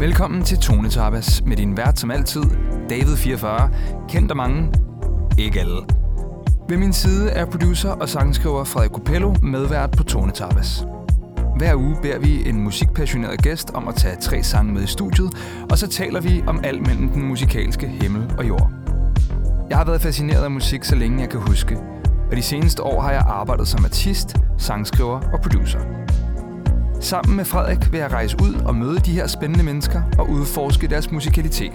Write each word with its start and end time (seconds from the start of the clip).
Velkommen 0.00 0.42
til 0.42 0.58
Tone 0.58 0.88
Tapas 0.88 1.42
med 1.46 1.56
din 1.56 1.76
vært 1.76 1.98
som 1.98 2.10
altid, 2.10 2.42
David 2.90 3.16
44, 3.16 3.70
kendt 4.08 4.30
af 4.30 4.36
mange, 4.36 4.72
ikke 5.38 5.60
alle. 5.60 5.80
Ved 6.68 6.76
min 6.76 6.92
side 6.92 7.30
er 7.30 7.46
producer 7.46 7.90
og 7.90 8.08
sangskriver 8.08 8.64
Frederik 8.64 8.90
Copello 8.90 9.34
medvært 9.42 9.90
på 9.90 10.02
Tone 10.02 10.32
Tapas. 10.32 10.84
Hver 11.56 11.74
uge 11.74 11.96
beder 12.02 12.18
vi 12.18 12.48
en 12.48 12.60
musikpassioneret 12.60 13.42
gæst 13.42 13.70
om 13.74 13.88
at 13.88 13.94
tage 13.94 14.16
tre 14.20 14.42
sange 14.42 14.72
med 14.72 14.82
i 14.82 14.86
studiet, 14.86 15.34
og 15.70 15.78
så 15.78 15.88
taler 15.88 16.20
vi 16.20 16.44
om 16.46 16.60
alt 16.64 16.86
mellem 16.86 17.08
den 17.08 17.22
musikalske 17.22 17.88
himmel 17.88 18.32
og 18.38 18.48
jord. 18.48 18.70
Jeg 19.70 19.78
har 19.78 19.84
været 19.84 20.00
fascineret 20.00 20.44
af 20.44 20.50
musik, 20.50 20.84
så 20.84 20.96
længe 20.96 21.20
jeg 21.20 21.30
kan 21.30 21.40
huske, 21.40 21.78
og 22.30 22.36
de 22.36 22.42
seneste 22.42 22.82
år 22.82 23.00
har 23.00 23.12
jeg 23.12 23.24
arbejdet 23.26 23.68
som 23.68 23.84
artist, 23.84 24.36
sangskriver 24.58 25.20
og 25.32 25.40
producer. 25.42 25.80
Sammen 27.00 27.36
med 27.36 27.44
Frederik 27.44 27.92
vil 27.92 27.98
jeg 28.00 28.12
rejse 28.12 28.36
ud 28.42 28.54
og 28.54 28.74
møde 28.74 28.98
de 28.98 29.12
her 29.12 29.26
spændende 29.26 29.64
mennesker 29.64 30.02
og 30.18 30.30
udforske 30.30 30.88
deres 30.88 31.10
musikalitet. 31.10 31.72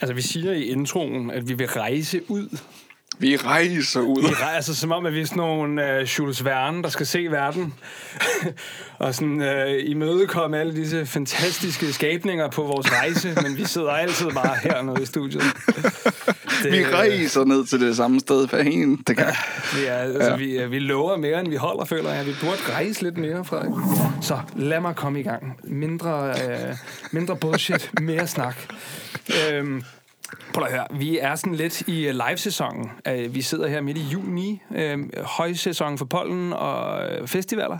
Altså, 0.00 0.14
vi 0.14 0.22
siger 0.22 0.52
i 0.52 0.62
introen, 0.62 1.30
at 1.30 1.48
vi 1.48 1.54
vil 1.54 1.66
rejse 1.66 2.20
ud. 2.28 2.58
Vi 3.20 3.36
rejser 3.36 4.00
ud. 4.00 4.22
Vi 4.22 4.26
rejser 4.26 4.46
altså, 4.46 4.74
som 4.74 4.92
om, 4.92 5.06
at 5.06 5.14
vi 5.14 5.20
er 5.20 5.24
sådan 5.24 5.36
nogle 5.36 6.00
uh, 6.00 6.02
Jules 6.02 6.44
Verne, 6.44 6.82
der 6.82 6.88
skal 6.88 7.06
se 7.06 7.26
verden. 7.30 7.74
og 8.98 9.14
sådan 9.14 9.40
uh, 9.40 9.90
imødekomme 9.90 10.58
alle 10.58 10.74
disse 10.74 11.06
fantastiske 11.06 11.92
skabninger 11.92 12.50
på 12.50 12.62
vores 12.62 12.92
rejse, 12.92 13.36
men 13.42 13.56
vi 13.56 13.64
sidder 13.64 13.90
altid 13.90 14.30
bare 14.30 14.56
hernede 14.62 15.02
i 15.02 15.06
studiet. 15.06 15.42
Det, 16.62 16.72
vi 16.72 16.84
rejser 16.84 17.44
ned 17.44 17.66
til 17.66 17.80
det 17.80 17.96
samme 17.96 18.20
sted 18.20 18.48
for 18.48 18.56
en 18.56 18.96
det 18.96 19.16
kan. 19.16 19.26
Vi, 19.74 19.84
er, 19.86 19.94
altså, 19.94 20.30
ja. 20.30 20.36
vi, 20.36 20.66
vi 20.66 20.78
lover 20.78 21.16
mere, 21.16 21.40
end 21.40 21.48
vi 21.48 21.56
holder, 21.56 21.84
føler 21.84 22.10
jeg. 22.12 22.26
Vi 22.26 22.32
burde 22.40 22.58
rejse 22.68 23.02
lidt 23.02 23.18
mere, 23.18 23.44
Frederik. 23.44 23.70
Så 24.22 24.38
lad 24.56 24.80
mig 24.80 24.96
komme 24.96 25.20
i 25.20 25.22
gang. 25.22 25.56
Mindre, 25.64 26.28
uh, 26.28 26.76
mindre 27.10 27.36
bullshit, 27.36 27.90
mere 28.00 28.26
snak. 28.26 28.56
Øhm, 29.52 29.82
Prøv 30.54 30.64
at 30.64 30.72
høre, 30.72 30.86
vi 30.90 31.18
er 31.18 31.34
sådan 31.34 31.54
lidt 31.54 31.80
i 31.80 32.06
øh, 32.06 32.14
live-sæsonen. 32.14 32.90
Øh, 33.08 33.34
vi 33.34 33.42
sidder 33.42 33.68
her 33.68 33.80
midt 33.80 33.98
i 33.98 34.00
juni, 34.00 34.62
øh, 34.74 34.98
højsæson 35.22 35.98
for 35.98 36.04
pollen 36.04 36.52
og 36.52 37.10
øh, 37.10 37.28
festivaler. 37.28 37.78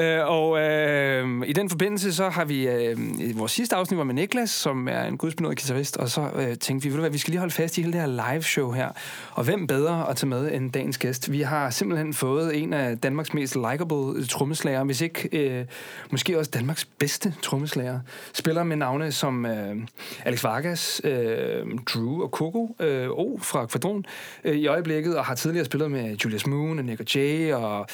øh, 0.00 0.28
og 0.28 0.60
øh, 0.60 1.42
i 1.46 1.52
den 1.52 1.70
forbindelse, 1.70 2.14
så 2.14 2.28
har 2.28 2.44
vi, 2.44 2.68
øh, 2.68 2.98
vores 3.38 3.52
sidste 3.52 3.76
afsnit 3.76 3.98
var 3.98 4.04
med 4.04 4.14
Niklas, 4.14 4.50
som 4.50 4.88
er 4.88 5.02
en 5.02 5.18
gudsbenået 5.18 5.56
guitarist, 5.56 5.96
og 5.96 6.08
så 6.08 6.28
øh, 6.34 6.56
tænkte 6.56 6.84
vi, 6.84 6.88
ved 6.88 6.96
du 6.96 7.00
hvad, 7.00 7.10
vi 7.10 7.18
skal 7.18 7.30
lige 7.30 7.38
holde 7.38 7.54
fast 7.54 7.78
i 7.78 7.80
hele 7.80 7.92
det 7.92 8.00
her 8.00 8.32
live-show 8.32 8.70
her. 8.70 8.88
Og 9.32 9.44
hvem 9.44 9.66
bedre 9.66 10.10
at 10.10 10.16
tage 10.16 10.28
med 10.28 10.52
end 10.52 10.72
dagens 10.72 10.98
gæst? 10.98 11.32
Vi 11.32 11.40
har 11.40 11.70
simpelthen 11.70 12.14
fået 12.14 12.62
en 12.62 12.72
af 12.72 12.98
Danmarks 12.98 13.34
mest 13.34 13.56
likable 13.70 14.26
trommeslager, 14.26 14.84
hvis 14.84 15.00
ikke 15.00 15.28
øh, 15.32 15.64
måske 16.10 16.38
også 16.38 16.50
Danmarks 16.54 16.84
bedste 16.84 17.34
trommeslager. 17.42 18.00
Spiller 18.32 18.62
med 18.62 18.76
navne 18.76 19.12
som 19.12 19.46
øh, 19.46 19.76
Alex 20.24 20.44
Vargas, 20.44 21.00
øh, 21.04 21.63
Øhm, 21.64 21.78
Drew 21.78 22.22
og 22.22 22.28
Coco 22.28 22.76
øh, 22.80 23.08
O 23.10 23.38
fra 23.38 23.66
Kvadron 23.66 24.04
øh, 24.44 24.56
i 24.56 24.66
øjeblikket, 24.66 25.16
og 25.16 25.24
har 25.24 25.34
tidligere 25.34 25.64
spillet 25.64 25.90
med 25.90 26.16
Julius 26.16 26.46
Moon 26.46 26.78
og 26.78 26.84
Nick 26.84 27.00
og 27.00 27.14
Jay, 27.14 27.52
og 27.52 27.86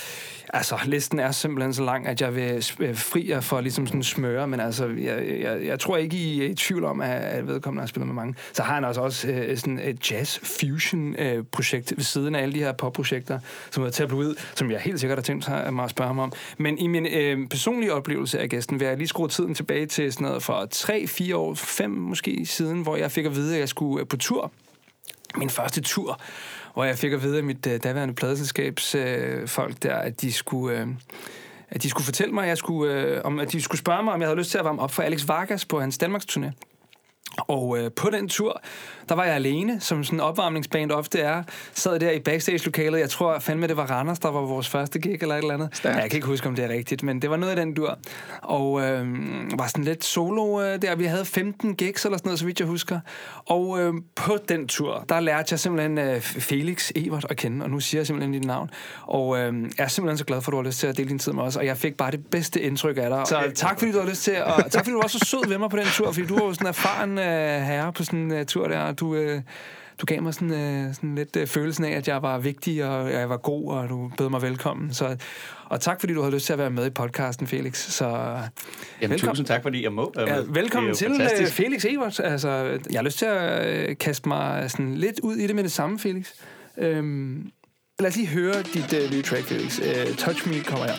altså, 0.49 0.79
listen 0.85 1.19
er 1.19 1.31
simpelthen 1.31 1.75
så 1.75 1.85
lang, 1.85 2.07
at 2.07 2.21
jeg 2.21 2.37
vil 2.37 2.65
øh, 2.81 2.97
fri 2.97 3.31
jer 3.31 3.41
for 3.41 3.61
ligesom 3.61 3.87
sådan 3.87 4.03
smøre, 4.03 4.49
men 4.49 4.61
altså, 4.61 4.87
jeg, 4.87 5.41
jeg, 5.41 5.67
jeg 5.67 5.81
tror 5.81 5.97
ikke, 5.97 6.17
I 6.17 6.43
er 6.43 6.47
i 6.47 6.55
tvivl 6.55 6.85
om, 6.85 7.01
at, 7.01 7.11
at 7.11 7.47
vedkommende 7.47 7.81
har 7.81 7.87
spillet 7.87 8.07
med 8.07 8.15
mange. 8.15 8.35
Så 8.53 8.63
har 8.63 8.75
han 8.75 8.85
altså 8.85 9.01
også 9.01 9.29
øh, 9.29 9.57
sådan 9.57 9.79
et 9.79 10.11
jazz-fusion-projekt 10.11 11.93
øh, 11.93 11.99
ved 11.99 12.05
siden 12.05 12.35
af 12.35 12.43
alle 12.43 12.55
de 12.55 12.59
her 12.59 12.73
pop-projekter, 12.73 13.39
som 13.71 13.85
er 13.85 13.91
tabloid, 13.91 14.35
som 14.55 14.71
jeg 14.71 14.81
helt 14.81 15.01
sikkert 15.01 15.19
har 15.19 15.23
tænkt 15.23 15.49
øh, 15.67 15.75
mig 15.75 15.85
at 15.85 15.91
spørge 15.91 16.09
ham 16.09 16.19
om. 16.19 16.33
Men 16.59 16.79
i 16.79 16.87
min 16.87 17.07
øh, 17.07 17.49
personlige 17.49 17.93
oplevelse 17.95 18.41
af 18.41 18.49
gæsten 18.49 18.81
vil 18.81 18.87
jeg 18.87 18.97
lige 18.97 19.09
skrue 19.09 19.29
tiden 19.29 19.55
tilbage 19.55 19.87
til 19.87 20.13
sådan 20.13 20.27
noget 20.27 20.43
for 20.43 20.69
3-4 21.31 21.35
år, 21.35 21.55
5 21.55 21.91
måske 21.91 22.47
siden, 22.47 22.83
hvor 22.83 22.97
jeg 22.97 23.11
fik 23.11 23.27
at 23.27 23.35
vide, 23.35 23.59
jeg 23.61 23.69
skulle 23.69 24.01
øh, 24.01 24.09
på 24.09 24.17
tur. 24.17 24.53
Min 25.37 25.51
første 25.51 25.81
tur, 25.81 26.21
hvor 26.75 26.85
jeg 26.85 26.99
fik 26.99 27.13
at 27.13 27.23
vide 27.23 27.37
af 27.37 27.45
mit 27.45 27.67
øh, 27.67 27.81
daværende 27.83 28.15
pladeselskabs 28.15 28.95
øh, 28.95 29.49
folk 29.49 29.83
der, 29.83 29.97
at 29.97 30.21
de 30.21 30.33
skulle... 30.33 30.79
Øh, 30.79 30.89
at 31.73 31.83
de 31.83 31.91
skulle 31.91 32.05
fortælle 32.05 32.35
mig, 32.35 32.43
at, 32.43 32.49
jeg 32.49 32.59
skulle, 32.59 32.95
øh, 32.95 33.21
om, 33.25 33.39
at 33.39 33.53
de 33.53 33.63
skulle 33.63 33.79
spørge 33.79 34.03
mig, 34.03 34.15
om 34.15 34.21
jeg 34.21 34.29
havde 34.29 34.39
lyst 34.39 34.51
til 34.51 34.59
at 34.59 34.65
varme 34.65 34.83
op 34.83 34.91
for 34.91 35.03
Alex 35.03 35.29
Vargas 35.29 35.65
på 35.65 35.81
hans 35.81 35.99
Danmarks 35.99 36.27
turné. 36.31 36.70
Og 37.39 37.79
øh, 37.79 37.91
på 37.97 38.11
den 38.11 38.29
tur, 38.29 38.63
der 39.09 39.15
var 39.15 39.25
jeg 39.25 39.35
alene, 39.35 39.81
som 39.81 40.05
sådan 40.05 40.17
en 40.17 40.21
opvarmningsband 40.21 40.93
ofte 40.93 41.21
er. 41.21 41.43
Sad 41.75 42.01
der 42.01 42.11
i 42.11 42.21
backstage-lokalet. 42.21 43.01
Jeg 43.01 43.11
tror 43.11 43.39
fandme, 43.39 43.67
det 43.67 43.77
var 43.77 43.91
Randers, 43.91 44.19
der 44.19 44.31
var 44.31 44.41
vores 44.41 44.69
første 44.69 44.99
gig 44.99 45.19
eller 45.23 45.35
et 45.35 45.39
eller 45.39 45.55
andet. 45.55 45.85
Ja, 45.85 45.95
jeg 45.95 46.11
kan 46.11 46.17
ikke 46.17 46.27
huske, 46.27 46.49
om 46.49 46.55
det 46.55 46.65
er 46.65 46.69
rigtigt, 46.69 47.03
men 47.03 47.23
det 47.23 47.31
var 47.31 47.37
noget 47.37 47.51
af 47.51 47.57
den 47.57 47.75
dur. 47.75 47.99
Og 48.43 48.81
øh, 48.81 49.07
var 49.59 49.67
sådan 49.67 49.85
lidt 49.85 50.05
solo 50.05 50.63
øh, 50.63 50.83
der. 50.83 50.95
Vi 50.97 51.05
havde 51.05 51.25
15 51.25 51.75
gigs 51.75 52.05
eller 52.05 52.19
sådan 52.19 52.29
noget, 52.29 52.39
så 52.39 52.45
vidt 52.47 52.61
jeg 52.61 52.69
husker. 52.69 53.01
Og 53.47 53.81
øh, 53.81 53.95
på 54.15 54.37
den 54.49 54.69
tur, 54.69 55.05
der 55.09 55.21
lærte 55.21 55.49
jeg 55.51 55.61
simpelthen 55.61 55.99
øh, 55.99 56.21
Felix 56.21 56.91
Evert 56.95 57.27
at 57.31 57.37
kende, 57.37 57.65
og 57.65 57.71
nu 57.71 57.81
siger 57.81 57.99
jeg 58.01 58.07
simpelthen 58.07 58.33
dit 58.33 58.45
navn. 58.45 58.71
Og 59.03 59.39
øh, 59.39 59.63
jeg 59.79 59.85
er 59.85 59.89
simpelthen 59.89 60.19
så 60.19 60.25
glad 60.25 60.43
for, 60.43 60.51
at 60.51 60.53
du 60.53 60.57
har 60.57 60.65
lyst 60.65 60.79
til 60.79 60.87
at 60.87 60.97
dele 60.97 61.09
din 61.09 61.19
tid 61.19 61.33
med 61.33 61.43
os, 61.43 61.57
og 61.57 61.67
jeg 61.67 61.77
fik 61.77 61.97
bare 61.97 62.11
det 62.11 62.27
bedste 62.27 62.61
indtryk 62.61 62.97
af 62.97 63.11
dig. 63.11 63.23
Så 63.27 63.53
tak, 63.55 63.79
fordi 63.79 63.93
du 63.93 64.01
har 64.01 64.09
lyst 64.09 64.23
til, 64.23 64.45
og 64.45 64.71
tak, 64.71 64.85
fordi 64.85 64.91
du 64.91 65.01
var 65.01 65.09
så 65.09 65.19
sød 65.27 65.49
ved 65.49 65.59
mig 65.59 65.71
på 65.71 65.77
den 65.77 65.87
tur, 65.87 66.13
fordi 66.13 66.27
du 66.27 66.39
var 66.39 66.53
sådan 66.53 66.67
erfaren 66.67 67.10
øh, 67.19 67.63
herre 67.63 67.93
på 67.93 68.05
sådan 68.05 68.19
en 68.19 68.33
uh, 68.33 68.47
tur 68.47 68.69
der, 68.69 68.93
du, 68.93 69.07
uh, 69.07 69.41
du 70.01 70.07
gav 70.07 70.23
mig 70.23 70.35
sådan, 70.35 70.51
uh, 70.51 70.95
sådan 70.95 71.15
lidt 71.15 71.37
uh, 71.37 71.47
følelsen 71.47 71.85
af, 71.85 71.91
at 71.91 72.09
jeg 72.09 72.23
var 72.23 72.39
vigtig, 72.39 72.85
og 72.85 73.11
jeg 73.11 73.29
var 73.29 73.37
god, 73.37 73.73
og 73.73 73.89
du 73.89 74.11
bød 74.19 74.29
mig 74.29 74.43
velkommen. 74.43 74.95
Så, 74.95 75.17
og 75.65 75.81
tak, 75.81 76.01
fordi 76.01 76.15
du 76.15 76.21
havde 76.21 76.35
lyst 76.35 76.47
til 76.47 76.53
at 76.53 76.59
være 76.59 76.71
med 76.71 76.87
i 76.87 76.91
podcasten, 76.91 77.47
Felix. 77.47 77.77
Så, 77.91 78.07
Jamen, 78.07 78.41
velkommen. 79.01 79.19
tusind 79.19 79.47
tak, 79.47 79.63
fordi 79.63 79.83
jeg 79.83 79.93
må 79.93 80.13
være 80.17 80.27
med. 80.27 80.35
Ja, 80.35 80.61
velkommen 80.61 80.95
til 80.95 81.09
fantastisk. 81.09 81.53
Felix 81.53 81.85
Evert. 81.85 82.21
Altså, 82.21 82.49
jeg 82.91 82.99
har 82.99 83.03
lyst 83.03 83.19
til 83.19 83.27
at 83.27 83.89
uh, 83.91 83.97
kaste 83.97 84.29
mig 84.29 84.71
sådan 84.71 84.95
lidt 84.95 85.21
ud 85.23 85.37
i 85.37 85.47
det 85.47 85.55
med 85.55 85.63
det 85.65 85.73
samme, 85.73 85.99
Felix. 85.99 86.27
Um, 86.77 87.51
lad 87.99 88.09
os 88.09 88.17
lige 88.17 88.29
høre 88.29 88.63
dit 88.63 88.93
uh, 89.05 89.13
nye 89.13 89.23
track, 89.23 89.45
Felix. 89.45 89.79
Uh, 89.79 90.15
Touch 90.17 90.49
Me 90.49 90.61
kommer 90.61 90.87
her. 90.87 90.95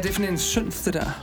Er 0.00 0.04
det 0.06 0.14
for 0.14 0.22
en 0.22 0.38
synth, 0.38 0.84
det 0.84 0.94
der? 0.94 1.22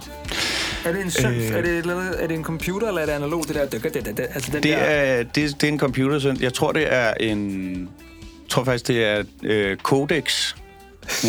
Er 0.86 0.92
det 0.92 1.02
en 1.02 1.12
synth? 1.12 1.28
Øh, 1.38 1.44
er, 1.52 1.62
det, 1.62 1.72
et 1.72 1.78
eller 1.78 2.00
andet- 2.00 2.24
er 2.24 2.28
det 2.28 2.38
en 2.38 2.44
computer, 2.44 2.88
eller 2.88 3.02
er 3.02 3.06
det 3.06 3.14
analog, 3.14 3.44
det 3.48 3.56
der? 3.56 3.66
Det, 3.66 3.84
det, 3.84 3.94
det, 3.94 4.06
det, 4.18 4.20
altså 4.34 4.52
den 4.52 4.64
Det 4.64 4.72
der, 4.72 4.78
er, 4.78 5.24
det, 5.24 5.62
det 5.62 5.64
er 5.64 5.72
en 5.72 5.80
computer 5.80 6.36
Jeg 6.40 6.54
tror, 6.54 6.72
det 6.72 6.94
er 6.94 7.14
en... 7.14 7.72
Jeg 7.82 8.50
tror 8.50 8.64
faktisk, 8.64 8.88
det 8.88 9.04
er 9.06 9.24
øh, 9.44 9.78
Codex 9.78 10.56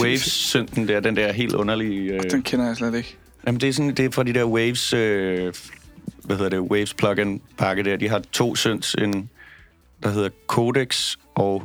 Waves-synten 0.00 0.86
der, 0.88 1.00
den 1.00 1.16
der 1.16 1.32
helt 1.32 1.54
underlige... 1.54 2.12
Øh, 2.12 2.30
Den 2.30 2.42
kender 2.42 2.66
jeg 2.66 2.76
slet 2.76 2.94
ikke. 2.94 3.16
Jamen, 3.46 3.60
det 3.60 3.68
er, 3.68 3.72
sådan, 3.72 3.94
det 3.94 4.04
er 4.04 4.10
fra 4.10 4.22
de 4.22 4.32
der 4.34 4.44
Waves, 4.44 4.92
øh, 4.92 5.52
hvad 6.24 6.36
hedder 6.36 6.50
det, 6.50 6.58
Waves 6.60 6.94
plugin 6.94 7.40
pakke 7.58 7.82
der. 7.84 7.96
De 7.96 8.08
har 8.08 8.22
to 8.32 8.56
synths, 8.56 8.94
en, 8.94 9.30
der 10.02 10.08
hedder 10.10 10.28
Codex, 10.46 11.16
og 11.34 11.62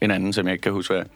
en 0.00 0.10
anden, 0.10 0.32
som 0.32 0.46
jeg 0.46 0.52
ikke 0.52 0.62
kan 0.62 0.72
huske, 0.72 0.94
hvad 0.94 1.02
er. 1.02 1.08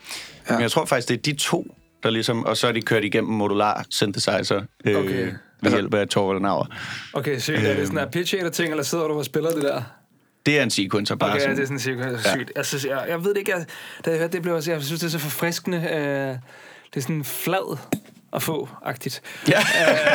Ja. 0.48 0.54
Men 0.54 0.62
jeg 0.62 0.70
tror 0.70 0.84
faktisk, 0.84 1.08
det 1.08 1.16
er 1.18 1.22
de 1.22 1.32
to, 1.32 1.74
der 2.04 2.10
ligesom, 2.10 2.44
og 2.44 2.56
så 2.56 2.68
er 2.68 2.72
de 2.72 2.82
kørt 2.82 3.04
igennem 3.04 3.32
modular 3.32 3.84
synthesizer 3.90 4.62
øh, 4.84 4.96
Okay. 4.96 5.32
ved 5.62 5.70
hjælp 5.72 5.94
af 5.94 6.08
Torvald 6.08 6.40
Nauer. 6.40 6.66
Okay, 7.12 7.38
sygt. 7.38 7.58
Er 7.58 7.74
det 7.74 7.86
sådan 7.86 7.98
en 8.04 8.08
pitch-ting, 8.12 8.70
eller 8.70 8.82
sidder 8.84 9.06
du 9.08 9.18
og 9.18 9.24
spiller 9.24 9.50
det 9.50 9.62
der? 9.62 9.82
Det 10.46 10.58
er 10.58 10.62
en 10.62 10.70
sequencer 10.70 11.14
bare 11.14 11.30
Okay, 11.30 11.38
ja, 11.38 11.42
sådan. 11.44 11.56
det 11.56 11.62
er 11.62 11.66
sådan 11.66 11.78
cirka 11.78 12.16
sygt. 12.34 12.52
Jeg, 12.56 12.66
synes, 12.66 12.84
jeg, 12.84 13.04
jeg 13.08 13.24
ved 13.24 13.30
det 13.30 13.38
ikke, 13.38 13.52
jeg, 13.56 13.66
da 14.04 14.10
jeg 14.10 14.18
hørte 14.18 14.32
det, 14.32 14.42
blev 14.42 14.54
jeg, 14.54 14.68
jeg 14.68 14.82
synes, 14.82 15.00
det 15.00 15.06
er 15.06 15.10
så 15.10 15.18
forfriskende. 15.18 15.78
Øh, 15.78 15.94
det 16.94 16.96
er 16.96 17.00
sådan 17.00 17.24
flad 17.24 17.78
at 18.32 18.42
få-agtigt. 18.42 19.22
Ja. 19.48 19.58
Øh, 19.58 19.64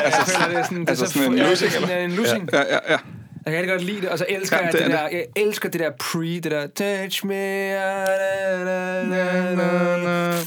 jeg 0.04 0.14
føler, 0.28 0.48
det 0.48 0.58
er 0.58 0.64
sådan, 0.64 0.80
det 0.82 0.86
er 0.86 0.90
Altså 0.90 1.06
så 1.06 1.14
sådan 1.14 1.32
en 1.32 1.38
ja, 1.38 1.44
det 1.44 1.48
er 1.48 1.50
lussing, 1.50 1.72
sådan 1.72 2.10
en 2.10 2.16
lussing. 2.16 2.50
Ja, 2.54 2.60
ja, 2.60 2.78
ja. 2.90 2.98
Jeg 3.50 3.58
kan 3.58 3.72
rigtig 3.72 3.78
godt 3.78 3.84
lide 3.84 4.02
det, 4.02 4.10
og 4.10 4.18
så 4.18 4.26
elsker 4.30 4.58
Ja, 4.58 4.64
jeg 4.64 4.74
det 4.74 4.82
det, 4.82 4.94
er 4.94 4.98
der, 4.98 5.08
jeg 5.10 5.26
elsker 5.36 5.70
det 5.70 5.80
der 5.82 5.92
pre, 6.00 6.20
det 6.20 6.44
der 6.44 6.68
touch 6.68 7.26
me, 7.26 7.34
na, 7.34 8.06
na, 8.64 9.56
na, 9.56 9.98
na. 9.98 10.32
det 10.32 10.38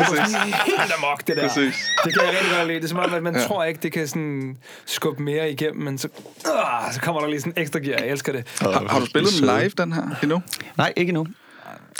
er 0.00 0.26
sådan 0.26 0.52
helt 0.66 0.92
amok, 0.98 1.26
det 1.26 1.36
der. 1.36 1.48
Præcis. 1.48 1.92
Det 2.04 2.12
kan 2.12 2.22
jeg 2.22 2.30
rigtig 2.30 2.56
godt 2.56 2.66
lide. 2.66 2.78
Det 2.78 2.84
er 2.84 2.88
som 2.88 2.98
om, 2.98 3.14
at 3.14 3.22
man 3.22 3.36
ja. 3.36 3.42
tror 3.42 3.64
ikke, 3.64 3.80
det 3.82 3.92
kan 3.92 4.08
sådan 4.08 4.56
skubbe 4.86 5.22
mere 5.22 5.50
igennem, 5.50 5.82
men 5.84 5.98
så, 5.98 6.08
uh, 6.46 6.92
så 6.92 7.00
kommer 7.00 7.20
der 7.20 7.28
lige 7.28 7.40
sådan 7.40 7.52
ekstra 7.56 7.78
gear. 7.78 7.98
Jeg 7.98 8.08
elsker 8.08 8.32
det. 8.32 8.46
Har, 8.60 8.86
har 8.88 9.00
du 9.00 9.06
spillet 9.06 9.32
den 9.32 9.40
live, 9.40 9.70
den 9.78 9.92
her, 9.92 10.02
endnu? 10.22 10.42
Nej, 10.76 10.92
ikke 10.96 11.12
nu. 11.12 11.26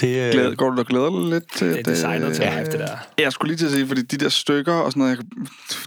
Det, 0.00 0.26
øh, 0.26 0.32
Glæder, 0.32 0.54
går 0.54 0.70
du 0.70 0.78
og 0.80 0.86
glæder 0.86 1.10
dig 1.20 1.30
lidt 1.30 1.52
til 1.52 1.66
Det 1.68 1.78
er 1.78 1.82
designet 1.82 2.34
til 2.36 2.44
øh, 2.44 2.52
live, 2.52 2.64
det 2.64 2.72
der. 2.80 2.96
Jeg 3.18 3.32
skulle 3.32 3.48
lige 3.48 3.58
til 3.58 3.66
at 3.66 3.72
sige, 3.72 3.86
fordi 3.86 4.02
de 4.02 4.16
der 4.16 4.28
stykker 4.28 4.72
og 4.74 4.92
sådan 4.92 5.00
noget, 5.00 5.16
jeg, 5.16 5.24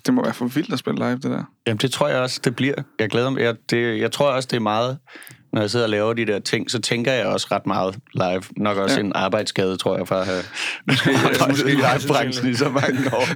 det 0.05 0.13
må 0.13 0.23
være 0.23 0.33
for 0.33 0.45
vildt 0.45 0.73
at 0.73 0.79
spille 0.79 0.97
live, 0.99 1.11
det 1.15 1.23
der. 1.23 1.43
Jamen, 1.67 1.77
det 1.77 1.91
tror 1.91 2.07
jeg 2.07 2.17
også, 2.17 2.39
det 2.43 2.55
bliver. 2.55 2.75
Jeg 2.99 3.09
glæder 3.09 3.29
mig. 3.29 3.41
Jeg, 3.41 3.55
det, 3.69 3.99
jeg 3.99 4.11
tror 4.11 4.27
også, 4.31 4.47
det 4.51 4.55
er 4.55 4.61
meget... 4.61 4.97
Når 5.53 5.61
jeg 5.61 5.69
sidder 5.69 5.85
og 5.85 5.89
laver 5.89 6.13
de 6.13 6.25
der 6.25 6.39
ting, 6.39 6.71
så 6.71 6.79
tænker 6.81 7.11
jeg 7.11 7.25
også 7.25 7.47
ret 7.51 7.65
meget 7.67 7.95
live. 8.13 8.41
Nok 8.57 8.77
også 8.77 8.95
Ja. 8.95 9.01
en 9.05 9.11
arbejdsskade, 9.15 9.77
tror 9.77 9.97
jeg, 9.97 10.07
for 10.07 10.15
at 10.15 10.25
have 10.25 10.43
arbejdet 11.25 11.59
i 11.59 11.71
live-branchen 11.71 12.49
i 12.49 12.53
så 12.55 12.69
mange 12.69 13.13
år. 13.13 13.27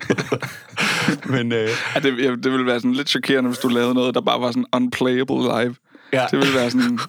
Men 1.35 1.51
øh, 1.51 1.69
Ja, 1.95 1.99
det, 1.99 2.43
det 2.43 2.51
ville 2.51 2.65
være 2.65 2.79
sådan 2.79 2.93
lidt 2.93 3.09
chokerende, 3.09 3.49
hvis 3.49 3.59
du 3.59 3.67
lavede 3.67 3.93
noget, 3.93 4.15
der 4.15 4.21
bare 4.21 4.41
var 4.41 4.47
sådan 4.51 4.65
unplayable 4.75 5.35
live. 5.35 5.75
Ja. 6.13 6.25
Det 6.31 6.39
ville 6.39 6.53
være 6.55 6.71
sådan... 6.71 6.99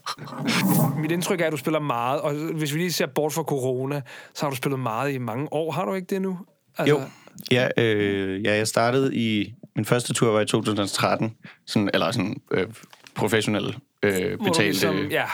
Mit 1.00 1.10
indtryk 1.10 1.40
er, 1.40 1.46
at 1.46 1.52
du 1.52 1.56
spiller 1.56 1.80
meget, 1.80 2.20
og 2.20 2.34
hvis 2.34 2.74
vi 2.74 2.78
lige 2.78 2.92
ser 2.92 3.06
bort 3.06 3.32
fra 3.32 3.42
corona, 3.42 4.02
så 4.34 4.46
har 4.46 4.50
du 4.50 4.56
spillet 4.56 4.80
meget 4.80 5.12
i 5.12 5.18
mange 5.18 5.52
år. 5.52 5.72
Har 5.72 5.84
du 5.84 5.94
ikke 5.94 6.06
det 6.06 6.22
nu? 6.22 6.38
Altså, 6.78 6.94
jo, 6.94 7.02
ja, 7.50 7.68
øh, 7.76 8.44
ja, 8.44 8.56
jeg 8.56 8.68
startede 8.68 9.14
i... 9.14 9.54
Min 9.76 9.84
første 9.84 10.14
tur 10.14 10.32
var 10.32 10.40
i 10.40 10.46
2013. 10.46 11.36
Sådan, 11.66 11.90
eller 11.94 12.10
sådan 12.10 12.36
øh, 12.50 12.66
professionel 13.14 13.76
øh, 14.02 14.12
Hvor 14.12 14.36
du 14.36 14.44
betalt... 14.44 14.68
ligesom, 14.68 14.96
ja, 15.10 15.24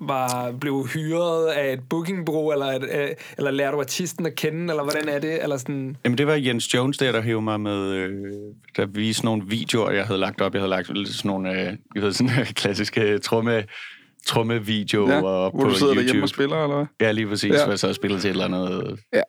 var, 0.00 0.52
blev 0.60 0.86
hyret 0.94 1.46
af 1.46 1.72
et 1.72 1.80
bookingbureau, 1.90 2.52
eller, 2.52 2.66
et, 2.66 2.82
øh, 2.82 3.08
eller 3.38 3.50
lærer 3.50 3.70
du 3.70 3.80
artisten 3.80 4.26
at 4.26 4.34
kende, 4.34 4.60
eller 4.72 4.82
hvordan 4.82 5.08
er 5.08 5.18
det? 5.18 5.42
Eller 5.42 5.56
sådan, 5.56 5.96
Jamen, 6.04 6.18
det 6.18 6.26
var 6.26 6.34
Jens 6.34 6.74
Jones 6.74 6.98
der, 6.98 7.12
der 7.12 7.20
hævde 7.20 7.42
mig 7.42 7.60
med, 7.60 7.90
øh, 7.92 8.10
der 8.76 8.86
viste 8.86 9.24
nogle 9.24 9.42
videoer, 9.46 9.90
jeg 9.90 10.06
havde 10.06 10.20
lagt 10.20 10.40
op. 10.40 10.54
Jeg 10.54 10.60
havde 10.60 10.70
lagt 10.70 10.86
sådan 10.86 11.08
nogle, 11.24 11.50
øh, 11.50 11.76
jeg 11.94 12.02
ved, 12.02 12.12
sådan 12.12 12.40
øh, 12.40 12.46
klassiske 12.46 13.18
tromme, 13.18 13.64
trommevideoer 14.26 15.12
Ja, 15.12 15.22
op 15.22 15.52
hvor 15.52 15.64
på 15.64 15.68
du 15.68 15.74
sidder 15.74 15.92
YouTube. 15.92 16.06
derhjemme 16.06 16.24
og 16.24 16.28
spiller, 16.28 16.56
eller 16.62 16.76
hvad? 16.76 16.86
Ja, 17.00 17.12
lige 17.12 17.26
præcis. 17.26 17.52
Ja. 17.52 17.62
Hvor 17.64 17.72
jeg 17.72 17.78
så 17.78 17.92
spillet 17.92 18.20
til 18.20 18.28
et 18.28 18.32
eller 18.32 18.44
andet 18.44 18.98
Ja. 19.12 19.22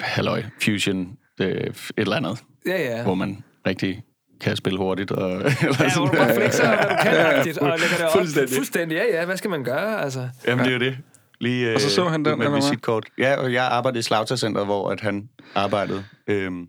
halløj, 0.00 0.42
fusion, 0.62 1.08
øh, 1.40 1.48
et 1.50 1.74
eller 1.96 2.16
andet, 2.16 2.38
ja, 2.66 2.82
ja. 2.82 2.96
ja. 2.96 3.02
hvor 3.02 3.14
man 3.14 3.44
rigtig 3.66 4.02
kan 4.44 4.56
spille 4.56 4.78
hurtigt. 4.78 5.10
Og, 5.10 5.30
eller 5.36 5.50
Ja, 5.62 5.66
hvor 5.66 5.88
sådan. 5.88 6.08
du 6.08 6.16
bare 6.16 6.34
flexer, 6.34 6.66
hvad 6.66 6.76
du 6.78 6.94
kan, 7.02 7.12
Ja, 7.12 7.20
ja, 7.30 7.38
agtigt, 7.38 7.58
og 7.58 7.68
lægger 7.78 7.96
det 7.96 8.06
op. 8.06 8.12
fuldstændig. 8.12 8.56
Fuldstændig, 8.56 8.94
ja, 8.96 9.18
ja. 9.18 9.24
Hvad 9.24 9.36
skal 9.36 9.50
man 9.50 9.64
gøre, 9.64 10.02
altså? 10.02 10.28
Jamen, 10.46 10.64
det 10.64 10.70
er 10.70 10.74
jo 10.78 10.84
det. 10.84 10.96
Lige, 11.40 11.68
øh, 11.68 11.74
Og 11.74 11.80
så 11.80 11.90
så 11.90 12.08
han 12.08 12.24
den, 12.24 12.38
med 12.38 12.50
visitkort. 12.54 13.06
Ja, 13.18 13.36
og 13.36 13.52
jeg 13.52 13.64
arbejdede 13.64 13.98
i 13.98 14.02
Slagtercenteret, 14.02 14.66
hvor 14.66 14.90
at 14.90 15.00
han 15.00 15.28
arbejdede. 15.54 16.04
Øhm, 16.26 16.66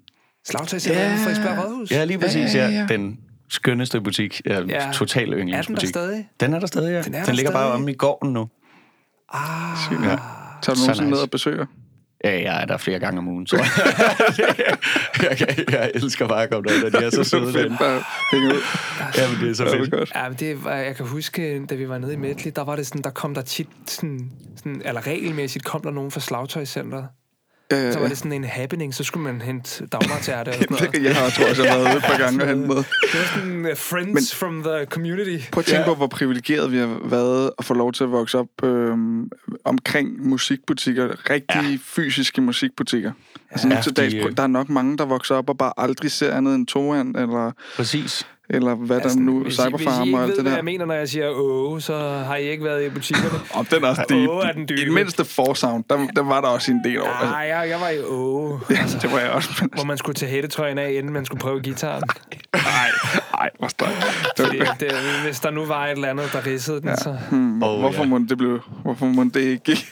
Slagtag 0.48 0.80
ja. 0.88 1.14
fra 1.14 1.18
Frederiksberg 1.18 1.66
Rådhus. 1.66 1.92
ja, 1.92 2.04
lige 2.06 2.20
præcis. 2.20 2.56
ja, 2.56 2.60
Ja, 2.66 2.70
ja, 2.70 2.80
ja. 2.80 2.86
Den 2.90 3.20
skønneste 3.50 4.02
butik. 4.02 4.42
Ja, 4.46 4.60
Ja. 4.68 4.90
Total 4.94 5.22
Er 5.24 5.26
den 5.26 5.34
der 5.34 5.40
yndlingsbutik. 5.42 5.90
stadig? 5.90 6.30
Den 6.40 6.54
er 6.54 6.60
der 6.60 6.68
stadig, 6.68 6.92
ja. 6.92 7.02
Den 7.02 7.14
Den, 7.14 7.36
ligger 7.36 7.52
bare 7.52 7.62
stadig? 7.64 7.74
om 7.84 7.88
i 7.90 7.94
gården 7.94 8.34
nu. 8.34 8.50
Ah, 9.34 9.40
Ja. 9.92 9.98
Tager 9.98 10.16
du 10.16 10.20
Så 10.62 10.72
nogensinde 10.72 10.92
nice. 10.92 11.04
ned 11.10 11.18
og 11.18 11.30
besøger? 11.30 11.66
Ja, 12.26 12.42
jeg 12.42 12.62
er 12.62 12.66
der 12.66 12.78
flere 12.78 13.00
gange 13.00 13.18
om 13.20 13.28
ugen, 13.28 13.48
så 13.48 13.58
jeg, 13.58 14.56
jeg, 15.40 15.72
jeg 15.72 15.92
elsker 15.94 16.28
bare 16.28 16.44
at 16.44 16.50
komme 16.50 16.70
derud, 16.70 16.84
og 16.84 16.92
de 16.92 17.06
er 17.06 17.10
så 17.10 17.24
søde. 17.24 17.44
fedt 17.46 17.56
derinde. 17.56 17.78
bare 17.80 18.04
hænge 18.32 18.48
ud. 18.48 18.62
Ja, 19.18 19.30
men 19.32 19.40
det 19.42 19.50
er 19.50 19.54
så 19.54 19.64
det 19.66 19.74
er 19.74 19.78
fedt. 19.78 19.92
godt. 19.92 20.12
Ja, 20.16 20.30
men 20.30 20.38
det 20.38 20.64
var, 20.64 20.76
jeg 20.76 20.96
kan 20.96 21.06
huske, 21.06 21.66
da 21.66 21.76
vi 21.76 21.90
var 21.90 21.98
nede 21.98 22.14
i 22.14 22.18
Medley, 22.18 22.52
der 22.56 22.64
var 22.64 22.76
det 22.76 22.88
sådan, 22.88 23.02
der 23.02 23.10
kom 23.10 23.34
der 23.34 23.42
tit 23.42 23.68
sådan, 23.88 24.32
sådan 24.56 24.82
eller 24.86 25.08
regelmæssigt 25.08 25.66
kom 25.66 25.82
der 25.82 25.92
nogen 25.92 26.12
fra 26.12 26.20
Slagtøjscenteret. 26.20 27.08
Ja, 27.72 27.92
Så 27.92 28.00
var 28.00 28.08
det 28.08 28.18
sådan 28.18 28.32
en 28.34 28.44
happening, 28.44 28.94
så 28.96 29.04
skulle 29.04 29.24
man 29.24 29.42
hente 29.42 29.86
Dagmar 29.86 30.20
til 30.22 30.34
det. 30.34 30.40
Eller 30.48 30.54
sådan 30.78 30.88
noget. 30.94 31.04
Jeg 31.04 31.16
har, 31.16 31.30
tror 31.30 31.46
jeg, 31.48 31.58
jeg 31.58 31.72
har 31.72 31.80
været 31.80 31.90
ude 31.90 31.98
et 31.98 32.04
par 32.04 32.18
gange 32.18 32.42
og 32.44 32.48
hentet 32.48 32.68
med. 32.68 32.76
Det 32.76 32.86
var 33.14 33.40
sådan 33.40 33.66
uh, 33.66 33.78
friends 33.78 34.14
Men, 34.14 34.24
from 34.40 34.64
the 34.64 34.86
community. 34.86 35.50
Prøv 35.52 35.60
at 35.60 35.66
tænke 35.66 35.80
Ja. 35.80 35.86
på, 35.86 35.96
hvor 35.96 36.08
privilegeret 36.08 36.72
vi 36.72 36.78
har 36.78 37.00
været 37.04 37.52
at 37.60 37.66
få 37.66 37.74
lov 37.74 37.94
til 37.94 38.04
at 38.04 38.12
vokse 38.12 38.38
op 38.38 38.64
øhm, 38.64 39.30
omkring 39.66 40.28
musikbutikker. 40.30 41.30
Rigtige 41.30 41.70
ja. 41.72 41.78
fysiske 41.84 42.42
musikbutikker. 42.42 43.12
Altså 43.52 43.68
nu 43.68 43.76
Ja, 43.76 43.82
til 43.82 43.96
dags, 43.98 44.14
de, 44.14 44.20
øh, 44.20 44.38
der 44.38 44.44
er 44.44 44.48
nok 44.48 44.70
mange, 44.70 44.98
der 44.98 45.06
vokser 45.06 45.36
op 45.36 45.50
og 45.50 45.58
bare 45.58 45.74
aldrig 45.78 46.12
ser 46.12 46.34
andet 46.34 46.56
end 46.56 46.68
Toan, 46.68 47.08
eller, 47.16 47.52
Præcis. 47.76 48.28
Eller 48.50 48.76
hvad 48.76 49.00
Altså, 49.02 49.18
der 49.18 49.24
nu, 49.26 49.44
hvis 49.44 49.56
hvis 49.56 49.66
Cyberfarm 49.66 50.08
ikke 50.08 50.18
og 50.18 50.22
alt 50.24 50.30
ved, 50.30 50.36
det 50.36 50.44
hvad 50.44 50.52
der. 50.52 50.58
jeg 50.58 50.66
mener, 50.66 50.86
når 50.86 50.94
jeg 50.94 51.10
siger 51.10 51.30
åh, 51.30 51.80
så 51.82 51.98
har 52.26 52.36
I 52.36 52.50
ikke 52.50 52.64
været 52.64 52.86
i 52.86 52.90
butikkerne. 52.90 53.40
Om 53.60 53.66
den 53.66 53.84
er 53.84 53.88
også 53.88 54.04
Åh, 54.12 54.18
deep. 54.18 54.30
er 54.30 54.52
den 54.52 54.68
dybe. 54.70 54.82
I 54.82 54.86
det 54.86 54.94
mindste 54.94 55.26
forsound, 55.26 55.84
der, 55.90 56.08
der 56.16 56.24
var 56.24 56.42
der 56.42 56.48
også 56.48 56.72
en 56.72 56.82
del 56.84 57.02
over. 57.02 57.10
Altså, 57.10 57.26
Nej, 57.26 57.40
jeg, 57.40 57.70
jeg 57.70 57.80
var 57.80 57.90
i 57.90 58.00
åh, 58.00 58.60
ja, 58.78 58.86
det 59.02 59.12
var 59.12 59.20
jeg 59.20 59.30
også. 59.30 59.50
Men, 59.62 59.70
hvor 59.74 59.84
man 59.84 59.98
skulle 59.98 60.16
tage 60.16 60.32
hættetrøjen 60.32 60.78
af, 60.78 60.92
inden 60.92 61.14
man 61.14 61.26
skulle 61.26 61.40
prøve 61.42 61.62
gitaren. 61.62 62.04
nej, 62.54 62.90
nej, 63.34 63.50
hvor 63.60 63.68
støj. 63.68 63.90
Fordi, 64.38 64.58
det, 64.80 64.92
hvis 65.24 65.40
der 65.40 65.52
nu 65.52 65.66
var 65.66 65.86
et 65.86 65.92
eller 65.92 66.08
andet, 66.10 66.30
der 66.34 66.46
ridsede 66.46 66.82
den, 66.82 66.90
ja. 66.90 66.96
så... 66.96 67.18
Hmm, 67.32 67.64
Åh, 67.64 67.80
hvorfor, 67.80 68.04
ja. 68.04 68.10
må 68.10 68.20
det 68.30 68.38
blev, 68.38 68.60
hvorfor 68.84 69.06
må 69.06 69.24
det 69.24 69.36
ikke 69.42 69.64
gik? 69.64 69.92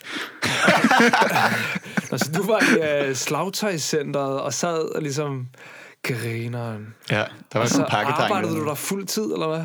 Altså, 2.11 2.31
du 2.37 2.43
var 2.43 2.59
i 2.59 3.09
uh, 3.09 3.15
slagtøjscenteret 3.15 4.41
og 4.41 4.53
sad 4.53 4.95
og 4.95 5.01
ligesom 5.01 5.47
grineren. 6.03 6.93
Ja, 7.11 7.15
der 7.17 7.25
var 7.53 7.61
Og 7.61 7.67
så 7.67 7.73
sådan 7.73 7.85
en 7.85 7.89
pakkedreng. 7.91 8.33
arbejdede 8.33 8.55
du 8.59 8.65
der 8.65 8.75
fuld 8.75 9.05
tid, 9.05 9.23
eller 9.23 9.47
hvad? 9.47 9.57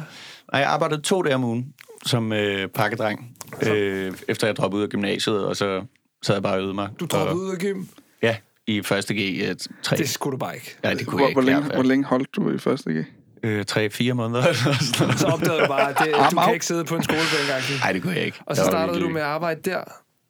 Nej, 0.53 0.61
jeg 0.61 0.69
arbejdede 0.69 1.01
to 1.03 1.23
dage 1.23 1.35
om 1.35 1.45
ugen 1.45 1.75
som 2.07 2.33
øh, 2.33 2.69
pakkedreng, 2.69 3.37
øh, 3.67 4.13
efter 4.29 4.47
jeg 4.47 4.57
droppede 4.57 4.79
ud 4.79 4.83
af 4.85 4.89
gymnasiet, 4.91 5.45
og 5.47 5.57
så 5.57 5.83
sad 6.23 6.35
jeg 6.35 6.43
bare 6.43 6.55
og 6.55 6.59
øvede 6.61 6.75
mig. 6.75 6.89
Du 7.01 7.07
droppede 7.07 7.31
og, 7.33 7.37
ud 7.47 7.51
af 7.53 7.59
gym. 7.59 7.85
Ja, 8.23 8.37
i 8.67 8.83
første 8.83 9.15
G, 9.15 9.43
øh, 9.49 9.57
tre, 9.83 9.97
Det 9.97 10.09
skulle 10.09 10.33
du 10.33 10.39
bare 10.39 10.55
ikke. 10.55 10.77
ja, 10.85 10.95
det 10.95 11.07
kunne 11.07 11.19
Hvor, 11.19 11.27
jeg 11.27 11.33
hvor, 11.35 11.43
ikke. 11.43 11.53
længe, 11.53 11.67
ja, 11.69 11.75
hvor 11.75 11.83
længe 11.83 12.05
holdt 12.05 12.37
du 12.37 12.51
i 12.55 12.59
første 12.59 12.91
G? 12.93 13.05
Øh, 13.43 13.65
tre, 13.65 13.91
fire 13.91 14.15
måneder. 14.15 14.41
eller 14.43 14.55
sådan 14.55 15.07
noget. 15.07 15.21
Så 15.21 15.27
opdagede 15.27 15.63
du 15.63 15.67
bare, 15.67 15.91
at 15.91 15.99
det, 15.99 16.15
du 16.33 16.37
kan 16.41 16.55
ikke 16.55 16.67
sidde 16.67 16.85
på 16.85 16.97
en 16.97 17.03
skolebænk. 17.03 17.81
Nej, 17.83 17.93
det 17.93 18.03
kunne 18.03 18.15
jeg 18.15 18.25
ikke. 18.25 18.39
Og 18.47 18.57
så 18.57 18.65
startede 18.65 19.01
du 19.01 19.09
med 19.09 19.21
at 19.21 19.27
arbejde 19.27 19.71
der. 19.71 19.81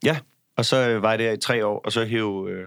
Ja, 0.05 0.19
og 0.57 0.65
så 0.65 0.88
øh, 0.88 1.03
var 1.03 1.11
jeg 1.11 1.19
der 1.19 1.33
i 1.33 1.37
tre 1.37 1.67
år, 1.67 1.81
og 1.85 1.93
så 1.93 2.05
hæv... 2.05 2.49
Øh, 2.50 2.67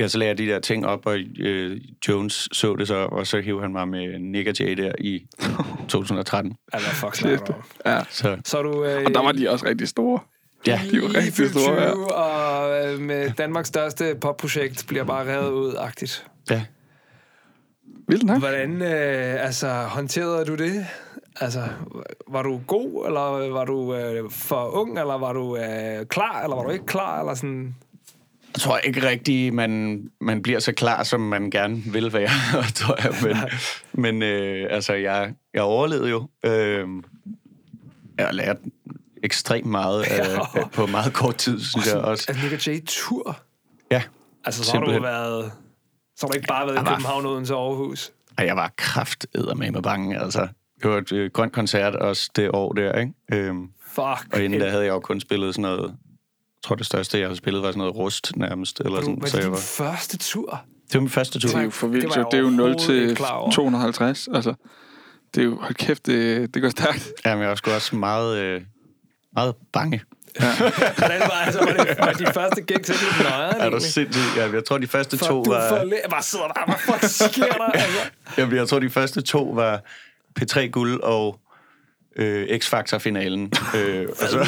ja, 0.00 0.08
så 0.08 0.18
lagde 0.18 0.28
jeg 0.28 0.38
de 0.38 0.46
der 0.46 0.60
ting 0.60 0.86
op, 0.86 1.06
og 1.06 1.18
øh, 1.38 1.80
Jones 2.08 2.48
så 2.52 2.76
det 2.76 2.88
så, 2.88 2.94
og 2.96 3.26
så 3.26 3.40
hæv 3.40 3.60
han 3.60 3.72
mig 3.72 3.88
med 3.88 4.18
Nick 4.18 4.48
og 4.48 4.60
Jay 4.60 4.76
der 4.76 4.92
i 4.98 5.26
2013. 5.88 6.52
Altså, 6.72 6.90
fuck 6.90 7.14
snakker. 7.14 7.54
Ja. 7.86 8.00
Så 8.10 8.36
Så 8.44 8.58
er 8.58 8.62
du... 8.62 8.84
Øh, 8.84 9.02
Og 9.06 9.14
der 9.14 9.22
var 9.22 9.32
de 9.32 9.50
også 9.50 9.66
rigtig 9.66 9.88
store. 9.88 10.20
ja, 10.66 10.80
De 10.90 11.02
var 11.02 11.14
rigtig 11.16 11.50
store, 11.50 11.82
ja. 11.82 11.90
20, 11.92 12.14
og 12.14 12.92
øh, 12.92 12.98
med 13.00 13.30
Danmarks 13.38 13.68
største 13.68 14.14
popprojekt 14.20 14.84
bliver 14.88 15.04
bare 15.04 15.36
revet 15.36 15.50
ud-agtigt. 15.52 16.26
ja. 16.50 16.62
Vildt 18.08 18.24
nok. 18.24 18.38
Hvordan 18.38 18.82
øh, 18.82 19.44
altså, 19.44 19.68
håndterede 19.68 20.44
du 20.44 20.54
det? 20.54 20.86
Altså, 21.40 21.62
var 22.28 22.42
du 22.42 22.60
god, 22.66 23.06
eller 23.06 23.50
var 23.52 23.64
du 23.64 23.94
øh, 23.94 24.30
for 24.30 24.70
ung, 24.80 24.98
eller 24.98 25.18
var 25.18 25.32
du 25.32 25.56
øh, 25.56 26.06
klar, 26.06 26.42
eller 26.42 26.56
var 26.56 26.62
du 26.62 26.70
ikke 26.70 26.86
klar, 26.86 27.20
eller 27.20 27.34
sådan... 27.34 27.74
Jeg 28.54 28.60
tror 28.60 28.78
ikke 28.78 29.08
rigtigt, 29.08 29.54
man, 29.54 30.02
man 30.20 30.42
bliver 30.42 30.58
så 30.58 30.72
klar, 30.72 31.02
som 31.02 31.20
man 31.20 31.50
gerne 31.50 31.76
vil 31.86 32.12
være, 32.12 32.28
tror 32.80 32.96
jeg. 33.02 33.14
Men, 33.22 33.36
men 34.04 34.22
øh, 34.22 34.66
altså, 34.70 34.92
jeg, 34.94 35.34
jeg 35.54 35.62
overlevede 35.62 36.10
jo. 36.10 36.28
Øh, 36.44 36.86
jeg 38.18 38.26
har 38.26 38.32
lært 38.32 38.56
ekstremt 39.22 39.66
meget 39.66 40.00
øh, 40.00 40.18
Ja. 40.54 40.66
på 40.68 40.86
meget 40.86 41.12
kort 41.12 41.36
tid, 41.36 41.60
synes 41.60 41.86
jeg 41.86 41.96
også. 41.96 42.24
Altså, 42.28 42.42
Nick 42.44 42.54
og 42.54 42.66
Jay 42.66 42.84
tur. 42.86 43.38
Ja, 43.90 44.02
Altså, 44.44 44.64
så 44.64 44.72
har 44.78 44.84
du 44.84 45.02
været 45.02 45.52
Så 46.16 46.26
har 46.26 46.28
du 46.28 46.36
ikke 46.36 46.48
bare 46.48 46.66
været 46.66 46.76
i 46.76 46.84
var- 46.84 46.88
København 46.94 47.26
uden 47.26 47.44
til 47.44 47.52
Aarhus. 47.52 48.10
Og 48.38 48.46
jeg 48.46 48.56
var 48.56 48.72
kraftedet 48.76 49.58
med 49.58 49.70
med 49.70 49.82
bange, 49.82 50.20
altså. 50.20 50.48
Det 50.82 50.90
var 50.90 50.98
et 50.98 51.12
øh, 51.12 51.30
grønt 51.32 51.52
koncert 51.52 51.94
også 51.96 52.30
det 52.36 52.50
år 52.54 52.72
der, 52.72 52.98
ikke? 52.98 53.12
Øhm, 53.32 53.68
Fuck. 53.86 54.26
og 54.32 54.42
inden 54.44 54.60
da 54.60 54.70
havde 54.70 54.84
jeg 54.84 54.90
jo 54.90 55.00
kun 55.00 55.20
spillet 55.20 55.54
sådan 55.54 55.62
noget... 55.62 55.94
Jeg 56.62 56.68
tror, 56.68 56.76
det 56.76 56.86
største, 56.86 57.18
jeg 57.18 57.26
havde 57.26 57.36
spillet, 57.36 57.62
var 57.62 57.68
sådan 57.68 57.78
noget 57.78 57.94
rust 57.96 58.36
nærmest. 58.36 58.80
Eller 58.80 58.90
Var, 58.90 59.00
du, 59.00 59.04
sådan, 59.06 59.22
var 59.22 59.28
så 59.28 59.36
det 59.36 59.44
din 59.44 59.52
var, 59.52 59.58
første 59.58 60.16
tur? 60.18 60.60
det 60.88 60.94
var 60.94 61.00
min 61.00 61.08
første 61.10 61.38
tur. 61.40 61.48
Det 61.48 61.56
er 61.58 61.62
jo 61.62 61.70
for 61.70 61.86
Det 61.86 61.94
vildt. 61.94 62.16
jo. 62.16 62.20
jeg 62.20 62.26
Det 62.30 62.36
er 62.38 62.42
jo 62.42 62.50
0 62.50 62.60
overhovedet 62.60 62.94
ikke 62.94 63.08
til 63.08 63.16
klar 63.16 63.30
over. 63.32 63.50
250. 63.52 64.28
Altså, 64.34 64.54
det 65.34 65.40
er 65.40 65.44
jo, 65.44 65.58
hold 65.60 65.74
kæft, 65.74 66.06
det, 66.06 66.54
det 66.54 66.62
går 66.62 66.68
stærkt. 66.68 67.12
Jamen, 67.26 67.42
jeg 67.42 67.48
var 67.48 67.54
sgu 67.54 67.70
også 67.70 67.96
meget, 67.96 68.38
øh, 68.38 68.60
meget 69.34 69.54
bange. 69.72 70.02
Hvordan 70.98 71.20
var, 71.20 71.42
altså, 71.44 71.58
var, 71.58 71.66
det, 71.84 71.96
var 71.98 72.12
de 72.12 72.26
første 72.34 72.62
gig 72.62 72.82
til 72.84 72.94
lidt 72.94 73.30
nøjere? 73.30 73.58
Er 73.58 73.70
du 73.70 73.80
sindssygt? 73.80 74.36
Ja, 74.36 74.50
jeg 74.52 74.64
tror, 74.64 74.78
de 74.78 74.86
første 74.86 75.18
For 75.18 75.26
to 75.26 75.44
du 75.44 75.50
var... 75.50 75.68
får 75.68 75.84
læ- 75.84 75.96
bare 76.10 76.22
sidder 76.22 76.46
der, 76.46 76.64
hvad 76.66 76.74
fuck 77.00 77.12
sker 77.32 77.44
der? 77.46 77.64
Altså. 77.64 77.98
Jamen, 78.38 78.56
jeg 78.56 78.68
tror, 78.68 78.78
de 78.78 78.90
første 78.90 79.20
to 79.22 79.42
var 79.54 79.80
P3 80.40 80.60
Guld 80.66 81.00
og 81.00 81.40
øh, 82.16 82.58
X-Factor-finalen. 82.58 83.42
øh, 83.78 84.06
altså, 84.20 84.38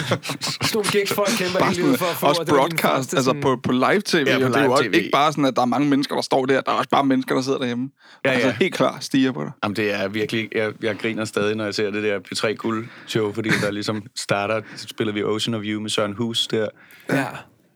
gigs, 0.92 1.12
folk 1.20 1.28
kæmper 1.38 1.58
Bare 1.58 1.68
hele 1.70 1.82
livet 1.82 1.98
for 1.98 2.06
at 2.06 2.16
få. 2.16 2.26
også 2.26 2.40
og 2.40 2.46
broadcast, 2.46 2.82
første 2.82 3.16
altså 3.16 3.22
sådan- 3.28 3.40
på, 3.42 3.56
på 3.62 3.72
live-tv. 3.72 4.16
Ja, 4.26 4.38
på 4.38 4.44
det 4.48 4.56
er 4.56 4.64
jo 4.64 4.72
også 4.72 4.82
live-tv. 4.82 4.98
ikke 4.98 5.10
bare 5.12 5.32
sådan, 5.32 5.44
at 5.44 5.56
der 5.56 5.62
er 5.62 5.66
mange 5.66 5.88
mennesker, 5.88 6.14
der 6.14 6.22
står 6.22 6.46
der. 6.46 6.60
Der 6.60 6.72
er 6.72 6.76
også 6.76 6.90
bare 6.90 7.04
mennesker, 7.04 7.34
der 7.34 7.42
sidder 7.42 7.58
derhjemme. 7.58 7.90
Ja, 8.24 8.30
Altså 8.30 8.48
ja. 8.48 8.54
helt 8.60 8.74
klar 8.74 8.96
stiger 9.00 9.32
på 9.32 9.42
dig. 9.42 9.50
Jamen, 9.64 9.76
det 9.76 9.92
er 9.94 10.08
virkelig... 10.08 10.48
Jeg, 10.54 10.72
jeg 10.82 10.96
griner 10.98 11.24
stadig, 11.24 11.56
når 11.56 11.64
jeg 11.64 11.74
ser 11.74 11.90
det 11.90 12.02
der 12.02 12.18
P3 12.18 12.54
Guld-show, 12.54 13.32
fordi 13.32 13.50
der 13.62 13.70
ligesom 13.70 14.02
starter... 14.16 14.60
Så 14.76 14.88
spiller 14.88 15.12
vi 15.12 15.22
Ocean 15.22 15.54
of 15.54 15.62
You 15.64 15.80
med 15.80 15.90
Søren 15.90 16.12
Hus 16.12 16.46
der. 16.46 16.68
Ja. 17.10 17.24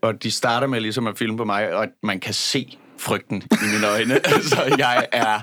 Og 0.03 0.23
de 0.23 0.31
starter 0.31 0.67
med 0.67 0.81
ligesom 0.81 1.07
at 1.07 1.19
filme 1.19 1.37
på 1.37 1.45
mig, 1.45 1.75
og 1.75 1.87
man 2.03 2.21
kan 2.21 2.35
se 2.35 2.79
frygten 2.99 3.37
i 3.37 3.65
mine 3.75 3.87
øjne. 3.89 4.15
altså, 4.35 4.75
jeg 4.79 5.07
er 5.13 5.41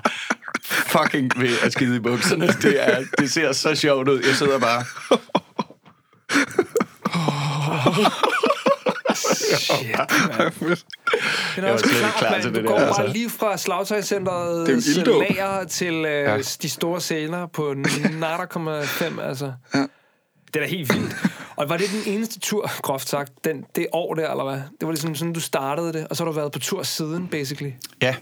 fucking 0.64 1.30
ved 1.40 1.58
at 1.62 1.72
skide 1.72 1.96
i 1.96 1.98
bukserne. 1.98 2.46
Det, 2.46 2.88
er, 2.88 3.04
det 3.18 3.30
ser 3.32 3.52
så 3.52 3.74
sjovt 3.74 4.08
ud. 4.08 4.22
Jeg 4.26 4.34
sidder 4.34 4.58
bare... 4.58 4.84
Shit, 9.14 9.96
mand. 10.38 10.52
Fedt. 10.58 10.84
Det 11.56 11.64
er 11.64 11.72
også 11.72 11.84
klart, 11.88 12.14
klar 12.18 12.40
til 12.40 12.50
Du 12.50 12.58
det 12.58 12.66
går 12.66 12.78
der, 12.78 12.92
bare 12.92 13.02
altså. 13.04 13.12
lige 13.12 13.30
fra 13.30 13.56
er 14.68 14.72
jo 14.72 14.98
ilddåb. 14.98 15.22
lager 15.30 15.64
til 15.64 15.94
øh, 15.94 16.04
Ja. 16.04 16.36
de 16.62 16.68
store 16.68 17.00
scener 17.00 17.46
på 17.46 17.74
natter,5, 18.22 19.20
altså. 19.22 19.52
Ja. 19.74 19.78
Det 20.46 20.56
er 20.56 20.60
da 20.60 20.66
helt 20.66 20.94
vildt. 20.94 21.16
Og 21.56 21.68
var 21.68 21.76
det 21.76 21.86
den 21.90 22.12
eneste 22.14 22.40
tur, 22.40 22.70
groft 22.82 23.08
sagt, 23.08 23.32
den, 23.44 23.64
det 23.76 23.86
år 23.92 24.14
der, 24.14 24.30
eller 24.30 24.44
hvad? 24.44 24.56
Det 24.56 24.64
var 24.86 24.90
ligesom 24.90 25.14
sådan, 25.14 25.32
du 25.32 25.40
startede 25.40 25.92
det, 25.92 26.06
og 26.10 26.16
så 26.16 26.24
har 26.24 26.30
du 26.30 26.34
været 26.36 26.52
på 26.52 26.58
tur 26.58 26.82
siden, 26.82 27.28
basically. 27.28 27.72
Ja, 28.02 28.14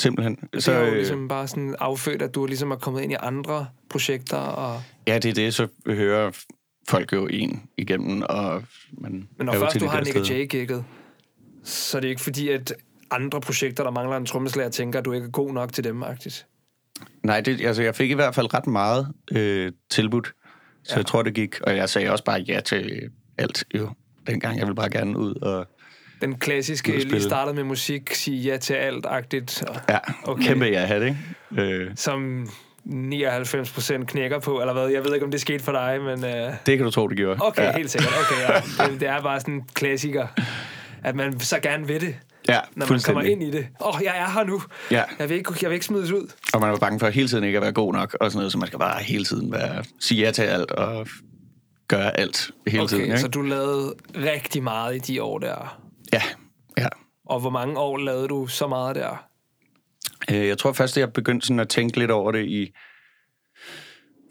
simpelthen. 0.00 0.38
Så, 0.58 0.70
det 0.70 0.78
er 0.78 0.82
jo 0.82 0.90
øh, 0.90 0.96
ligesom 0.96 1.28
bare 1.28 1.48
sådan 1.48 1.76
affødt, 1.78 2.22
at 2.22 2.34
du 2.34 2.46
ligesom 2.46 2.70
er 2.70 2.76
kommet 2.76 3.02
ind 3.02 3.12
i 3.12 3.16
andre 3.20 3.66
projekter, 3.88 4.36
og... 4.36 4.82
Ja, 5.06 5.18
det 5.18 5.28
er 5.28 5.34
det, 5.34 5.54
så 5.54 5.68
hører 5.86 6.30
folk 6.88 7.12
jo 7.12 7.26
en 7.26 7.62
igennem, 7.76 8.22
og 8.28 8.62
man 8.92 9.28
Men 9.36 9.46
når 9.46 9.52
først 9.52 9.80
du 9.80 9.86
har 9.86 10.00
Nick 10.00 10.10
steder. 10.10 10.42
J-gigget, 10.42 10.84
så 11.64 11.96
er 11.96 12.00
det 12.00 12.08
ikke 12.08 12.20
fordi, 12.20 12.48
at 12.48 12.74
andre 13.10 13.40
projekter, 13.40 13.84
der 13.84 13.90
mangler 13.90 14.16
en 14.16 14.26
trommeslager, 14.26 14.70
tænker, 14.70 14.98
at 14.98 15.04
du 15.04 15.12
ikke 15.12 15.26
er 15.26 15.30
god 15.30 15.52
nok 15.52 15.72
til 15.72 15.84
dem, 15.84 16.02
agtigt. 16.02 16.46
Nej, 17.22 17.40
det, 17.40 17.60
altså, 17.60 17.82
jeg 17.82 17.94
fik 17.94 18.10
i 18.10 18.14
hvert 18.14 18.34
fald 18.34 18.54
ret 18.54 18.66
meget 18.66 19.12
øh, 19.32 19.72
tilbudt, 19.90 20.32
så 20.84 20.94
ja. 20.94 20.96
jeg 20.96 21.06
tror, 21.06 21.22
det 21.22 21.34
gik. 21.34 21.60
Og 21.60 21.76
jeg 21.76 21.88
sagde 21.88 22.10
også 22.10 22.24
bare 22.24 22.40
ja 22.40 22.60
til 22.60 23.10
alt, 23.38 23.64
jo. 23.74 23.90
Dengang, 24.26 24.58
jeg 24.58 24.66
ville 24.66 24.76
bare 24.76 24.90
gerne 24.90 25.18
ud 25.18 25.34
og... 25.34 25.66
Den 26.22 26.38
klassiske, 26.38 26.98
lige 26.98 27.22
startet 27.22 27.54
med 27.54 27.64
musik, 27.64 28.14
sige 28.14 28.38
ja 28.42 28.56
til 28.56 28.74
alt-agtigt, 28.74 29.62
og- 29.68 29.76
Ja, 29.88 29.98
Okay. 30.24 30.42
kæmpe 30.44 30.64
ja 30.64 30.84
hat, 30.86 31.02
ikke? 31.02 31.16
Øh, 31.58 31.90
som 31.96 32.48
99 32.84 33.70
procent 33.72 34.08
knækker 34.08 34.38
på, 34.38 34.60
eller 34.60 34.72
hvad? 34.72 34.88
Jeg 34.88 35.04
ved 35.04 35.14
ikke, 35.14 35.24
om 35.26 35.30
det 35.30 35.40
skete 35.40 35.64
for 35.64 35.72
dig, 35.72 36.00
men... 36.02 36.24
Uh... 36.24 36.54
det 36.66 36.76
kan 36.76 36.84
du 36.84 36.90
tro, 36.90 37.08
det 37.08 37.16
gjorde. 37.16 37.38
Okay, 37.42 37.62
ja. 37.62 37.76
helt 37.76 37.90
sikkert. 37.90 38.12
Okay, 38.20 38.54
ja. 38.54 38.60
det, 38.90 39.00
det 39.00 39.08
er 39.08 39.20
bare 39.22 39.40
sådan 39.40 39.54
en 39.54 39.64
klassiker, 39.74 40.26
at 41.04 41.14
man 41.16 41.40
så 41.40 41.58
gerne 41.60 41.86
vil 41.86 42.00
det, 42.00 42.16
Ja, 42.48 42.58
når 42.76 42.86
man 42.90 43.00
kommer 43.00 43.22
ind 43.22 43.42
i 43.42 43.50
det. 43.50 43.66
Åh, 43.80 43.94
oh, 43.96 44.00
jeg 44.04 44.14
er 44.18 44.30
her 44.30 44.44
nu. 44.44 44.62
Ja, 44.90 45.02
Jeg 45.18 45.28
vil, 45.28 45.36
ikke, 45.36 45.52
jeg 45.62 45.70
vil 45.70 45.74
ikke 45.74 45.86
smides 45.86 46.10
ud. 46.12 46.32
og 46.54 46.60
man 46.60 46.70
var 46.70 46.76
bange 46.76 46.98
for 47.00 47.08
hele 47.08 47.28
tiden 47.28 47.44
ikke 47.44 47.56
at 47.58 47.62
være 47.62 47.72
god 47.72 47.92
nok, 47.92 48.16
og 48.20 48.30
sådan 48.30 48.38
noget, 48.38 48.52
så 48.52 48.58
man 48.58 48.66
skal 48.66 48.78
bare 48.78 49.02
hele 49.02 49.24
tiden 49.24 49.52
være, 49.52 49.84
sige 50.00 50.24
ja 50.24 50.30
til 50.30 50.42
alt 50.42 50.70
og 50.70 51.06
gøre 51.88 52.20
alt 52.20 52.50
hele 52.66 52.82
Okay, 52.82 52.88
tiden, 52.90 53.04
ikke? 53.04 53.18
så 53.20 53.28
du 53.28 53.42
lavede 53.42 53.94
rigtig 54.16 54.62
meget 54.62 54.96
i 54.96 54.98
de 54.98 55.22
år 55.22 55.38
der. 55.38 55.80
Ja, 56.12 56.22
ja. 56.78 56.88
Og 57.26 57.40
hvor 57.40 57.50
mange 57.50 57.78
år 57.78 57.96
lavede 57.96 58.28
du 58.28 58.46
så 58.46 58.66
meget 58.66 58.96
der? 58.96 59.26
Øh, 60.30 60.46
Jeg 60.48 60.58
tror 60.58 60.72
først, 60.72 60.96
at 60.96 61.00
jeg 61.00 61.12
begyndte 61.12 61.46
sådan 61.46 61.60
at 61.60 61.68
tænke 61.68 61.98
lidt 61.98 62.10
over 62.10 62.32
det 62.32 62.46
i... 62.46 62.72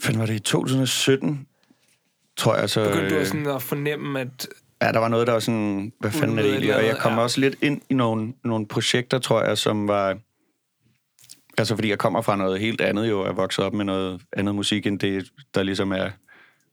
Fanden 0.02 0.20
var 0.20 0.26
det 0.26 0.34
i 0.34 0.40
2017, 0.40 1.48
tror 2.38 2.56
jeg. 2.56 2.70
Så, 2.70 2.84
Begyndte 2.84 3.10
du 3.10 3.20
øh, 3.20 3.26
sådan 3.26 3.48
at 3.48 3.62
fornemme, 3.62 4.20
at... 4.20 4.48
Ja, 4.82 4.92
der 4.92 5.00
var 5.00 5.08
noget, 5.08 5.28
der 5.28 5.34
var 5.34 5.40
sådan... 5.40 5.94
Hvad 6.00 6.12
fanden 6.12 6.40
er 6.40 6.44
det 6.44 6.52
egentlig? 6.52 6.76
Og 6.76 6.86
jeg 6.86 6.98
kom 6.98 7.14
ja. 7.14 7.20
også 7.20 7.40
lidt 7.40 7.56
ind 7.62 7.82
i 7.90 7.94
nogle, 7.94 8.34
nogle 8.44 8.68
projekter, 8.68 9.20
tror 9.20 9.44
jeg, 9.44 9.58
som 9.58 9.88
var... 9.88 10.18
Altså, 11.58 11.76
fordi 11.76 11.90
jeg 11.90 11.98
kommer 11.98 12.22
fra 12.22 12.36
noget 12.36 12.60
helt 12.60 12.82
andet 12.82 13.10
jo. 13.10 13.26
Jeg 13.26 13.38
vokset 13.38 13.66
op 13.66 13.74
med 13.74 13.86
noget 13.86 14.22
andet 14.34 14.56
musik, 14.56 14.88
end 14.88 15.00
det, 15.00 15.32
der 15.56 15.64
ligesom 15.64 15.92
er 15.92 16.10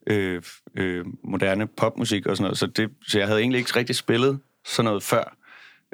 øh, 0.06 0.42
øh, 0.76 1.04
moderne 1.24 1.66
popmusik 1.66 2.26
og 2.26 2.36
sådan 2.36 2.44
noget. 2.44 2.58
Så, 2.58 2.66
det, 2.66 2.90
så 3.08 3.18
jeg 3.18 3.26
havde 3.26 3.40
egentlig 3.40 3.58
ikke 3.58 3.76
rigtig 3.76 3.96
spillet 3.96 4.40
sådan 4.66 4.84
noget 4.84 5.02
før. 5.02 5.36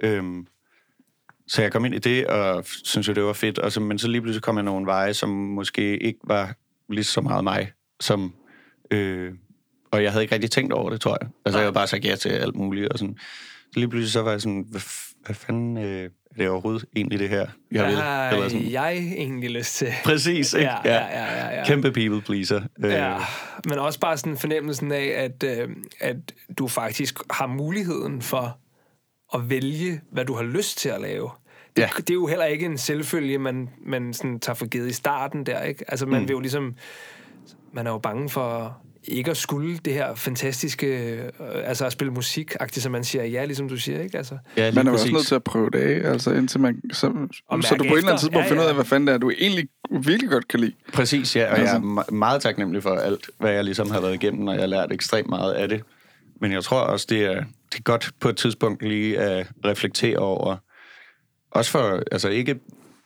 Øhm, 0.02 0.46
så 1.48 1.62
jeg 1.62 1.72
kom 1.72 1.84
ind 1.84 1.94
i 1.94 1.98
det, 1.98 2.26
og 2.26 2.64
synes 2.84 3.08
jo, 3.08 3.12
det 3.12 3.22
var 3.22 3.32
fedt. 3.32 3.58
Og 3.58 3.72
så, 3.72 3.80
men 3.80 3.98
så 3.98 4.08
lige 4.08 4.20
pludselig 4.22 4.42
kom 4.42 4.56
jeg 4.56 4.64
nogle 4.64 4.86
veje, 4.86 5.14
som 5.14 5.28
måske 5.28 5.98
ikke 5.98 6.18
var 6.24 6.54
lige 6.88 7.04
så 7.04 7.20
meget 7.20 7.44
mig, 7.44 7.72
som... 8.00 8.34
Øh, 8.90 9.32
og 9.90 10.02
jeg 10.02 10.12
havde 10.12 10.24
ikke 10.24 10.34
rigtig 10.34 10.50
tænkt 10.50 10.72
over 10.72 10.90
det, 10.90 11.00
tror 11.00 11.18
jeg. 11.20 11.28
Altså, 11.44 11.58
jeg 11.58 11.64
havde 11.64 11.74
bare 11.74 11.86
sagt 11.86 12.04
ja 12.04 12.16
til 12.16 12.28
alt 12.28 12.56
muligt, 12.56 12.88
og 12.92 12.98
sådan. 12.98 13.16
Så 13.72 13.78
lige 13.78 13.88
pludselig 13.88 14.12
så 14.12 14.22
var 14.22 14.30
jeg 14.30 14.40
sådan, 14.40 14.66
hvad, 14.70 14.80
hvad 15.26 15.34
fanden 15.34 15.76
øh, 15.76 16.04
er 16.04 16.36
det 16.38 16.48
overhovedet 16.48 16.84
egentlig 16.96 17.18
det 17.18 17.28
her, 17.28 17.46
jeg 17.72 17.84
vil? 17.84 17.92
Eller 17.92 18.48
sådan. 18.48 18.70
jeg 18.70 18.96
egentlig 18.96 19.50
lyst 19.50 19.76
til? 19.76 19.92
Præcis, 20.04 20.54
ikke? 20.54 20.66
Ja, 20.66 20.76
ja, 20.84 21.06
ja, 21.06 21.24
ja, 21.24 21.58
ja. 21.58 21.64
Kæmpe 21.66 21.92
people 21.92 22.22
pleaser. 22.22 22.60
Øh, 22.84 22.90
Ja, 22.90 23.18
men 23.68 23.78
også 23.78 24.00
bare 24.00 24.16
sådan 24.16 24.38
fornemmelsen 24.38 24.92
af, 24.92 25.12
at, 25.16 25.42
øh, 25.42 25.68
at 26.00 26.16
du 26.58 26.68
faktisk 26.68 27.18
har 27.30 27.46
muligheden 27.46 28.22
for 28.22 28.58
at 29.34 29.50
vælge, 29.50 30.00
hvad 30.12 30.24
du 30.24 30.34
har 30.34 30.42
lyst 30.42 30.78
til 30.78 30.88
at 30.88 31.00
lave. 31.00 31.30
Det, 31.76 31.82
Ja. 31.82 31.88
det 31.96 32.10
er 32.10 32.14
jo 32.14 32.26
heller 32.26 32.44
ikke 32.44 32.66
en 32.66 32.78
selvfølge, 32.78 33.38
man, 33.38 33.68
man 33.86 34.14
sådan 34.14 34.40
tager 34.40 34.54
for 34.54 34.66
givet 34.66 34.88
i 34.88 34.92
starten 34.92 35.46
der, 35.46 35.62
ikke? 35.62 35.84
Altså, 35.88 36.06
man 36.06 36.20
mm. 36.22 36.28
vil 36.28 36.34
jo 36.34 36.40
ligesom... 36.40 36.74
Man 37.72 37.86
er 37.86 37.90
jo 37.90 37.98
bange 37.98 38.28
for 38.28 38.78
ikke 39.04 39.30
at 39.30 39.36
skulle 39.36 39.78
det 39.78 39.92
her 39.92 40.14
fantastiske... 40.14 40.86
Øh, 41.16 41.30
altså 41.64 41.86
at 41.86 41.92
spille 41.92 42.12
musik 42.12 42.52
så 42.72 42.88
man 42.90 43.04
siger 43.04 43.24
ja, 43.24 43.44
ligesom 43.44 43.68
du 43.68 43.76
siger, 43.76 44.00
ikke? 44.02 44.18
Altså, 44.18 44.38
ja 44.56 44.72
Man 44.74 44.86
er 44.86 44.90
jo 44.90 44.96
præcis. 44.96 45.04
også 45.04 45.12
nødt 45.16 45.26
til 45.26 45.34
at 45.34 45.44
prøve 45.44 45.70
det 45.70 45.78
af, 45.78 46.10
altså 46.10 46.32
indtil 46.32 46.60
man, 46.60 46.80
så, 46.92 46.98
så 46.98 47.06
du 47.08 47.08
på 47.08 47.54
et 47.54 47.68
eller 47.68 47.96
efter. 47.96 48.08
andet 48.08 48.20
tidspunkt 48.20 48.44
Ja, 48.44 48.50
finder 48.50 48.62
ud 48.62 48.66
ja. 48.66 48.68
af, 48.68 48.74
hvad 48.74 48.84
fanden 48.84 49.06
det 49.06 49.14
er, 49.14 49.18
du 49.18 49.30
egentlig 49.30 49.68
virkelig 50.04 50.30
godt 50.30 50.48
kan 50.48 50.60
lide. 50.60 50.72
Præcis, 50.92 51.36
ja, 51.36 51.44
og 51.52 51.58
Altså. 51.58 51.74
jeg 51.74 51.82
er 51.82 52.02
me- 52.02 52.14
meget 52.14 52.42
taknemmelig 52.42 52.82
for 52.82 52.94
alt, 52.94 53.30
hvad 53.38 53.52
jeg 53.52 53.64
ligesom 53.64 53.90
har 53.90 54.00
været 54.00 54.14
igennem, 54.14 54.46
og 54.46 54.54
jeg 54.54 54.62
har 54.62 54.66
lært 54.66 54.92
ekstremt 54.92 55.28
meget 55.28 55.52
af 55.52 55.68
det. 55.68 55.82
Men 56.40 56.52
jeg 56.52 56.64
tror 56.64 56.80
også, 56.80 57.06
det 57.08 57.24
er, 57.24 57.44
det 57.72 57.78
er 57.78 57.82
godt 57.82 58.10
på 58.20 58.28
et 58.28 58.36
tidspunkt 58.36 58.82
lige 58.82 59.18
at 59.18 59.50
reflektere 59.64 60.18
over, 60.18 60.56
også 61.50 61.70
for, 61.70 62.02
altså 62.12 62.28
ikke 62.28 62.60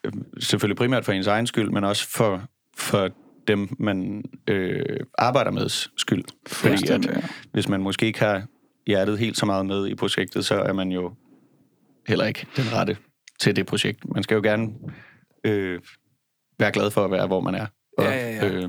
øh, 0.04 0.12
selvfølgelig 0.40 0.76
primært 0.76 1.04
for 1.04 1.12
ens 1.12 1.26
egen 1.26 1.46
skyld, 1.46 1.70
men 1.70 1.84
også 1.84 2.08
for, 2.08 2.42
for 2.76 3.10
dem, 3.48 3.76
man 3.78 4.24
øh, 4.48 5.00
arbejder 5.18 5.50
med 5.50 5.68
skyld. 5.96 6.24
Fordi 6.46 6.88
at, 6.88 7.06
ja. 7.06 7.22
hvis 7.52 7.68
man 7.68 7.80
måske 7.80 8.06
ikke 8.06 8.18
har 8.18 8.46
hjertet 8.86 9.18
helt 9.18 9.36
så 9.38 9.46
meget 9.46 9.66
med 9.66 9.86
i 9.86 9.94
projektet, 9.94 10.44
så 10.44 10.54
er 10.54 10.72
man 10.72 10.92
jo 10.92 11.14
heller 12.06 12.26
ikke 12.26 12.46
den 12.56 12.72
rette 12.72 12.96
til 13.40 13.56
det 13.56 13.66
projekt. 13.66 14.14
Man 14.14 14.22
skal 14.22 14.34
jo 14.34 14.40
gerne 14.42 14.72
øh, 15.44 15.80
være 16.58 16.72
glad 16.72 16.90
for 16.90 17.04
at 17.04 17.10
være, 17.10 17.26
hvor 17.26 17.40
man 17.40 17.54
er. 17.54 17.66
Og, 17.98 18.04
Ja, 18.04 18.10
ja, 18.10 18.34
ja. 18.34 18.52
Øh, 18.52 18.68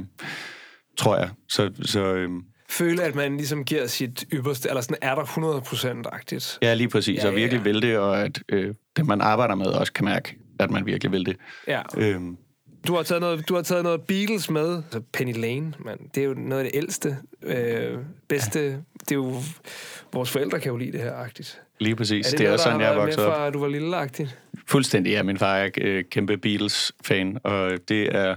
tror 0.97 1.17
jeg. 1.17 1.29
Så, 1.49 1.71
så 1.81 2.13
øh, 2.13 2.29
føle, 2.69 3.03
at 3.03 3.15
man 3.15 3.37
ligesom 3.37 3.63
giver 3.65 3.87
sit 3.87 4.25
ypperste, 4.33 4.69
eller 4.69 4.81
sådan 4.81 4.97
er 5.01 5.15
der 5.15 5.23
100%-agtigt. 5.23 6.57
ja, 6.61 6.73
lige 6.73 6.89
præcis. 6.89 7.23
Ja, 7.23 7.27
og 7.27 7.35
virkelig 7.35 7.59
ja. 7.65 7.71
vil 7.71 7.81
det, 7.81 7.97
og 7.97 8.21
at 8.21 8.39
øh, 8.49 8.73
det, 8.97 9.05
man 9.05 9.21
arbejder 9.21 9.55
med, 9.55 9.65
også 9.65 9.93
kan 9.93 10.05
mærke, 10.05 10.37
at 10.59 10.71
man 10.71 10.85
virkelig 10.85 11.11
vil 11.11 11.25
det. 11.25 11.35
Ja. 11.67 11.81
Øh, 11.97 12.21
Du 12.87 12.95
har 12.95 13.03
taget 13.03 13.21
noget, 13.21 13.49
du 13.49 13.55
har 13.55 13.61
taget 13.61 13.83
noget 13.83 14.01
Beatles 14.01 14.49
med. 14.49 14.75
Altså 14.75 15.01
Penny 15.13 15.33
Lane, 15.37 15.73
man. 15.85 15.97
Det 16.15 16.23
er 16.23 16.27
jo 16.27 16.33
noget 16.33 16.63
af 16.65 16.71
det 16.71 16.77
ældste, 16.77 17.17
øh, 17.43 17.97
bedste. 18.27 18.59
Ja. 18.59 18.65
Det 18.99 19.11
er 19.11 19.15
jo... 19.15 19.33
Vores 20.13 20.29
forældre 20.31 20.59
kan 20.59 20.71
jo 20.71 20.77
lide 20.77 20.91
det 20.91 21.01
her, 21.01 21.13
agtigt. 21.13 21.61
lige 21.79 21.95
præcis. 21.95 22.25
Er 22.25 22.29
det, 22.29 22.39
det 22.39 22.45
er 22.45 22.49
noget, 22.49 22.59
sådan, 22.61 22.81
jeg 22.81 22.93
er 22.93 22.95
vokset 22.95 23.25
op. 23.25 23.33
fra, 23.33 23.49
du 23.49 23.59
var 23.59 23.67
lille, 23.67 23.97
agtigt? 23.97 24.39
Fuldstændig, 24.67 25.11
ja. 25.11 25.23
Min 25.23 25.37
far 25.37 25.57
er 25.57 25.69
øh, 25.81 26.03
kæmpe 26.11 26.37
Beatles-fan, 26.37 27.37
og 27.43 27.71
det 27.89 28.15
er 28.15 28.35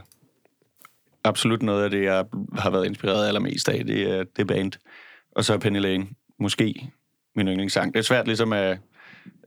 absolut 1.24 1.62
noget 1.62 1.84
af 1.84 1.90
det, 1.90 2.04
jeg 2.04 2.24
har 2.58 2.70
været 2.70 2.86
inspireret 2.86 3.28
allermest 3.28 3.68
af, 3.68 3.84
det 3.84 4.10
er 4.10 4.24
det 4.36 4.46
band. 4.46 4.72
Og 5.36 5.44
så 5.44 5.54
er 5.54 5.58
Penny 5.58 5.78
Lane 5.80 6.06
måske 6.38 6.90
min 7.36 7.48
yndlingssang. 7.48 7.92
Det 7.94 7.98
er 7.98 8.04
svært 8.04 8.26
ligesom 8.26 8.52
at 8.52 8.78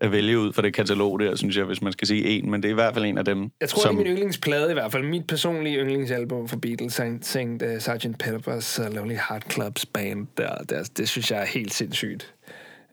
at 0.02 0.12
vælge 0.12 0.40
ud 0.40 0.54
fra 0.54 0.62
det 0.62 0.74
katalog 0.74 1.20
der, 1.20 1.36
synes 1.36 1.58
jeg, 1.58 1.66
hvis 1.66 1.82
man 1.82 1.94
skal 1.94 2.08
sige 2.08 2.26
en. 2.26 2.52
Men 2.52 2.64
det 2.64 2.70
er 2.70 2.72
i 2.72 2.76
hvert 2.76 2.94
fald 2.94 3.06
en 3.06 3.18
af 3.18 3.26
dem, 3.26 3.52
Jeg 3.62 3.70
tror, 3.70 3.82
som... 3.82 3.96
det 3.96 4.02
er 4.02 4.06
min 4.06 4.14
yndlingsplade 4.14 4.70
i 4.70 4.74
hvert 4.74 4.92
fald. 4.92 5.04
Mit 5.04 5.28
personlige 5.28 5.80
yndlingsalbum 5.80 6.48
for 6.48 6.58
Beatles, 6.58 6.94
St. 6.94 7.36
Uh, 7.36 7.80
Sgt. 7.80 8.24
Pepper's 8.24 8.82
uh, 8.82 8.96
Lonely 8.96 9.16
Heart 9.30 9.54
Clubs 9.54 9.86
Band. 9.86 10.28
Der, 10.38 10.56
der, 10.56 10.90
det 10.98 11.10
synes 11.10 11.32
jeg 11.32 11.42
er 11.42 11.46
helt 11.46 11.74
sindssygt. 11.74 12.34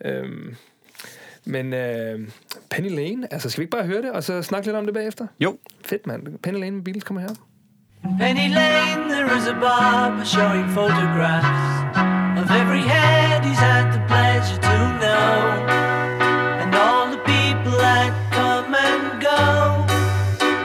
Øhm, 0.05 0.55
men 1.45 1.73
uh, 1.73 2.29
Penny 2.71 2.91
Lane, 2.91 3.33
altså 3.33 3.51
skal 3.51 3.61
vi 3.61 3.63
ikke 3.63 3.77
bare 3.77 3.87
høre 3.87 4.03
det, 4.03 4.13
og 4.13 4.25
så 4.25 4.43
snakke 4.43 4.67
lidt 4.67 4.77
om 4.77 4.85
det 4.85 4.95
bagefter? 4.95 5.27
Jo, 5.41 5.59
Fedt, 5.85 6.07
mand. 6.07 6.39
Penny 6.39 6.61
Lane 6.61 6.77
med 6.77 6.85
Beatles 6.85 7.05
kommer 7.05 7.21
her. 7.21 7.35
Penny 8.03 8.49
Lane, 8.49 9.09
there 9.09 9.31
is 9.37 9.47
a 9.47 9.53
barber 9.53 10.25
showing 10.25 10.67
photographs 10.69 12.41
of 12.41 12.51
every 12.51 12.81
head 12.81 13.45
he's 13.45 13.59
had 13.59 13.93
the 13.93 14.01
pleasure 14.07 14.57
to 14.57 14.79
know, 15.03 15.67
and 16.63 16.75
all 16.75 17.11
the 17.11 17.19
people 17.19 17.73
that 17.77 18.11
come 18.33 18.75
and 18.75 19.21
go 19.21 19.87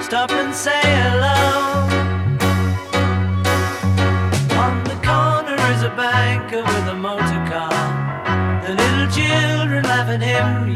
stop 0.02 0.32
and 0.32 0.56
say 0.56 0.80
hello. 0.82 1.84
On 4.64 4.84
the 4.86 4.96
corner 5.04 5.60
is 5.74 5.84
a 5.84 5.90
banker 5.90 6.64
with 6.64 6.88
a 6.88 6.96
motor 6.96 7.44
car. 7.52 8.62
The 8.66 8.74
little 8.76 9.08
children 9.12 9.84
laugh 9.84 10.08
at 10.08 10.22
him 10.22 10.74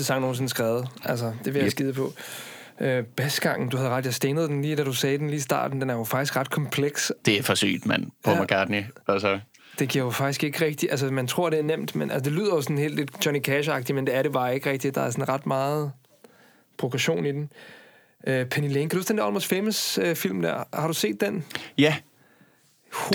Bedste 0.00 0.08
sange 0.08 0.20
nogensinde 0.20 0.48
skrevet. 0.48 0.88
Altså, 1.04 1.32
det 1.44 1.54
vil 1.54 1.60
jeg 1.60 1.64
Yep. 1.66 1.70
skide 1.70 1.92
på. 1.92 2.12
Øh, 2.80 3.04
basgangen, 3.04 3.68
du 3.68 3.76
havde 3.76 3.90
ret, 3.90 4.04
jeg 4.04 4.14
stenede 4.14 4.48
den 4.48 4.62
lige, 4.62 4.76
da 4.76 4.84
du 4.84 4.92
sagde 4.92 5.18
den 5.18 5.26
lige 5.26 5.36
i 5.36 5.40
starten. 5.40 5.80
Den 5.80 5.90
er 5.90 5.94
jo 5.94 6.04
faktisk 6.04 6.36
ret 6.36 6.50
kompleks. 6.50 7.12
det 7.24 7.38
er 7.38 7.42
for 7.42 7.54
sygt, 7.54 7.86
mand. 7.86 8.06
Paul 8.24 8.36
Ja. 8.36 8.42
McCartney. 8.42 8.82
Altså, 9.08 9.40
Det 9.78 9.88
giver 9.88 10.04
jo 10.04 10.10
faktisk 10.10 10.44
ikke 10.44 10.64
rigtigt... 10.64 10.90
Altså, 10.90 11.10
man 11.10 11.26
tror, 11.26 11.50
det 11.50 11.58
er 11.58 11.62
nemt, 11.62 11.94
men 11.96 12.10
altså, 12.10 12.30
det 12.30 12.38
lyder 12.38 12.54
jo 12.54 12.62
sådan 12.62 12.78
helt 12.78 12.94
lidt 12.94 13.26
Johnny 13.26 13.40
Cash-agtigt, 13.48 13.92
men 13.92 14.06
det 14.06 14.14
er 14.14 14.22
det 14.22 14.32
bare 14.32 14.54
ikke 14.54 14.70
rigtigt. 14.70 14.94
Der 14.94 15.00
er 15.00 15.10
sådan 15.10 15.28
ret 15.28 15.46
meget 15.46 15.92
progression 16.78 17.26
i 17.26 17.32
den. 17.32 17.50
Øh, 18.26 18.46
Penny 18.46 18.68
Lane, 18.68 18.80
kan 18.80 18.88
du 18.90 18.96
huske 18.96 19.08
den 19.08 19.18
der 19.18 19.24
Almost 19.24 19.46
Famous-film 19.46 20.42
der? 20.42 20.64
Har 20.74 20.86
du 20.86 20.92
set 20.94 21.20
den? 21.20 21.44
ja, 21.78 21.94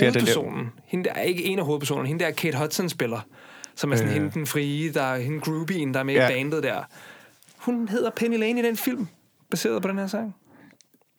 der. 0.00 0.10
Hovedpersonen, 0.10 0.72
hende 0.86 1.04
der 1.04 1.12
er 1.14 1.22
ikke 1.22 1.44
en 1.44 1.58
af 1.58 1.64
hovedpersonerne, 1.64 2.08
hende 2.08 2.24
der 2.24 2.30
Kate 2.30 2.58
Hudson 2.58 2.88
spiller, 2.88 3.20
som 3.76 3.92
er 3.92 3.96
sådan 3.96 4.08
øh. 4.08 4.14
hende 4.14 4.30
den 4.30 4.46
frie, 4.46 4.92
der 4.92 5.02
er 5.02 5.18
hende 5.18 5.40
groupien, 5.40 5.94
der 5.94 6.00
er 6.00 6.04
med 6.04 6.14
ja. 6.14 6.28
I 6.28 6.32
bandet 6.32 6.62
der. 6.62 6.82
Hun 7.56 7.88
hedder 7.88 8.10
Penny 8.10 8.38
Lane 8.38 8.60
i 8.60 8.62
den 8.62 8.76
film, 8.76 9.06
baseret 9.50 9.82
på 9.82 9.88
den 9.88 9.98
her 9.98 10.06
sang. 10.06 10.34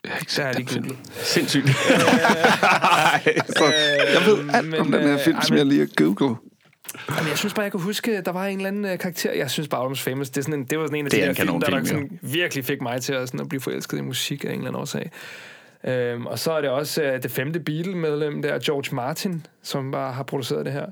Jeg 0.04 0.12
har 0.12 0.20
ikke 0.20 0.32
set 0.32 0.56
lige 0.56 0.66
den 0.66 0.68
film. 0.68 0.84
googlet. 0.84 1.00
sindssygt. 1.14 1.68
Så 3.58 3.74
jeg 4.14 4.22
ved 4.26 4.50
alt 4.54 4.68
men, 4.68 4.80
om 4.80 4.92
den 4.92 5.02
her 5.02 5.14
øh, 5.14 5.20
film, 5.20 5.38
ej, 5.38 5.44
som 5.44 5.58
jeg 5.58 5.66
lige 5.66 5.80
har 5.80 6.04
googlet. 6.04 6.38
Jamen, 7.10 7.30
jeg 7.30 7.38
synes 7.38 7.54
bare, 7.54 7.64
jeg 7.64 7.72
kunne 7.72 7.84
huske, 7.84 8.22
der 8.22 8.32
var 8.32 8.46
en 8.46 8.58
eller 8.58 8.68
anden 8.68 8.86
øh, 8.86 9.00
karakter. 9.00 9.34
Jeg 9.34 9.52
synes 9.52 9.68
bare, 9.68 9.82
Almost 9.82 10.02
Famous, 10.02 10.30
det, 10.30 10.38
er 10.38 10.42
sådan 10.42 10.60
en, 10.60 10.66
det 10.66 10.80
var 10.80 10.86
sådan 10.86 11.00
en 11.00 11.06
af 11.06 11.12
Det 11.12 11.18
de 11.18 11.22
er 11.22 11.26
der 11.26 11.42
en 11.42 11.48
film, 11.48 11.60
der, 11.60 11.70
der 11.70 11.86
sådan, 11.86 12.20
virkelig 12.22 12.66
fik 12.66 12.82
mig 12.82 13.02
til 13.02 13.14
at, 13.14 13.28
sådan, 13.28 13.40
at 13.40 13.50
blive 13.50 13.62
forelsket 13.62 13.98
i 13.98 14.02
musik 14.02 14.46
af 14.46 14.50
en 14.50 14.54
eller 14.54 14.68
anden 14.68 14.82
årsag. 14.82 15.12
Øhm, 15.84 16.26
og 16.26 16.40
så 16.40 16.52
er 16.52 16.62
det 16.62 16.70
også 16.70 17.04
øh, 17.04 17.24
det 17.24 17.32
femte 17.32 17.60
Beatle-medlem, 17.60 18.42
der 18.42 18.54
er 18.54 18.60
George 18.60 18.96
Martin, 18.96 19.46
som 19.64 19.92
bare 19.92 20.14
har 20.14 20.24
produceret 20.24 20.66
det 20.66 20.74
her. 20.74 20.86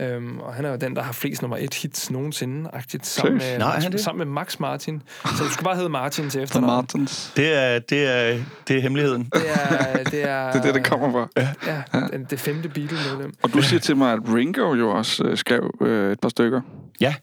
Øhm, 0.00 0.38
og 0.38 0.54
han 0.54 0.64
er 0.64 0.70
jo 0.70 0.76
den, 0.76 0.96
der 0.96 1.02
har 1.02 1.12
flest 1.12 1.42
nummer 1.42 1.56
et 1.56 1.74
hits 1.74 2.10
nogensinde, 2.10 2.70
agtigt, 2.72 3.06
sammen 3.06 3.38
med, 3.38 3.58
Nå, 3.58 3.64
er 3.64 3.68
han 3.68 3.98
sammen 3.98 4.18
med 4.18 4.34
Max 4.34 4.60
Martin. 4.60 5.02
Så 5.24 5.44
du 5.44 5.50
skulle 5.50 5.64
bare 5.64 5.76
hedde 5.76 5.88
Martin 5.88 6.30
til 6.30 6.42
efternavn. 6.42 6.72
Martins. 6.76 7.32
Det 7.36 7.54
er, 7.54 7.78
det 7.78 8.06
er, 8.06 8.38
det 8.68 8.76
er 8.76 8.80
hemmeligheden. 8.80 9.24
Det 9.34 9.42
er, 9.54 10.04
det 10.04 10.28
er, 10.28 10.46
Det 10.52 10.58
er 10.58 10.62
det, 10.62 10.74
det 10.74 10.84
kommer 10.84 11.12
fra. 11.12 11.28
Ja, 11.66 11.82
det, 12.18 12.30
det 12.30 12.40
femte 12.40 12.68
Beatle-medlem. 12.68 13.34
Og 13.42 13.52
du 13.52 13.62
siger 13.62 13.80
til 13.80 13.96
mig, 13.96 14.12
at 14.12 14.18
Ringo 14.34 14.74
jo 14.74 14.90
også 14.90 15.24
øh, 15.24 15.36
skrev 15.36 15.74
øh, 15.80 16.12
et 16.12 16.20
par 16.20 16.28
stykker. 16.28 16.60
Ja. 17.00 17.14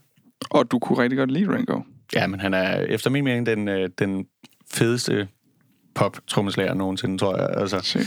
Og 0.49 0.71
du 0.71 0.79
kunne 0.79 1.03
rigtig 1.03 1.17
godt 1.17 1.31
lide 1.31 1.55
Ringo. 1.55 1.81
Ja, 2.15 2.27
men 2.27 2.39
han 2.39 2.53
er 2.53 2.81
efter 2.81 3.09
min 3.09 3.23
mening 3.23 3.45
den, 3.45 3.67
øh, 3.67 3.89
den 3.99 4.25
fedeste 4.71 5.27
pop-trommeslager 5.95 6.73
nogensinde, 6.73 7.17
tror 7.17 7.37
jeg. 7.37 7.49
Altså, 7.57 7.79
Se. 7.83 7.99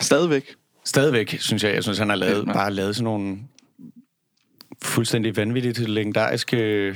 Stadigvæk. 0.00 0.44
stadigvæk, 0.84 1.36
synes 1.40 1.64
jeg. 1.64 1.74
Jeg 1.74 1.82
synes, 1.82 1.98
han 1.98 2.08
har 2.08 2.16
lavet, 2.16 2.46
bare 2.46 2.70
lavet 2.70 2.96
sådan 2.96 3.04
nogle 3.04 3.38
fuldstændig 4.84 5.36
vanvittigt 5.36 5.78
legendariske 5.78 6.94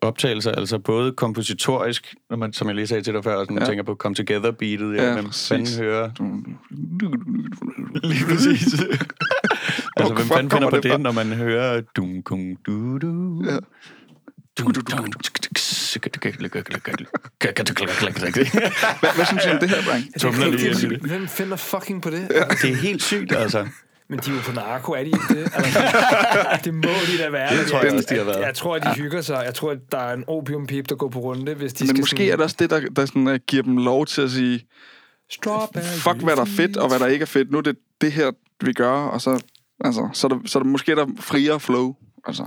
optagelser, 0.00 0.52
altså 0.52 0.78
både 0.78 1.12
kompositorisk, 1.12 2.14
når 2.30 2.36
man, 2.36 2.52
som 2.52 2.66
jeg 2.68 2.74
lige 2.74 2.86
sagde 2.86 3.02
til 3.02 3.14
dig 3.14 3.24
før, 3.24 3.42
sådan, 3.42 3.56
ja. 3.56 3.62
Ja. 3.62 3.68
tænker 3.68 3.84
på 3.84 3.94
Come 3.94 4.14
Together 4.14 4.50
beatet, 4.50 4.96
ja, 4.96 5.02
Ja, 5.04 5.12
hvem 5.12 5.32
fanden 5.32 5.84
hører 5.84 6.10
lige 8.08 8.24
præcis. 8.24 8.72
altså, 9.96 10.14
hvem 10.14 10.26
fanden 10.26 10.50
finder 10.50 10.70
på 10.70 10.76
det 10.76 10.82
det, 10.82 11.00
når 11.00 11.12
man 11.12 11.26
hører... 11.32 11.80
Dum, 11.96 12.22
kung, 12.22 12.58
du, 12.66 12.98
du. 12.98 13.42
Ja. 13.46 13.58
Hvad, 19.00 19.14
hvad 19.14 19.24
synes 19.24 19.44
du 19.44 19.50
om 19.50 19.58
det 19.58 19.70
her, 19.70 19.76
det. 20.88 21.00
Hvem 21.00 21.28
finder 21.28 21.56
fucking 21.56 22.02
på 22.02 22.10
det? 22.10 22.28
Det 22.62 22.70
er 22.70 22.74
helt 22.74 23.02
sygt, 23.02 23.32
altså. 23.32 23.66
Men 24.08 24.18
de 24.18 24.30
er 24.30 24.34
jo 24.34 24.40
på 24.46 24.52
narko, 24.52 24.92
er 24.92 24.98
de 24.98 25.06
ikke 25.06 25.18
det? 25.28 25.52
Altså, 25.54 25.80
det 26.64 26.74
må 26.74 26.80
de 26.82 27.22
da 27.22 27.30
være. 27.30 27.58
Det 27.58 27.66
tror 27.66 27.82
jeg 27.82 27.94
også, 27.94 28.06
de 28.10 28.16
har 28.16 28.24
været. 28.24 28.40
Jeg 28.40 28.54
tror, 28.54 28.76
at 28.76 28.82
de 28.82 28.88
hygger 29.02 29.20
sig. 29.20 29.42
Jeg 29.44 29.54
tror, 29.54 29.70
at 29.70 29.78
der 29.92 29.98
er 29.98 30.14
en 30.14 30.24
opiumpip, 30.26 30.88
der 30.88 30.94
går 30.94 31.08
på 31.08 31.18
runde, 31.18 31.54
hvis 31.54 31.72
de 31.72 31.84
Men 31.84 31.88
skal 31.88 32.00
måske 32.00 32.30
er 32.30 32.36
det 32.36 32.44
også 32.44 32.56
det, 32.58 32.70
der, 32.70 32.80
der 32.80 33.06
sådan, 33.06 33.26
uh, 33.26 33.34
giver 33.34 33.62
dem 33.62 33.76
lov 33.76 34.06
til 34.06 34.22
at 34.22 34.30
sige, 34.30 34.66
Strawberry 35.30 35.82
fuck 35.82 36.22
hvad 36.22 36.36
der 36.36 36.42
er 36.42 36.46
fedt, 36.56 36.76
og 36.76 36.88
hvad 36.88 36.98
der 36.98 37.06
ikke 37.06 37.22
er 37.22 37.26
fedt. 37.26 37.50
Nu 37.50 37.58
er 37.58 37.62
det 37.62 37.76
det 38.00 38.12
her, 38.12 38.30
vi 38.60 38.72
gør, 38.72 38.92
og 38.92 39.20
så, 39.20 39.42
altså, 39.84 40.08
så, 40.12 40.26
er 40.26 40.28
der, 40.28 40.38
så 40.46 40.58
er 40.58 40.62
der 40.62 40.70
måske 40.70 40.96
der 40.96 41.06
friere 41.20 41.60
flow. 41.60 41.94
Altså. 42.26 42.46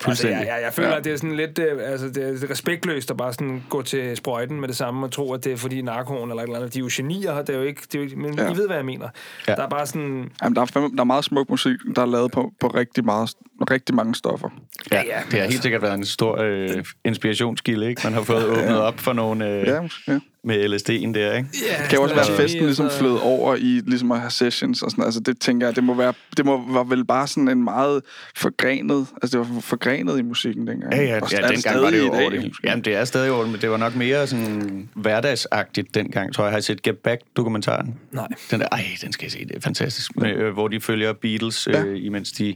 Fuldstændig. 0.00 0.36
Altså, 0.38 0.50
jeg, 0.52 0.56
jeg, 0.58 0.64
jeg 0.64 0.72
føler, 0.72 0.88
Ja. 0.88 0.92
ja. 0.94 0.98
at 0.98 1.04
det 1.04 1.12
er 1.12 1.16
sådan 1.16 1.36
lidt 1.36 1.58
øh, 1.58 1.92
altså, 1.92 2.08
det 2.08 2.42
er 2.44 2.50
respektløst 2.50 3.10
at 3.10 3.16
bare 3.16 3.32
sådan 3.32 3.62
gå 3.68 3.82
til 3.82 4.16
sprøjten 4.16 4.60
med 4.60 4.68
det 4.68 4.76
samme 4.76 5.06
og 5.06 5.12
tro, 5.12 5.32
at 5.34 5.44
det 5.44 5.52
er 5.52 5.56
fordi 5.56 5.82
narkoen 5.82 6.30
eller 6.30 6.42
et 6.42 6.46
eller 6.46 6.56
andet. 6.58 6.74
De 6.74 6.78
er 6.78 6.80
jo 6.82 6.88
genier, 6.92 7.42
det 7.42 7.54
er 7.54 7.58
jo 7.58 7.64
ikke, 7.64 7.80
det 7.82 7.94
er 7.94 7.98
jo 7.98 8.04
ikke 8.04 8.16
men 8.16 8.34
Ja. 8.38 8.44
ja. 8.44 8.52
I 8.52 8.56
ved, 8.56 8.66
hvad 8.66 8.76
jeg 8.76 8.84
mener. 8.84 9.08
Ja. 9.46 9.52
Ja. 9.52 9.56
Der 9.56 9.62
er 9.62 9.68
bare 9.68 9.86
sådan... 9.86 10.30
Jamen, 10.42 10.56
der, 10.56 10.62
er, 10.62 10.66
fandme- 10.66 10.94
der 10.96 11.00
er 11.00 11.04
meget 11.04 11.24
smuk 11.24 11.48
musik, 11.50 11.76
der 11.96 12.02
er 12.02 12.06
lavet 12.06 12.32
på, 12.32 12.52
på 12.60 12.66
rigtig, 12.66 13.04
meget, 13.04 13.30
rigtig 13.70 13.94
mange 13.94 14.14
stoffer. 14.14 14.48
Ja, 14.92 14.96
Ja, 14.96 15.02
det 15.02 15.12
har 15.12 15.20
altså- 15.38 15.50
helt 15.50 15.62
sikkert 15.62 15.82
været 15.82 15.94
en 15.94 16.04
stor 16.04 16.38
øh, 16.40 16.84
inspirationskilde, 17.04 17.88
ikke? 17.88 18.00
Man 18.04 18.12
har 18.12 18.22
fået 18.22 18.44
åbnet 18.58 18.80
op 18.80 18.98
for 19.00 19.12
nogle 19.12 19.48
øh, 19.50 19.66
Ja, 19.66 19.82
ja. 20.08 20.20
Med 20.44 20.64
LSD'en 20.74 21.14
der, 21.14 21.36
ikke? 21.36 21.48
Ja, 21.68 21.82
Det 21.82 21.88
kan 21.88 21.96
jo 21.98 22.02
også 22.02 22.14
være, 22.14 22.30
at 22.30 22.36
festen 22.40 22.64
ligesom 22.64 22.90
flød 22.98 23.18
over 23.22 23.54
i 23.56 23.80
ligesom 23.86 24.12
at 24.12 24.20
have 24.20 24.30
sessions 24.30 24.82
og 24.82 24.90
sådan 24.90 25.04
Altså, 25.04 25.20
det 25.20 25.40
tænker 25.40 25.66
jeg, 25.66 25.76
det 25.76 25.84
må 25.84 25.94
være, 25.94 26.12
det 26.36 26.44
må, 26.44 26.72
var 26.72 26.84
vel 26.84 27.04
bare 27.04 27.26
sådan 27.26 27.48
en 27.48 27.64
meget 27.64 28.02
forgrenet, 28.36 29.06
altså 29.22 29.38
det 29.38 29.54
var 29.54 29.60
forgrenet 29.60 30.18
i 30.18 30.22
musikken 30.22 30.66
dengang. 30.66 30.94
Ja, 30.94 31.02
ja, 31.02 31.20
Og 31.22 31.32
ja 31.32 31.38
er 31.40 31.48
dengang 31.48 31.80
var 31.82 31.90
det 31.90 31.98
jo 31.98 32.10
over 32.12 32.30
det. 32.30 32.52
Jamen, 32.64 32.84
det 32.84 32.94
er 32.94 33.04
stadig 33.04 33.30
over 33.32 33.42
det, 33.42 33.52
men 33.52 33.60
det 33.60 33.70
var 33.70 33.76
nok 33.76 33.96
mere 33.96 34.26
sådan 34.26 34.88
hverdagsagtigt 34.94 35.94
dengang, 35.94 36.34
tror 36.34 36.44
jeg. 36.44 36.52
Har 36.52 36.58
I 36.58 36.62
set 36.62 36.82
Get 36.82 36.98
Back-dokumentaren? 36.98 37.94
Nej. 38.12 38.28
Den 38.50 38.60
der, 38.60 38.66
ej, 38.72 38.84
den 39.02 39.12
skal 39.12 39.24
jeg 39.24 39.32
se, 39.32 39.44
det 39.44 39.56
er 39.56 39.60
fantastisk. 39.60 40.16
Med, 40.16 40.30
øh, 40.36 40.52
hvor 40.52 40.68
de 40.68 40.80
følger 40.80 41.12
Beatles, 41.12 41.66
øh, 41.66 41.74
Ja. 41.74 41.84
imens 41.84 42.32
de 42.32 42.54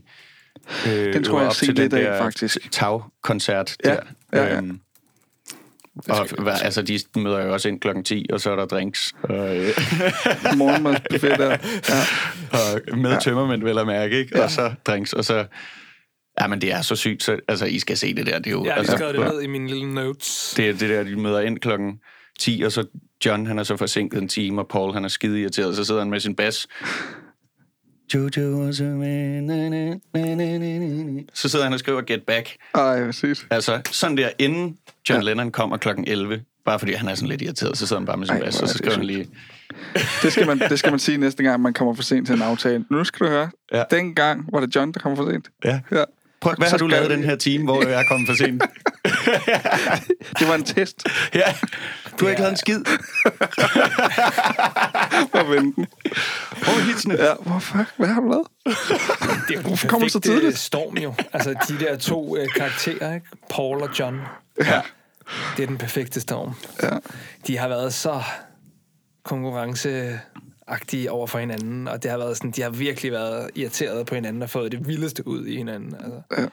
øh, 0.87 1.13
Den 1.15 1.25
tror 1.25 1.39
jeg, 1.39 1.43
jeg 1.43 1.49
op 1.49 1.55
set 1.55 1.79
lidt 1.79 1.95
af, 1.95 2.03
der 2.03 2.19
faktisk. 2.23 2.71
tagkoncert 2.73 3.77
Ja, 3.85 3.91
der. 3.91 3.97
ja, 4.33 4.45
ja. 4.45 4.57
Øhm, 4.57 4.81
og 6.09 6.43
hvad, 6.43 6.55
altså, 6.63 6.83
de 6.83 6.99
møder 7.17 7.45
jo 7.45 7.53
også 7.53 7.69
ind 7.69 7.81
klokken 7.81 8.05
10, 8.05 8.27
og 8.33 8.41
så 8.41 8.51
er 8.51 8.57
der 8.57 8.67
drinks. 8.67 9.13
Og, 9.23 9.57
øh, 9.57 9.69
Morgenmadsbuffet 10.57 11.39
der. 11.39 11.51
Ja. 11.51 11.57
og 12.59 12.99
med 12.99 13.11
ja. 13.11 13.19
tømmermænd, 13.19 13.63
vel 13.63 13.79
at 13.79 13.87
mærke, 13.87 14.19
ikke? 14.19 14.43
Og 14.43 14.51
så 14.51 14.75
drinks, 14.85 15.13
og 15.13 15.25
så... 15.25 15.47
Ja, 16.41 16.47
men 16.47 16.61
det 16.61 16.73
er 16.73 16.83
så 16.83 16.97
sygt, 16.97 17.23
så 17.23 17.41
altså, 17.49 17.67
I 17.67 17.79
skal 17.79 17.97
se 17.97 18.15
det 18.15 18.27
der. 18.27 18.39
Det 18.39 18.47
er 18.47 18.51
jo, 18.51 18.65
Jeg 18.65 18.75
har 18.75 18.81
lige 18.83 18.93
altså, 18.93 18.97
skrevet 18.97 19.15
det 19.15 19.35
ned 19.35 19.43
i 19.43 19.47
mine 19.47 19.69
lille 19.69 19.95
notes. 19.95 20.55
det 20.57 20.69
er 20.69 20.73
det 20.73 20.91
der, 20.91 21.03
de 21.03 21.17
møder 21.17 21.41
ind 21.41 21.59
klokken 21.59 21.93
10, 22.39 22.63
og 22.65 22.73
så 22.73 22.87
John, 23.27 23.47
han 23.47 23.59
er 23.59 23.63
så 23.63 23.77
forsinket 23.77 24.23
en 24.23 24.29
time, 24.29 24.61
og 24.61 24.69
Paul, 24.69 24.93
han 24.93 25.05
er 25.05 25.09
skide 25.09 25.41
irriteret, 25.41 25.77
så 25.77 25.85
sidder 25.85 26.01
han 26.01 26.11
med 26.11 26.21
sin 26.21 26.37
bas. 26.37 26.67
Jojo 28.15 28.41
was 28.67 28.81
a 28.81 28.85
man, 28.85 29.45
na, 29.45 29.69
na, 29.69 29.95
na, 30.15 30.35
na, 30.35 30.59
na, 30.59 30.79
na. 30.79 31.21
Så 31.35 31.49
sidder 31.49 31.65
han 31.65 31.73
og 31.73 31.79
skriver 31.79 32.01
Get 32.03 32.23
Back. 32.23 32.57
Ej, 32.75 33.05
præcis. 33.05 33.47
Altså, 33.51 33.81
sådan 33.91 34.17
der, 34.17 34.29
inden 34.39 34.77
John 35.09 35.23
ja. 35.23 35.29
Lennon 35.29 35.51
kommer 35.51 35.77
klokken 35.77 36.05
11, 36.09 36.41
bare 36.65 36.79
fordi 36.79 36.93
han 36.93 37.09
er 37.09 37.15
sådan 37.15 37.29
lidt 37.29 37.43
irriteret, 37.43 37.79
så 37.79 37.87
sidder 37.87 38.01
han 38.01 38.07
bare 38.07 38.17
med 38.17 38.27
sin 38.27 38.37
bas, 38.41 38.63
og 38.63 38.69
så 38.69 38.79
skriver 38.79 38.97
han 38.97 39.05
lige... 39.07 39.29
Det 40.23 40.33
skal, 40.33 40.47
man, 40.47 40.59
det 40.59 40.79
skal 40.79 40.91
man 40.93 40.99
sige 40.99 41.19
næste 41.19 41.43
gang, 41.43 41.63
man 41.63 41.73
kommer 41.73 41.95
for 41.95 42.03
sent 42.03 42.27
til 42.27 42.37
en 42.37 42.43
aftale. 42.43 42.85
Nu 42.91 43.05
skal 43.05 43.27
du 43.27 43.31
høre. 43.33 43.51
Ja. 43.73 43.83
Dengang 43.91 44.49
var 44.53 44.61
det 44.61 44.77
John, 44.77 44.93
der 44.93 45.01
kom 45.01 45.17
for 45.17 45.31
sent. 45.31 45.49
Ja. 45.65 45.81
Ja. 45.93 46.05
Prøv, 46.41 46.55
hvad 46.59 46.67
Så 46.69 46.73
har 46.73 46.79
du 46.79 46.87
lavet 46.87 47.09
vi- 47.11 47.15
den 47.15 47.25
her 47.25 47.37
time, 47.37 47.65
hvor 47.65 47.83
jeg 47.89 48.01
er 48.01 48.05
kommet 48.05 48.29
for 48.29 48.35
sent? 48.37 48.63
Det 50.39 50.49
var 50.49 50.55
en 50.55 50.65
test 50.65 51.07
ja, 51.35 51.55
du 52.21 52.25
har 52.25 52.31
ikke 52.31 52.43
lavet 52.43 52.53
en 52.53 52.57
skid. 52.57 52.81
vinde 55.51 55.75
den. 55.77 55.87
Hvor 56.51 56.73
er 56.81 56.85
hitsene? 56.87 57.15
Ja, 57.15 57.35
hvor 57.41 57.59
fuck, 57.59 57.93
hvad 57.97 58.09
har 58.09 58.21
du 58.21 58.29
lavet? 58.29 58.47
Det 59.49 59.57
er 59.57 59.61
jo 59.61 59.61
Hvorfor 59.61 59.89
kommer 59.89 60.09
så 60.09 60.21
perfekte 60.21 60.41
tidligt? 60.41 60.59
storm 60.59 60.97
jo. 60.97 61.15
Altså, 61.33 61.55
de 61.69 61.79
der 61.85 61.97
to 61.97 62.37
øh, 62.37 62.49
karakterer, 62.57 63.15
ikke? 63.15 63.27
Paul 63.51 63.83
og 63.83 63.89
John. 63.99 64.21
Ja. 64.59 64.81
Det 65.57 65.63
er 65.63 65.67
den 65.67 65.79
perfekte 65.79 66.21
storm. 66.21 66.53
Ja. 66.83 66.91
De 67.47 67.59
har 67.59 67.69
været 67.69 67.95
så 67.95 68.23
konkurrenceagtige 69.25 71.11
over 71.11 71.27
for 71.27 71.39
hinanden, 71.39 71.89
og 71.89 72.03
det 72.03 72.11
har 72.11 72.19
været 72.19 72.37
sådan, 72.37 72.51
de 72.51 72.63
har 72.63 72.71
virkelig 72.71 73.13
været 73.13 73.51
irriteret 73.55 74.07
på 74.07 74.15
hinanden 74.15 74.43
og 74.43 74.51
fået 74.51 74.73
det 74.73 74.89
vildeste 74.89 75.27
ud 75.29 75.47
i 75.47 75.57
hinanden. 75.57 75.95
Altså. 75.95 76.21
Ja. 76.39 76.47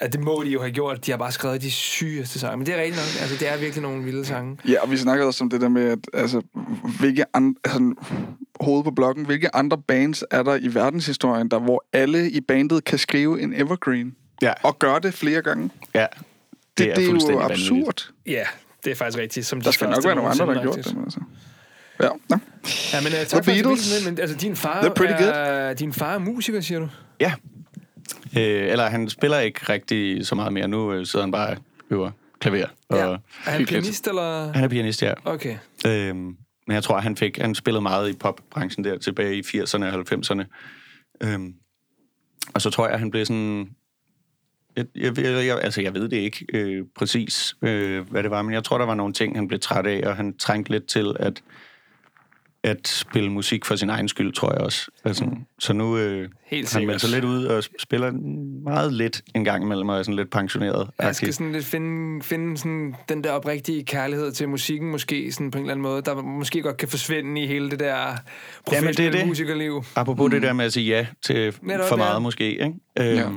At 0.00 0.12
det 0.12 0.20
må 0.20 0.42
de 0.44 0.50
jo 0.50 0.60
have 0.60 0.72
gjort. 0.72 1.06
De 1.06 1.10
har 1.10 1.18
bare 1.18 1.32
skrevet 1.32 1.62
de 1.62 1.70
sygeste 1.70 2.38
sange. 2.38 2.56
Men 2.56 2.66
det 2.66 2.74
er 2.74 2.78
rigtigt 2.78 2.96
nok. 2.96 3.22
Altså, 3.22 3.36
det 3.40 3.52
er 3.52 3.56
virkelig 3.56 3.82
nogle 3.82 4.04
vilde 4.04 4.24
sange. 4.24 4.58
Ja, 4.68 4.82
og 4.82 4.90
vi 4.90 4.96
snakkede 4.96 5.28
også 5.28 5.44
om 5.44 5.50
det 5.50 5.60
der 5.60 5.68
med, 5.68 5.82
at 5.90 5.98
altså, 6.14 6.42
hvilke 7.00 7.24
andre, 7.34 7.54
altså, 7.64 7.94
hovedet 8.60 8.84
på 8.84 8.90
blokken, 8.90 9.26
hvilke 9.26 9.56
andre 9.56 9.78
bands 9.78 10.24
er 10.30 10.42
der 10.42 10.54
i 10.60 10.74
verdenshistorien, 10.74 11.48
der 11.50 11.58
hvor 11.58 11.84
alle 11.92 12.30
i 12.30 12.40
bandet 12.40 12.84
kan 12.84 12.98
skrive 12.98 13.40
en 13.42 13.54
evergreen, 13.54 14.14
Ja, 14.42 14.52
og 14.62 14.78
gøre 14.78 15.00
det 15.00 15.14
flere 15.14 15.42
gange? 15.42 15.70
ja. 15.94 16.06
Det, 16.78 16.86
det, 16.86 16.96
det 16.96 17.02
er 17.02 17.06
jo 17.06 17.10
fuldstændig 17.10 17.44
absurd. 17.44 17.70
vanvittigt. 17.78 18.10
Ja, 18.26 18.44
det 18.84 18.90
er 18.90 18.94
faktisk 18.94 19.18
rigtigt. 19.18 19.46
Som 19.46 19.60
Der 19.60 19.70
de 19.70 19.74
skal 19.74 19.88
nok 19.88 20.04
være 20.04 20.14
nogle 20.14 20.30
andre, 20.30 20.46
der 20.46 20.54
har 20.54 20.62
gjort 20.62 20.76
det. 20.76 20.94
Men 20.94 21.04
altså. 21.04 21.20
Ja, 22.02 22.08
ja. 22.30 22.38
Ja, 22.92 23.00
men 23.02 23.12
uh, 23.12 23.18
tak 23.18 23.26
The 23.28 23.36
for 23.36 23.42
Beatles. 23.42 23.62
Beatles. 23.64 24.04
Men 24.04 24.18
altså, 24.18 24.36
din 24.36 24.56
far, 24.56 24.82
er, 24.82 25.74
din 25.74 25.92
far 25.92 26.14
er 26.14 26.18
musiker, 26.18 26.60
siger 26.60 26.80
du? 26.80 26.88
Ja. 27.20 27.32
Øh, 28.36 28.68
eller 28.68 28.86
han 28.86 29.08
spiller 29.08 29.38
ikke 29.38 29.60
rigtig 29.68 30.26
så 30.26 30.34
meget 30.34 30.52
mere. 30.52 30.68
Nu 30.68 30.92
øh, 30.92 31.06
sidder 31.06 31.24
han 31.24 31.32
bare 31.32 31.56
øver 31.90 32.10
klaver. 32.40 32.66
Og 32.88 32.96
Ja. 32.98 33.02
Er 33.04 33.18
han 33.44 33.58
hyggeligt. 33.58 33.68
pianist, 33.68 34.08
eller? 34.08 34.52
Han 34.52 34.64
er 34.64 34.68
pianist, 34.68 35.02
ja. 35.02 35.12
Okay. 35.24 35.56
Øhm, 35.86 36.36
men 36.66 36.74
jeg 36.74 36.82
tror, 36.82 36.98
han 37.00 37.16
fik 37.16 37.38
han 37.38 37.54
spillede 37.54 37.82
meget 37.82 38.10
i 38.10 38.16
popbranchen 38.16 38.84
der 38.84 38.98
tilbage 38.98 39.36
i 39.36 39.40
80'erne 39.40 39.84
og 39.84 40.04
90'erne. 40.12 40.44
Øhm, 41.20 41.54
og 42.54 42.62
så 42.62 42.70
tror 42.70 42.88
jeg, 42.88 42.98
han 42.98 43.10
blev 43.10 43.24
sådan... 43.26 43.68
Jeg, 44.76 44.86
jeg, 44.94 45.18
jeg, 45.18 45.46
jeg, 45.46 45.60
altså, 45.62 45.80
jeg 45.82 45.94
ved 45.94 46.08
det 46.08 46.16
ikke 46.16 46.46
øh, 46.54 46.84
præcis, 46.96 47.56
øh, 47.62 48.10
hvad 48.10 48.22
det 48.22 48.30
var, 48.30 48.42
men 48.42 48.52
jeg 48.54 48.64
tror, 48.64 48.78
der 48.78 48.86
var 48.86 48.94
nogle 48.94 49.12
ting, 49.12 49.36
han 49.36 49.48
blev 49.48 49.60
træt 49.60 49.86
af, 49.86 50.08
og 50.08 50.16
han 50.16 50.38
trængte 50.38 50.70
lidt 50.70 50.86
til 50.86 51.16
at, 51.20 51.42
at 52.66 52.88
spille 52.88 53.30
musik 53.30 53.64
for 53.64 53.76
sin 53.76 53.90
egen 53.90 54.08
skyld, 54.08 54.32
tror 54.32 54.52
jeg 54.52 54.60
også. 54.60 54.90
Altså, 55.04 55.24
mm. 55.24 55.36
Så 55.58 55.72
nu 55.72 55.96
øh, 55.98 56.28
Helt 56.46 56.72
han 56.74 56.86
melder 56.86 56.98
sig 56.98 57.10
lidt 57.10 57.24
ud 57.24 57.44
og 57.44 57.64
spiller 57.78 58.10
meget 58.64 58.92
lidt 58.92 59.22
en 59.34 59.44
gang 59.44 59.64
imellem, 59.64 59.88
og 59.88 59.98
er 59.98 60.02
sådan 60.02 60.16
lidt 60.16 60.30
pensioneret. 60.30 60.88
Jeg 60.98 61.14
skal 61.14 61.34
sådan 61.34 61.52
lidt 61.52 61.64
finde, 61.64 62.22
finde 62.22 62.56
sådan 62.56 62.94
den 63.08 63.24
der 63.24 63.30
oprigtige 63.30 63.84
kærlighed 63.84 64.32
til 64.32 64.48
musikken, 64.48 64.90
måske 64.90 65.32
sådan 65.32 65.50
på 65.50 65.58
en 65.58 65.64
eller 65.64 65.72
anden 65.72 65.82
måde, 65.82 66.02
der 66.02 66.22
måske 66.22 66.62
godt 66.62 66.76
kan 66.76 66.88
forsvinde 66.88 67.42
i 67.42 67.46
hele 67.46 67.70
det 67.70 67.80
der 67.80 67.86
det 67.86 67.92
er 67.96 68.16
professionelle 68.66 69.18
det. 69.18 69.26
musikerliv. 69.26 69.84
Apropos 69.94 70.24
mm. 70.24 70.30
det 70.30 70.42
der 70.42 70.52
med 70.52 70.64
at 70.64 70.72
sige 70.72 70.86
ja 70.96 71.06
til 71.22 71.54
Netop, 71.62 71.88
for 71.88 71.96
ja. 71.96 72.04
meget 72.04 72.22
måske, 72.22 72.50
ikke? 72.50 72.74
Øhm, 72.98 73.16
Ja. 73.16 73.28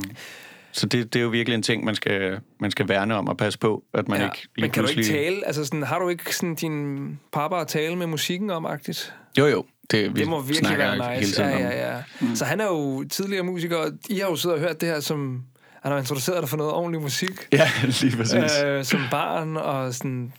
Så 0.72 0.86
det, 0.86 1.12
det 1.12 1.18
er 1.18 1.22
jo 1.22 1.28
virkelig 1.28 1.54
en 1.54 1.62
ting, 1.62 1.84
man 1.84 1.94
skal, 1.94 2.40
man 2.60 2.70
skal 2.70 2.88
værne 2.88 3.14
om 3.16 3.28
og 3.28 3.36
passe 3.36 3.58
på, 3.58 3.84
at 3.94 4.08
man 4.08 4.20
Ja. 4.20 4.24
ikke 4.26 4.36
lige 4.56 4.62
Men 4.64 4.70
kan 4.70 4.82
du 4.82 4.88
ikke 4.88 4.96
pludselig... 4.96 5.20
tale? 5.20 5.46
Altså 5.46 5.64
sådan, 5.64 5.82
har 5.82 5.98
du 5.98 6.08
ikke 6.08 6.36
sådan 6.36 6.54
din 6.54 7.18
pappa 7.32 7.60
at 7.60 7.68
tale 7.68 7.96
med 7.96 8.06
musikken 8.06 8.50
om, 8.50 8.66
agtigt? 8.66 9.14
Jo, 9.38 9.46
jo. 9.46 9.64
Det, 9.90 10.14
vi 10.14 10.20
Det 10.20 10.28
må 10.28 10.40
virkelig 10.40 10.58
snakker 10.58 10.86
være 10.86 11.08
hele 11.14 11.20
nice. 11.20 11.34
tiden 11.34 11.50
Ja, 11.50 11.68
ja, 11.68 11.94
ja. 11.96 12.02
Mm. 12.20 12.36
Så 12.36 12.44
han 12.44 12.60
er 12.60 12.66
jo 12.66 13.04
tidligere 13.10 13.42
musiker, 13.44 13.76
og 13.76 13.90
I 14.10 14.18
har 14.18 14.28
jo 14.28 14.36
siddet 14.36 14.58
og 14.58 14.64
hørt 14.64 14.80
det 14.80 14.88
her 14.88 15.00
som... 15.00 15.42
Han 15.82 15.92
har 15.92 15.98
introduceret 15.98 16.40
dig 16.40 16.48
for 16.48 16.56
noget 16.56 16.72
ordentlig 16.72 17.02
musik. 17.02 17.30
Ja, 17.52 17.70
lige 17.82 18.16
præcis. 18.16 18.62
øh, 18.64 18.84
som 18.84 19.00
barn, 19.10 19.56
og 19.56 19.94
sådan... 19.94 20.32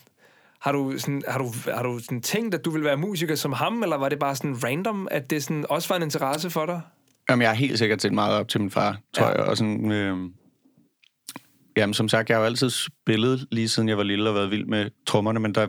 Har 0.60 0.72
du, 0.72 0.94
sådan, 0.98 1.22
har, 1.28 1.39
du, 1.39 1.52
har 1.76 1.84
du 1.84 2.00
sådan 2.00 2.22
tænkt, 2.22 2.56
at 2.56 2.65
du 2.65 2.70
ville 2.72 2.86
være 2.86 2.98
musiker 2.98 3.36
som 3.36 3.54
ham, 3.54 3.84
eller 3.84 3.98
var 3.98 4.10
det 4.10 4.20
bare 4.20 4.36
sådan 4.36 4.63
random, 4.63 5.08
at 5.12 5.30
det 5.30 5.44
sådan 5.44 5.65
også 5.70 5.89
var 5.89 5.96
en 5.96 6.02
interesse 6.04 6.50
for 6.50 6.65
dig? 6.65 6.82
Jamen, 7.32 7.41
jeg 7.41 7.50
har 7.50 7.56
helt 7.56 7.78
sikkert 7.78 8.02
set 8.02 8.13
meget 8.13 8.36
op 8.36 8.48
til 8.48 8.62
min 8.62 8.72
far, 8.72 9.00
tror 9.13 9.26
Ja. 9.26 9.32
jeg. 9.32 9.39
Og 9.39 9.58
sådan, 9.58 9.91
øh, 9.91 10.17
jamen, 11.78 11.94
som 11.94 12.10
sagt, 12.10 12.30
jeg 12.30 12.38
har 12.38 12.41
jo 12.41 12.46
altid 12.46 12.70
spillet, 12.70 13.48
lige 13.52 13.70
siden 13.70 13.89
jeg 13.89 13.98
var 13.98 14.04
lille, 14.04 14.30
og 14.30 14.36
været 14.36 14.52
vild 14.52 14.65
med 14.65 14.89
trommerne, 15.08 15.39
men 15.39 15.56
der... 15.56 15.67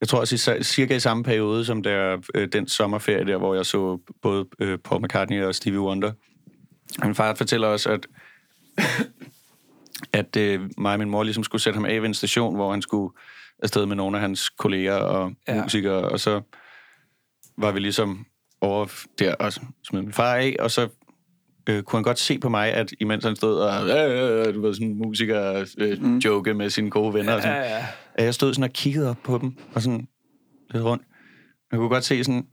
Jeg 0.00 0.08
tror 0.08 0.20
også, 0.20 0.58
cirka 0.62 0.96
i 0.96 1.00
samme 1.00 1.24
periode, 1.24 1.64
som 1.64 1.82
der, 1.82 2.18
øh, 2.34 2.48
den 2.52 2.68
sommerferie 2.68 3.26
der, 3.26 3.36
hvor 3.36 3.54
jeg 3.54 3.66
så 3.66 3.98
både 4.22 4.46
øh, 4.60 4.78
Paul 4.78 5.02
McCartney 5.02 5.42
og 5.42 5.54
Stevie 5.54 5.80
Wonder. 5.80 6.12
Min 7.04 7.14
far 7.14 7.34
fortæller 7.34 7.68
også, 7.68 7.90
at 7.90 8.06
at 10.12 10.36
øh, 10.36 10.60
mig 10.78 10.92
og 10.92 10.98
min 10.98 11.10
mor 11.10 11.22
ligesom 11.22 11.44
skulle 11.44 11.62
sætte 11.62 11.76
ham 11.76 11.84
af 11.84 12.00
ved 12.02 12.08
en 12.08 12.14
station, 12.14 12.54
hvor 12.54 12.70
han 12.70 12.82
skulle 12.82 13.14
afsted 13.62 13.86
med 13.86 13.96
nogle 13.96 14.16
af 14.16 14.20
hans 14.20 14.48
kolleger 14.50 14.94
og 14.94 15.32
ja. 15.48 15.62
musikere, 15.62 16.02
og 16.08 16.20
så 16.20 16.40
var 17.58 17.72
vi 17.72 17.80
ligesom 17.80 18.26
over 18.60 18.86
der 19.18 19.34
og 19.34 19.52
smed 19.52 20.02
min 20.02 20.12
far 20.12 20.34
af, 20.34 20.56
og 20.58 20.70
så 20.70 20.88
øh, 21.68 21.82
kunne 21.82 21.96
han 21.98 22.02
godt 22.02 22.18
se 22.18 22.38
på 22.38 22.48
mig, 22.48 22.72
at 22.72 22.92
imens 23.00 23.24
han 23.24 23.36
stod 23.36 23.58
og 23.60 23.88
øh, 23.88 24.46
øh, 24.48 24.54
du 24.54 24.60
ved, 24.62 24.74
sådan 24.74 24.94
musiker 24.94 25.64
øh, 25.78 26.02
mm. 26.02 26.18
joke 26.18 26.54
med 26.54 26.70
sine 26.70 26.90
gode 26.90 27.14
venner, 27.14 27.34
og 27.34 27.42
sådan, 27.42 27.56
Ja, 27.56 27.76
ja. 27.76 27.86
at 28.14 28.24
jeg 28.24 28.34
stod 28.34 28.54
sådan 28.54 28.64
og 28.64 28.70
kiggede 28.70 29.10
op 29.10 29.18
på 29.24 29.38
dem, 29.38 29.56
og 29.74 29.82
sådan 29.82 30.06
lidt 30.70 30.84
rundt. 30.84 31.02
Jeg 31.72 31.78
kunne 31.78 31.88
godt 31.88 32.04
se 32.04 32.24
sådan, 32.24 32.46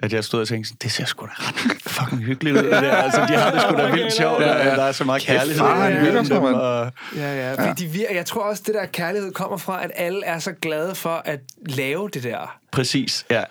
at 0.00 0.12
jeg 0.12 0.24
stod 0.24 0.40
og 0.40 0.48
tænkte, 0.48 0.68
sådan, 0.68 0.78
det 0.82 0.92
ser 0.92 1.04
sgu 1.04 1.26
da 1.26 1.30
ret 1.36 1.82
fucking 1.82 2.22
hyggeligt 2.22 2.56
ud, 2.56 2.62
det 2.62 2.70
der. 2.72 2.92
Altså, 2.92 3.20
de 3.20 3.26
har 3.36 3.50
det 3.50 3.60
sgu 3.62 3.76
da 3.76 3.90
vildt 3.90 4.12
sjovt, 4.12 4.40
Ja, 4.42 4.46
ja, 4.48 4.56
ja. 4.58 4.68
ja. 4.68 4.74
der 4.76 4.82
er 4.82 4.92
så 4.92 5.04
meget 5.04 5.22
kærlighed. 5.22 5.58
far, 5.58 5.80
han 5.80 6.02
mellem 6.02 6.24
dem, 6.24 6.42
og- 6.42 6.92
Ja, 7.16 7.34
ja. 7.56 7.70
Fordi 7.70 7.86
de 7.86 7.90
vir- 8.04 8.14
jeg 8.14 8.26
tror 8.26 8.42
også, 8.42 8.62
det 8.66 8.74
der 8.74 8.86
kærlighed 8.86 9.32
kommer 9.32 9.56
fra, 9.56 9.84
at 9.84 9.90
alle 9.94 10.24
er 10.24 10.38
så 10.38 10.52
glade 10.52 10.94
for 10.94 11.22
at 11.24 11.40
lave 11.68 12.08
det 12.14 12.22
der. 12.22 12.58
Præcis, 12.72 13.26
ja. 13.30 13.42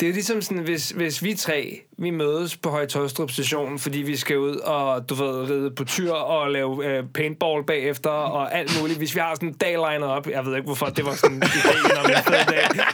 Det 0.00 0.08
er 0.08 0.12
ligesom 0.12 0.42
sådan, 0.42 0.62
hvis, 0.62 0.90
hvis 0.90 1.22
vi 1.22 1.34
tre, 1.34 1.80
vi 1.98 2.10
mødes 2.10 2.56
på 2.56 2.70
Højtøjstrup 2.70 3.30
station, 3.30 3.78
fordi 3.78 3.98
vi 3.98 4.16
skal 4.16 4.38
ud 4.38 4.56
og, 4.56 5.08
du 5.08 5.14
ved, 5.14 5.50
ride 5.50 5.70
på 5.70 5.84
tyr 5.84 6.12
og 6.12 6.50
lave 6.50 6.86
øh, 6.86 7.04
paintball 7.14 7.64
bagefter 7.66 8.10
og 8.10 8.54
alt 8.54 8.80
muligt. 8.80 8.98
Hvis 8.98 9.14
vi 9.14 9.20
har 9.20 9.34
sådan 9.34 9.48
en 9.48 9.54
dag 9.54 9.70
lined 9.92 10.08
op, 10.08 10.28
jeg 10.30 10.46
ved 10.46 10.54
ikke, 10.56 10.64
hvorfor 10.66 10.86
det 10.86 11.04
var 11.04 11.14
sådan 11.14 11.36
en 11.36 11.42
idé 11.42 11.98
om 11.98 12.06
en 12.10 12.16
fed 12.16 12.52
dag. 12.54 12.84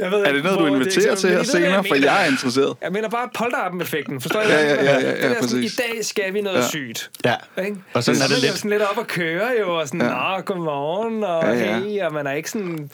Jeg 0.00 0.10
ved 0.10 0.18
Er 0.18 0.32
det 0.32 0.44
noget, 0.44 0.58
du 0.58 0.66
inviterer 0.66 1.10
er, 1.12 1.14
til 1.16 1.30
her 1.30 1.42
senere? 1.42 1.84
For 1.84 1.94
mener. 1.94 2.12
jeg 2.12 2.24
er 2.26 2.30
interesseret. 2.30 2.76
Jeg 2.82 2.92
mener 2.92 3.08
bare 3.08 3.28
polterappen-effekten, 3.38 4.20
forstår 4.20 4.40
I? 4.40 4.44
Ja, 4.48 4.58
jeg 4.58 4.66
ja, 4.84 4.84
ja, 4.84 5.00
ja, 5.00 5.08
ja, 5.08 5.28
Det 5.28 5.36
er 5.38 5.46
sådan, 5.46 5.64
I 5.64 5.68
dag 5.68 6.04
skal 6.04 6.34
vi 6.34 6.40
noget 6.40 6.58
Ja. 6.58 6.68
sygt. 6.68 7.10
ja. 7.24 7.34
Ikke? 7.64 7.76
Og 7.94 8.04
sådan 8.04 8.18
så 8.18 8.24
er 8.24 8.28
det 8.28 8.42
lidt. 8.42 8.52
sådan 8.56 8.70
lidt 8.70 8.82
op 8.82 8.98
at 8.98 9.06
køre 9.06 9.48
jo, 9.60 9.78
og 9.80 9.86
sådan, 9.88 10.00
Ja. 10.00 10.32
ja. 10.34 10.40
godmorgen, 10.40 11.24
og 11.24 11.44
ja. 11.44 11.52
ja. 11.52 11.78
hey, 11.80 12.02
og 12.02 12.12
man 12.12 12.26
er 12.26 12.32
ikke 12.32 12.50
sådan... 12.50 12.90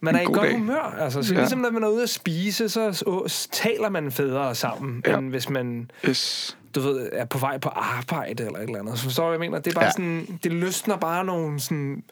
Man 0.00 0.16
er 0.16 0.20
i 0.20 0.24
god 0.24 0.34
godt 0.34 0.46
dag. 0.48 0.58
humør. 0.58 0.96
Altså, 1.00 1.22
så 1.22 1.34
Ja. 1.34 1.40
ligesom 1.40 1.58
når 1.58 1.70
man 1.70 1.82
er 1.84 1.88
ude 1.88 2.02
at 2.02 2.10
spise, 2.10 2.68
så 2.68 2.92
så 2.92 3.48
taler 3.52 3.88
man 3.88 4.12
federe 4.12 4.54
sammen, 4.54 5.02
Ja. 5.06 5.18
end 5.18 5.30
hvis 5.30 5.48
man, 5.50 5.90
Yes. 6.08 6.56
du 6.74 6.80
ved, 6.80 7.08
er 7.12 7.24
på 7.24 7.38
vej 7.38 7.58
på 7.58 7.68
arbejde 7.68 8.44
eller 8.44 8.58
et 8.58 8.64
eller 8.64 8.78
andet. 8.78 8.98
Så 8.98 9.04
forstår 9.04 9.22
du, 9.24 9.28
hvad 9.28 9.34
jeg 9.46 9.50
mener? 9.50 9.62
Det 9.62 9.70
er 9.70 9.74
bare 9.74 9.84
Ja. 9.84 9.90
sådan, 9.90 10.38
det 10.44 10.52
løsner 10.52 10.96
bare 10.96 11.24
nogle 11.24 11.60
sådan... 11.60 12.02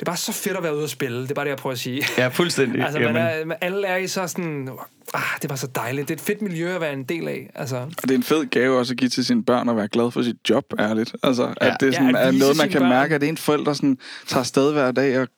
Det 0.00 0.02
er 0.02 0.10
bare 0.10 0.16
så 0.16 0.32
fedt 0.32 0.56
at 0.56 0.62
være 0.62 0.74
ude 0.76 0.84
at 0.84 0.90
spille. 0.90 1.22
Det 1.22 1.30
er 1.30 1.34
bare 1.34 1.44
det, 1.44 1.50
jeg 1.50 1.58
prøver 1.58 1.72
at 1.72 1.78
sige. 1.78 2.04
Ja, 2.18 2.28
fuldstændig. 2.28 2.82
Altså, 2.82 2.98
man 2.98 3.16
Jamen, 3.16 3.50
er, 3.52 3.56
alle 3.60 3.86
er 3.86 3.96
i 3.96 4.06
så 4.06 4.26
sådan... 4.26 4.68
Ah, 5.14 5.22
det 5.42 5.48
bare 5.48 5.58
så 5.58 5.66
dejligt. 5.66 6.08
Det 6.08 6.14
er 6.14 6.18
et 6.18 6.20
fedt 6.26 6.42
miljø 6.42 6.74
at 6.74 6.80
være 6.80 6.92
en 6.92 7.02
del 7.04 7.28
af. 7.28 7.50
Altså, 7.54 7.76
Og 7.76 8.02
det 8.02 8.10
er 8.10 8.14
en 8.14 8.22
fed 8.22 8.46
gave 8.50 8.78
også 8.78 8.92
at 8.92 8.96
give 8.98 9.08
til 9.08 9.24
sine 9.24 9.44
børn 9.44 9.68
at 9.68 9.76
være 9.76 9.88
glad 9.88 10.10
for 10.10 10.22
sit 10.22 10.36
job, 10.50 10.64
ærligt. 10.78 11.16
Altså, 11.22 11.54
at 11.56 11.66
Ja. 11.66 11.74
det 11.80 11.88
er, 11.88 11.92
sådan, 11.92 12.10
Ja, 12.14 12.20
at 12.20 12.34
er 12.34 12.38
noget, 12.38 12.56
man 12.56 12.68
kan 12.70 12.80
børn. 12.80 12.88
mærke, 12.90 13.14
at 13.14 13.20
det 13.20 13.26
er 13.26 13.30
en 13.30 13.36
forælder, 13.36 13.72
sådan, 13.72 13.98
tager 14.26 14.40
afsted 14.40 14.72
hver 14.72 14.90
dag 14.90 15.18
og, 15.20 15.22
og 15.22 15.28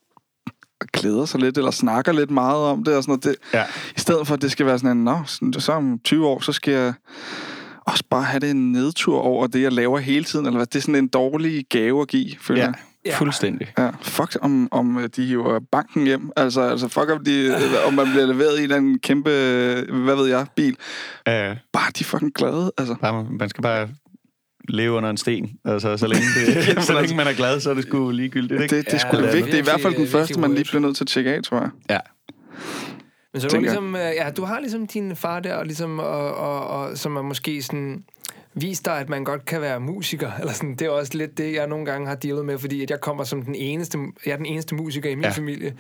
glæder 0.92 1.24
sig 1.24 1.40
lidt, 1.40 1.58
eller 1.58 1.70
snakker 1.70 2.12
lidt 2.12 2.30
meget 2.30 2.58
om 2.64 2.84
det, 2.84 2.96
og 2.96 3.02
sådan 3.02 3.10
noget. 3.12 3.24
Det, 3.24 3.36
Ja. 3.58 3.64
I 3.96 4.00
stedet 4.00 4.26
for, 4.26 4.34
at 4.34 4.42
det 4.42 4.50
skal 4.52 4.66
være 4.66 4.78
sådan 4.78 4.96
en, 4.96 5.04
nå, 5.04 5.18
sådan- 5.26 5.52
så 5.52 5.72
om 5.72 5.98
20 6.04 6.26
år, 6.26 6.40
så 6.40 6.52
skal 6.52 6.74
jeg 6.74 6.92
også 7.86 8.04
bare 8.10 8.22
have 8.22 8.40
det 8.40 8.50
en 8.50 8.72
nedtur 8.72 9.18
over 9.20 9.46
det, 9.46 9.62
jeg 9.62 9.72
laver 9.72 9.98
hele 9.98 10.24
tiden, 10.24 10.46
eller 10.46 10.58
hvad. 10.58 10.66
Det 10.66 10.76
er 10.76 10.80
sådan 10.80 10.94
en 10.94 11.08
dårlig 11.08 11.64
gave 11.70 12.00
at 12.02 12.08
give, 12.08 12.30
føler 12.40 12.60
ja, 12.60 12.66
jeg. 12.66 12.74
Ja. 13.06 13.16
fuldstændig. 13.16 13.72
Ja, 13.78 13.90
fuck 14.02 14.36
om, 14.42 14.68
om 14.70 14.98
øh, 14.98 15.08
de 15.16 15.26
hiver 15.26 15.60
banken 15.72 16.04
hjem. 16.06 16.30
Altså, 16.36 16.60
altså 16.60 16.88
fuck 16.88 17.10
om, 17.10 17.24
de, 17.24 17.54
om 17.86 17.94
man 17.94 18.06
bliver 18.10 18.26
leveret 18.26 18.54
i 18.54 18.58
en 18.58 18.62
eller 18.62 18.76
anden 18.76 18.98
kæmpe, 18.98 19.30
øh, 19.30 20.02
hvad 20.04 20.16
ved 20.16 20.26
jeg, 20.26 20.46
bil. 20.56 20.76
Uh, 21.28 21.32
Bare 21.72 21.90
de 21.98 22.00
er 22.00 22.04
fucking 22.04 22.34
glade, 22.34 22.72
altså. 22.78 22.94
bare, 23.00 23.26
man 23.38 23.48
skal 23.48 23.62
bare 23.62 23.88
leve 24.70 24.92
under 24.92 25.10
en 25.10 25.16
sten. 25.16 25.50
Altså, 25.64 25.96
så 25.96 26.06
længe, 26.06 26.24
det, 26.36 26.82
så 26.84 26.92
længe 27.00 27.16
man 27.16 27.26
er 27.26 27.32
glad, 27.32 27.60
så 27.60 27.70
er 27.70 27.74
det 27.74 27.82
sgu 27.84 28.10
ligegyldigt, 28.10 28.62
ikke? 28.62 28.76
Det, 28.76 28.84
det 28.86 28.94
er 28.94 28.98
Ja, 29.04 29.10
sgu 29.10 29.16
det 29.16 29.28
er 29.28 29.32
vigtigt. 29.32 29.46
Det 29.46 29.54
er 29.54 29.58
i 29.58 29.62
hvert 29.64 29.80
fald 29.80 29.92
den 29.94 30.00
virkelig- 30.02 30.10
første, 30.20 30.40
man 30.40 30.54
lige 30.54 30.64
bliver 30.64 30.80
nødt 30.80 30.96
til 30.96 31.04
at 31.04 31.08
tjekke 31.08 31.34
af, 31.34 31.42
tror 31.42 31.58
jeg. 31.60 31.70
Ja. 31.90 31.98
Men 33.32 33.40
så 33.40 33.48
du 33.48 33.60
ligesom, 33.60 33.94
øh, 33.96 34.00
ja, 34.00 34.30
du 34.30 34.44
har 34.44 34.60
ligesom 34.60 34.86
din 34.86 35.16
far 35.16 35.40
der, 35.40 35.54
og 35.54 35.64
ligesom, 35.66 35.98
og, 35.98 36.34
og, 36.34 36.66
og, 36.66 36.98
som 36.98 37.16
er 37.16 37.22
måske 37.22 37.62
sådan 37.62 38.04
vist 38.54 38.84
dig, 38.84 38.98
at 38.98 39.08
man 39.08 39.24
godt 39.24 39.44
kan 39.44 39.60
være 39.60 39.80
musiker. 39.80 40.30
Eller 40.40 40.52
sådan, 40.52 40.70
det 40.74 40.82
er 40.82 40.90
også 40.90 41.12
lidt 41.18 41.38
det, 41.38 41.54
jeg 41.54 41.66
nogle 41.66 41.86
gange 41.86 42.08
har 42.08 42.14
dealet 42.14 42.44
med, 42.44 42.58
fordi 42.58 42.82
at 42.82 42.90
jeg 42.90 43.00
kommer 43.00 43.24
som 43.24 43.42
den 43.42 43.54
eneste, 43.54 43.98
jeg 44.26 44.32
er 44.32 44.36
den 44.36 44.46
eneste 44.46 44.74
musiker 44.74 45.10
i 45.10 45.14
min 45.14 45.22
Ja. 45.24 45.28
ja. 45.28 45.34
familie. 45.34 45.74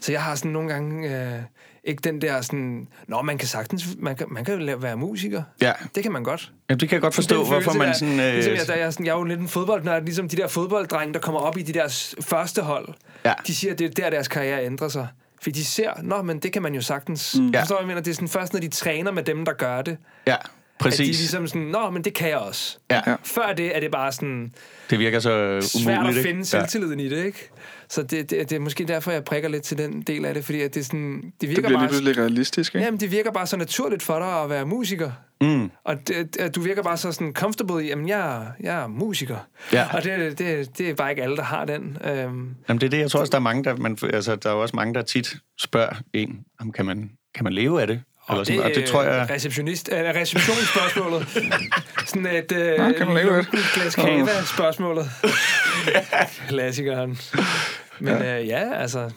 Så 0.00 0.12
jeg 0.12 0.22
har 0.22 0.34
sådan 0.34 0.50
nogle 0.50 0.68
gange 0.68 1.20
øh, 1.34 1.40
ikke 1.86 2.00
den 2.00 2.20
der 2.20 2.40
sådan, 2.40 2.88
nå, 3.08 3.22
man 3.22 3.38
kan 3.38 3.48
sagtens, 3.48 3.86
man 3.98 4.16
kan, 4.16 4.26
man 4.30 4.44
kan 4.44 4.82
være 4.82 4.96
musiker. 4.96 5.42
Ja. 5.62 5.72
Det 5.94 6.02
kan 6.02 6.12
man 6.12 6.22
godt. 6.24 6.52
Jamen, 6.68 6.80
det 6.80 6.88
kan 6.88 6.96
jeg 6.96 7.02
godt 7.02 7.14
forstå, 7.14 7.38
Den 7.38 7.46
hvorfor 7.46 7.72
man 7.72 7.88
der, 7.88 7.94
sådan... 7.94 8.20
Øh, 8.20 8.34
Ligesom 8.34 8.54
jeg, 8.54 8.66
der, 8.66 8.74
jeg, 8.74 8.86
er 8.86 8.90
sådan, 8.90 9.06
jeg 9.06 9.12
er 9.12 9.18
jo 9.18 9.24
lidt 9.24 9.40
en 9.40 9.48
fodboldnørd, 9.48 10.02
ligesom 10.02 10.28
de 10.28 10.36
der 10.36 10.48
fodbolddrenge, 10.48 11.14
der 11.14 11.20
kommer 11.20 11.40
op 11.40 11.58
i 11.58 11.62
de 11.62 11.72
der 11.72 12.14
første 12.20 12.62
hold. 12.62 12.88
Ja. 13.24 13.32
De 13.46 13.54
siger, 13.54 13.72
at 13.72 13.78
det 13.78 13.84
er 13.84 13.88
der, 13.90 14.10
deres 14.10 14.28
karriere 14.28 14.64
ændrer 14.64 14.88
sig. 14.88 15.08
Fordi 15.42 15.58
de 15.58 15.64
ser, 15.64 15.90
nå, 16.02 16.22
men 16.22 16.38
det 16.38 16.52
kan 16.52 16.62
man 16.62 16.74
jo 16.74 16.80
sagtens. 16.80 17.36
Mm. 17.38 17.50
Ja. 17.50 17.60
Forstår 17.60 17.78
jeg 17.78 17.86
mener? 17.86 18.00
Det 18.00 18.10
er 18.10 18.14
sådan 18.14 18.28
først, 18.28 18.52
når 18.52 18.60
de 18.60 18.68
træner 18.68 19.10
med 19.10 19.22
dem, 19.22 19.44
der 19.44 19.52
gør 19.52 19.82
det, 19.82 19.96
ja, 20.26 20.36
at 20.78 20.84
de 20.84 20.88
præcis. 20.90 21.18
ligesom 21.18 21.46
sådan, 21.46 21.62
nå, 21.62 21.90
men 21.90 22.04
det 22.04 22.14
kan 22.14 22.28
jeg 22.28 22.38
også. 22.38 22.78
Ja, 22.90 23.00
Ja. 23.06 23.16
Før 23.24 23.52
det 23.52 23.76
er 23.76 23.80
det 23.80 23.90
bare 23.90 24.12
sådan 24.12 24.54
det 24.90 24.98
virker 24.98 25.18
så 25.20 25.30
umuligt, 25.44 25.64
svært 25.64 26.06
at 26.06 26.16
ikke? 26.16 26.28
finde 26.28 26.44
selvtilliden 26.44 27.00
i 27.00 27.08
det, 27.08 27.24
ikke? 27.24 27.50
Så 27.88 28.02
det, 28.02 28.30
det, 28.30 28.50
det 28.50 28.52
er 28.52 28.60
måske 28.60 28.84
derfor, 28.84 29.10
jeg 29.10 29.24
prikker 29.24 29.48
lidt 29.48 29.62
til 29.62 29.78
den 29.78 30.02
del 30.02 30.24
af 30.24 30.34
det, 30.34 30.44
fordi 30.44 30.60
at 30.60 30.74
det, 30.74 30.80
er 30.80 30.84
sådan, 30.84 31.16
det 31.22 31.32
Det 31.40 31.48
virker 31.48 31.62
bliver 31.62 31.68
lige 31.70 31.78
bare... 31.78 31.88
pludselig 31.88 32.18
realistisk, 32.18 32.74
ikke? 32.74 32.84
Jamen, 32.84 33.00
det 33.00 33.10
virker 33.10 33.30
bare 33.32 33.46
så 33.46 33.56
naturligt 33.56 34.02
for 34.02 34.18
dig 34.18 34.42
at 34.42 34.50
være 34.50 34.66
musiker. 34.66 35.10
Mm. 35.40 35.70
Og 35.84 36.08
det, 36.08 36.36
at 36.40 36.54
du 36.54 36.60
virker 36.60 36.82
bare 36.82 36.96
så 36.96 37.12
sådan 37.12 37.32
comfortable 37.32 37.84
i, 37.84 37.88
jamen, 37.88 38.08
jeg, 38.08 38.36
er- 38.36 38.46
jeg 38.60 38.82
er 38.82 38.86
musiker. 38.86 39.36
Ja. 39.72 39.86
Og 39.96 40.04
det, 40.04 40.38
det, 40.38 40.78
det 40.78 40.90
er 40.90 40.94
bare 40.94 41.10
ikke 41.10 41.22
alle, 41.22 41.36
der 41.36 41.42
har 41.42 41.64
den. 41.64 41.98
Øhm, 42.04 42.54
Jamen, 42.68 42.80
det 42.80 42.82
er 42.82 42.90
det, 42.90 42.98
jeg 42.98 43.10
tror 43.10 43.20
også, 43.20 43.30
der 43.30 43.36
er 43.36 43.42
mange, 43.42 43.64
der, 43.64 43.76
man, 43.76 43.98
altså, 44.02 44.36
der 44.36 44.50
er 44.50 44.54
også 44.54 44.76
mange, 44.76 44.94
der 44.94 45.02
tit 45.02 45.36
spørger 45.60 45.94
en, 46.12 46.40
om 46.60 46.72
kan 46.72 46.86
man, 46.86 47.10
kan 47.34 47.44
man 47.44 47.52
leve 47.52 47.80
af 47.80 47.86
det? 47.86 48.02
Eller 48.28 48.40
og 48.40 48.46
sådan, 48.46 48.62
og 48.62 48.70
det 48.74 48.84
tror 48.84 49.02
jeg... 49.02 49.26
Receptionist, 49.30 49.90
øh, 49.92 49.98
receptionsspørgsmålet. 49.98 51.28
sådan 52.06 52.26
et 52.26 52.52
øh, 52.52 52.78
Nå, 52.78 52.92
kan 52.98 53.06
man 53.06 53.16
leve 53.16 53.36
af 53.36 53.44
det? 53.44 53.60
glas 53.74 53.94
kava-spørgsmålet. 53.94 55.10
Klassikeren. 56.48 57.18
Men 58.00 58.14
ja. 58.14 58.40
Øh, 58.40 58.48
ja, 58.48 58.74
altså... 58.74 59.10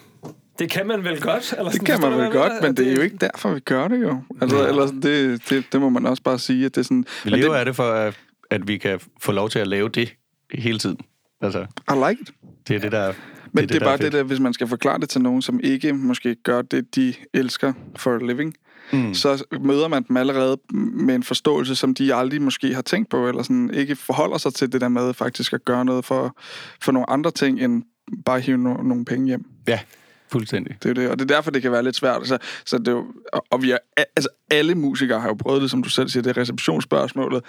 Det 0.58 0.70
kan 0.70 0.86
man 0.86 1.04
vel 1.04 1.20
godt? 1.20 1.54
Eller 1.58 1.64
Det 1.64 1.72
sådan, 1.72 1.86
kan 1.86 1.94
forstår 1.96 2.10
man 2.10 2.18
vel 2.20 2.32
godt, 2.32 2.52
men 2.62 2.76
det 2.76 2.88
er 2.88 2.94
jo 2.94 3.00
ikke 3.00 3.16
derfor, 3.16 3.50
vi 3.54 3.60
gør 3.60 3.88
det 3.88 4.02
jo. 4.02 4.22
Altså, 4.40 4.68
eller 4.68 4.86
sådan, 4.86 5.02
det, 5.02 5.42
det, 5.50 5.64
det 5.72 5.80
må 5.80 5.88
man 5.88 6.06
også 6.06 6.22
bare 6.22 6.38
sige, 6.38 6.66
at 6.66 6.74
det 6.74 6.80
er 6.80 6.84
sådan... 6.84 7.04
Vi 7.24 7.30
lever 7.30 7.52
det, 7.52 7.58
af 7.58 7.64
det 7.64 7.76
for, 7.76 7.92
at, 7.92 8.14
at 8.50 8.68
vi 8.68 8.78
kan 8.78 9.00
få 9.20 9.32
lov 9.32 9.50
til 9.50 9.58
at 9.58 9.66
lave 9.66 9.88
det 9.88 10.14
hele 10.54 10.78
tiden. 10.78 10.96
Altså, 11.42 11.60
I 11.60 12.08
like 12.08 12.22
it. 12.22 12.30
det 12.68 12.76
er 12.76 12.80
det, 12.80 12.92
der 12.92 13.12
Men 13.52 13.62
det, 13.62 13.68
det 13.68 13.82
er 13.82 13.86
bare 13.86 13.96
det 13.96 14.12
der, 14.12 14.22
hvis 14.22 14.40
man 14.40 14.52
skal 14.52 14.66
forklare 14.66 15.00
det 15.00 15.08
til 15.08 15.20
nogen, 15.20 15.42
som 15.42 15.60
ikke 15.62 15.92
måske 15.92 16.34
gør 16.34 16.62
det, 16.62 16.94
de 16.94 17.14
elsker 17.34 17.72
for 17.96 18.14
a 18.14 18.18
living, 18.18 18.54
mm. 18.92 19.14
så 19.14 19.44
møder 19.60 19.88
man 19.88 20.02
dem 20.08 20.16
allerede 20.16 20.56
med 20.94 21.14
en 21.14 21.22
forståelse, 21.22 21.74
som 21.74 21.94
de 21.94 22.14
aldrig 22.14 22.42
måske 22.42 22.74
har 22.74 22.82
tænkt 22.82 23.10
på, 23.10 23.28
eller 23.28 23.42
sådan 23.42 23.70
ikke 23.74 23.96
forholder 23.96 24.38
sig 24.38 24.54
til 24.54 24.72
det 24.72 24.80
der 24.80 24.88
med 24.88 25.14
faktisk 25.14 25.52
at 25.52 25.64
gøre 25.64 25.84
noget 25.84 26.04
for, 26.04 26.36
for 26.82 26.92
nogle 26.92 27.10
andre 27.10 27.30
ting, 27.30 27.60
end 27.60 27.82
bare 28.24 28.40
hive 28.40 28.58
no, 28.58 28.74
nogle 28.74 29.04
penge 29.04 29.26
hjem. 29.26 29.44
Ja, 29.68 29.80
fuldstændig. 30.28 30.76
Det 30.82 30.90
er 30.90 30.94
det, 30.94 31.10
og 31.10 31.18
det 31.18 31.30
er 31.30 31.34
derfor, 31.34 31.50
det 31.50 31.62
kan 31.62 31.72
være 31.72 31.82
lidt 31.82 31.96
svært. 31.96 32.26
Så, 32.26 32.38
så 32.64 32.78
det 32.78 32.88
er 32.88 32.92
jo, 32.92 33.06
og, 33.32 33.44
og 33.50 33.62
vi 33.62 33.70
er, 33.70 33.78
altså 33.96 34.28
alle 34.50 34.74
musikere 34.74 35.20
har 35.20 35.28
jo 35.28 35.34
prøvet 35.34 35.62
det, 35.62 35.70
som 35.70 35.82
du 35.82 35.88
selv 35.88 36.08
siger, 36.08 36.22
det 36.22 36.36
er 36.36 36.40
receptionsspørgsmålet, 36.40 37.44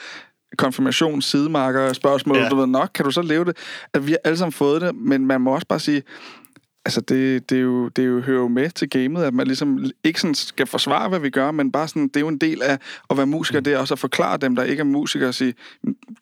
konfirmation, 0.57 1.21
sidemarker, 1.21 1.93
spørgsmål, 1.93 2.37
Ja. 2.37 2.49
du 2.49 2.55
ved 2.55 2.67
nok, 2.67 2.89
kan 2.93 3.05
du 3.05 3.11
så 3.11 3.21
leve 3.21 3.45
det? 3.45 3.57
At 3.93 4.07
vi 4.07 4.11
har 4.11 4.19
alle 4.23 4.37
sammen 4.37 4.51
fået 4.51 4.81
det, 4.81 4.95
men 4.95 5.25
man 5.25 5.41
må 5.41 5.53
også 5.53 5.67
bare 5.67 5.79
sige, 5.79 6.03
altså 6.85 7.01
det, 7.01 7.49
det, 7.49 7.57
er 7.57 7.61
jo, 7.61 7.87
det 7.87 8.01
er 8.01 8.07
jo, 8.07 8.21
hører 8.21 8.39
jo 8.41 8.47
med 8.47 8.69
til 8.69 8.89
gamet, 8.89 9.23
at 9.23 9.33
man 9.33 9.47
ligesom 9.47 9.85
ikke 10.03 10.21
sådan 10.21 10.35
skal 10.35 10.67
forsvare, 10.67 11.09
hvad 11.09 11.19
vi 11.19 11.29
gør, 11.29 11.51
men 11.51 11.71
bare 11.71 11.87
sådan, 11.87 12.07
det 12.07 12.15
er 12.15 12.19
jo 12.19 12.27
en 12.27 12.37
del 12.37 12.61
af 12.61 12.77
at 13.09 13.17
være 13.17 13.25
musiker, 13.25 13.59
mm. 13.59 13.63
det 13.63 13.73
er 13.73 13.77
også 13.77 13.93
at 13.93 13.99
forklare 13.99 14.37
dem, 14.37 14.55
der 14.55 14.63
ikke 14.63 14.79
er 14.81 14.85
musikere, 14.85 15.27
og 15.29 15.33
sige, 15.33 15.53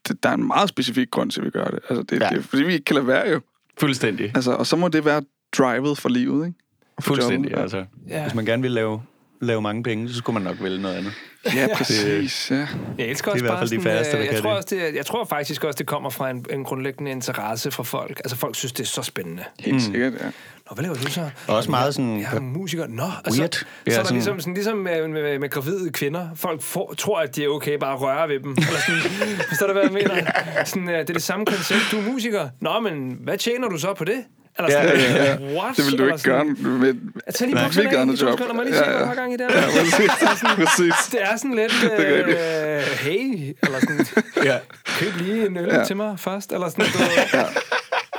"Det- 0.07 0.23
der 0.23 0.29
er 0.29 0.33
en 0.33 0.47
meget 0.47 0.69
specifik 0.69 1.11
grund 1.11 1.31
til, 1.31 1.39
at 1.41 1.45
vi 1.45 1.49
gør 1.51 1.65
det. 1.65 1.79
Altså 1.89 2.03
det, 2.03 2.21
Ja. 2.21 2.29
det 2.29 2.37
er 2.37 2.41
fordi, 2.41 2.63
vi 2.63 2.73
ikke 2.73 2.85
kan 2.85 2.95
lade 2.95 3.07
være 3.07 3.29
jo. 3.29 3.39
Fuldstændig. 3.79 4.31
Altså, 4.35 4.51
og 4.51 4.67
så 4.67 4.75
må 4.75 4.87
det 4.87 5.05
være 5.05 5.21
drivet 5.57 5.97
for 5.97 6.09
livet, 6.09 6.45
ikke? 6.47 6.57
For 6.99 7.07
Fuldstændig, 7.07 7.51
jobbet. 7.51 7.61
altså. 7.63 7.85
Ja. 8.09 8.21
Hvis 8.23 8.35
man 8.35 8.45
gerne 8.45 8.61
vil 8.61 8.71
lave, 8.71 9.01
lave 9.41 9.61
mange 9.61 9.83
penge, 9.83 10.09
så 10.09 10.15
skulle 10.15 10.33
man 10.33 10.43
nok 10.53 10.63
vælge 10.63 10.81
noget 10.81 10.95
andet. 10.95 11.13
Ja, 11.55 11.67
præcis, 11.75 12.51
ja. 12.51 12.67
Jeg 12.97 13.07
elsker 13.07 13.31
Det 13.33 13.41
er 13.41 13.43
også 13.43 13.45
i 13.45 13.47
hvert 13.47 13.51
bare 13.51 13.59
fald 13.59 13.69
de 13.69 13.81
færreste, 13.83 14.11
øh, 14.11 14.17
der 14.19 14.25
jeg 14.25 14.33
kan 14.33 14.41
tror, 14.41 14.49
det. 14.49 14.57
også, 14.57 14.75
det, 14.75 14.95
jeg 14.95 15.05
tror 15.05 15.25
faktisk 15.25 15.63
også, 15.63 15.77
det 15.77 15.87
kommer 15.87 16.09
fra 16.09 16.29
en, 16.29 16.45
en 16.49 16.63
grundlæggende 16.63 17.11
interesse 17.11 17.71
fra 17.71 17.83
folk. 17.83 18.19
Altså, 18.19 18.35
folk 18.35 18.55
synes, 18.55 18.71
det 18.73 18.83
er 18.83 18.87
så 18.87 19.01
spændende. 19.03 19.43
Helt 19.59 19.73
mm. 19.73 19.79
sikkert, 19.79 20.13
ja. 20.13 20.25
Nå, 20.25 20.73
hvad 20.73 20.83
laver 20.83 20.95
du 20.95 21.11
så? 21.11 21.29
Og 21.47 21.55
også 21.55 21.69
meget 21.71 21.95
sådan- 21.95 22.19
Jeg 22.19 22.35
er 22.35 22.39
musiker. 22.39 22.87
Nå, 22.87 23.03
altså, 23.25 23.41
Weird. 23.41 23.53
Så, 23.53 23.65
Ja, 23.87 23.91
så 23.91 23.97
er 23.99 24.01
der 24.01 24.03
sådan- 24.07 24.15
ligesom, 24.15 24.39
sådan, 24.39 24.53
ligesom 24.53 24.77
med, 24.77 25.07
med, 25.07 25.39
med 25.39 25.49
gravide 25.49 25.89
kvinder. 25.91 26.27
Folk 26.35 26.61
får, 26.61 26.93
tror, 26.97 27.19
at 27.19 27.35
det 27.35 27.43
er 27.43 27.47
okay 27.49 27.77
bare 27.79 27.93
at 27.93 28.01
røre 28.01 28.29
ved 28.29 28.39
dem. 28.39 28.51
Eller 28.51 28.79
sådan, 28.87 29.01
forstår 29.49 29.67
du, 29.67 29.73
hvad 29.73 29.83
jeg 29.83 29.91
mener? 29.91 30.31
Sådan, 30.65 30.89
øh, 30.89 30.99
det 30.99 31.09
er 31.09 31.13
det 31.13 31.23
samme 31.23 31.45
koncept. 31.45 31.79
Du 31.91 31.97
er 31.97 32.01
musiker. 32.11 32.49
Nå, 32.61 32.79
men 32.79 33.17
hvad 33.23 33.37
tjener 33.37 33.69
du 33.69 33.77
så 33.77 33.93
på 33.93 34.03
det? 34.05 34.23
Eller 34.59 34.71
Ja, 34.71 34.83
sådan, 34.97 35.15
ja, 35.15 35.23
ja. 35.23 35.37
What? 35.59 35.77
Det 35.77 35.85
vil 35.85 35.99
du 35.99 36.03
ikke 36.05 36.23
gøre 36.23 36.39
sådan, 36.39 36.79
med... 36.79 36.93
Jeg 37.25 37.33
tager 37.33 37.51
lige 37.51 37.63
bukserne 37.65 37.97
af. 37.97 38.01
andet 38.01 38.21
job. 38.21 38.39
jeg 38.39 38.65
lige 38.65 38.75
Ja, 38.77 38.99
ja. 38.99 39.13
gang 39.13 39.33
i 39.33 39.37
det 39.37 39.45
Ja, 39.49 39.61
præcis. 39.65 40.11
præcis. 40.65 40.93
Det 41.11 41.21
er 41.21 41.35
sådan 41.37 41.53
lidt, 41.55 41.73
øh, 41.99 42.81
hey, 42.99 43.55
eller 43.63 43.79
sådan, 43.79 44.05
Ja. 44.43 44.57
køb 44.99 45.15
lige 45.21 45.45
en 45.45 45.57
øl 45.57 45.69
Ja. 45.73 45.83
til 45.85 45.97
mig 45.97 46.19
først, 46.19 46.51
eller 46.51 46.69
sådan, 46.69 46.85
du, 46.85 46.99
ja. 47.33 47.43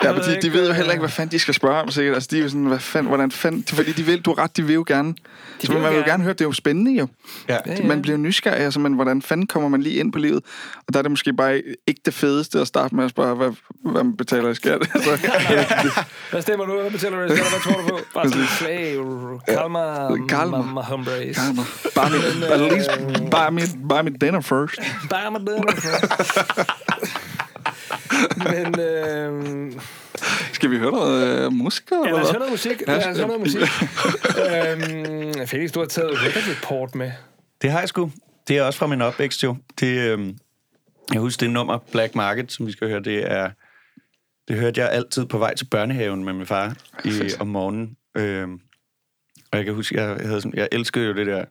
Ja, 0.04 0.12
men 0.12 0.22
de, 0.22 0.38
de 0.42 0.52
ved 0.52 0.66
jo 0.68 0.72
heller 0.72 0.92
ikke, 0.92 1.00
hvad 1.00 1.10
fanden 1.10 1.32
de 1.32 1.38
skal 1.38 1.54
spørge 1.54 1.82
om, 1.82 1.90
sikkert. 1.90 2.14
Altså, 2.14 2.28
de 2.32 2.38
er 2.38 2.42
jo 2.42 2.48
sådan, 2.48 2.64
hvad 2.64 2.78
fanden, 2.78 3.08
hvordan 3.08 3.30
fanden... 3.30 3.64
Fordi 3.68 3.92
de 3.92 4.02
vil, 4.02 4.20
du 4.20 4.32
ret, 4.32 4.56
de 4.56 4.62
vil 4.66 4.74
jo 4.74 4.84
gerne... 4.86 5.14
De 5.62 5.68
vil 5.68 5.70
man 5.72 5.82
vil 5.82 5.86
jo 5.88 5.92
gerne. 5.94 6.10
gerne 6.10 6.22
høre, 6.24 6.32
det 6.32 6.40
er 6.40 6.44
jo 6.44 6.52
spændende 6.52 6.92
jo. 6.92 7.06
Ja. 7.48 7.56
Ja, 7.66 7.82
Man 7.86 8.02
bliver 8.02 8.18
nysgerrig, 8.18 8.60
altså, 8.60 8.80
men 8.80 8.92
hvordan 8.92 9.22
fanden 9.22 9.46
kommer 9.46 9.68
man 9.68 9.82
lige 9.82 9.94
ind 9.94 10.12
på 10.12 10.18
livet? 10.18 10.42
Og 10.86 10.92
der 10.92 10.98
er 10.98 11.02
det 11.02 11.10
måske 11.10 11.32
bare 11.32 11.62
ikke 11.86 12.00
det 12.04 12.14
fedeste 12.14 12.60
at 12.60 12.66
starte 12.66 12.94
med 12.94 13.04
at 13.04 13.10
spørge, 13.10 13.36
hvad, 13.36 13.50
hvad 13.84 14.04
man 14.04 14.16
betaler 14.16 14.48
i 14.50 14.54
skat. 14.54 14.78
Altså, 14.94 16.04
Hvad 16.30 16.42
stemmer 16.42 16.66
du? 16.66 16.80
Hvad 16.80 16.90
betaler 16.90 17.18
du? 17.18 17.24
i 17.32 17.36
skat? 17.36 17.48
Hvad 17.50 17.60
tror 17.60 17.80
du 17.82 17.88
på? 17.88 17.98
Bare 18.14 18.28
sådan, 18.28 18.46
slag, 18.58 18.94
kalmer, 19.48 20.26
Kalmar. 20.28 20.62
my 20.62 20.80
hombres. 20.82 21.36
Karma. 21.36 21.62
Bare 21.94 22.10
mit, 22.10 22.44
at 22.44 22.60
øh, 22.60 22.70
least, 22.72 22.90
bare 23.30 23.50
mit, 23.50 23.70
bare 23.88 24.02
mit 24.02 24.20
dinner 24.20 24.40
first. 24.40 24.80
Bare 25.10 25.30
med 25.30 25.40
det. 25.40 25.64
Men, 28.36 28.80
øh, 28.80 28.89
Skal 30.70 30.78
vi 30.78 30.84
høre 30.84 30.92
noget 30.92 31.44
øh, 31.44 31.52
musik? 31.52 31.84
Eller 31.92 32.06
ja, 32.06 32.12
lad 32.12 32.22
os 32.22 32.30
høre 32.30 32.38
noget 32.38 32.52
musik. 32.52 32.82
Lad 32.86 32.96
os 32.96 33.18
høre 33.18 33.26
noget 33.26 33.40
musik. 33.40 33.60
øhm, 35.40 35.46
Felix, 35.46 35.72
du 35.72 35.80
har 35.80 35.86
taget 35.86 36.10
Record 36.12 36.56
Report 36.56 36.94
med. 36.94 37.12
Det 37.62 37.70
har 37.70 37.78
jeg 37.78 37.88
sgu. 37.88 38.12
Det 38.48 38.58
er 38.58 38.62
også 38.62 38.78
fra 38.78 38.86
min 38.86 39.02
opvækst, 39.02 39.44
jo. 39.44 39.56
Det, 39.80 39.98
øhm, 39.98 40.38
jeg 41.12 41.20
husker 41.20 41.46
det 41.46 41.50
nummer 41.50 41.78
Black 41.92 42.14
Market, 42.14 42.52
som 42.52 42.66
vi 42.66 42.72
skal 42.72 42.88
høre. 42.88 43.00
Det 43.00 43.32
er 43.32 43.50
det 44.48 44.58
hørte 44.58 44.80
jeg 44.80 44.90
altid 44.90 45.26
på 45.26 45.38
vej 45.38 45.54
til 45.54 45.64
børnehaven 45.64 46.24
med 46.24 46.32
min 46.32 46.46
far 46.46 46.76
i, 47.04 47.10
om 47.40 47.46
morgenen. 47.46 47.96
Øhm, 48.16 48.60
og 49.52 49.58
jeg 49.58 49.64
kan 49.64 49.74
huske, 49.74 50.00
jeg, 50.00 50.16
havde 50.26 50.40
sådan, 50.40 50.58
jeg 50.58 50.68
elskede 50.72 51.06
jo 51.06 51.14
det 51.14 51.26
der, 51.26 51.44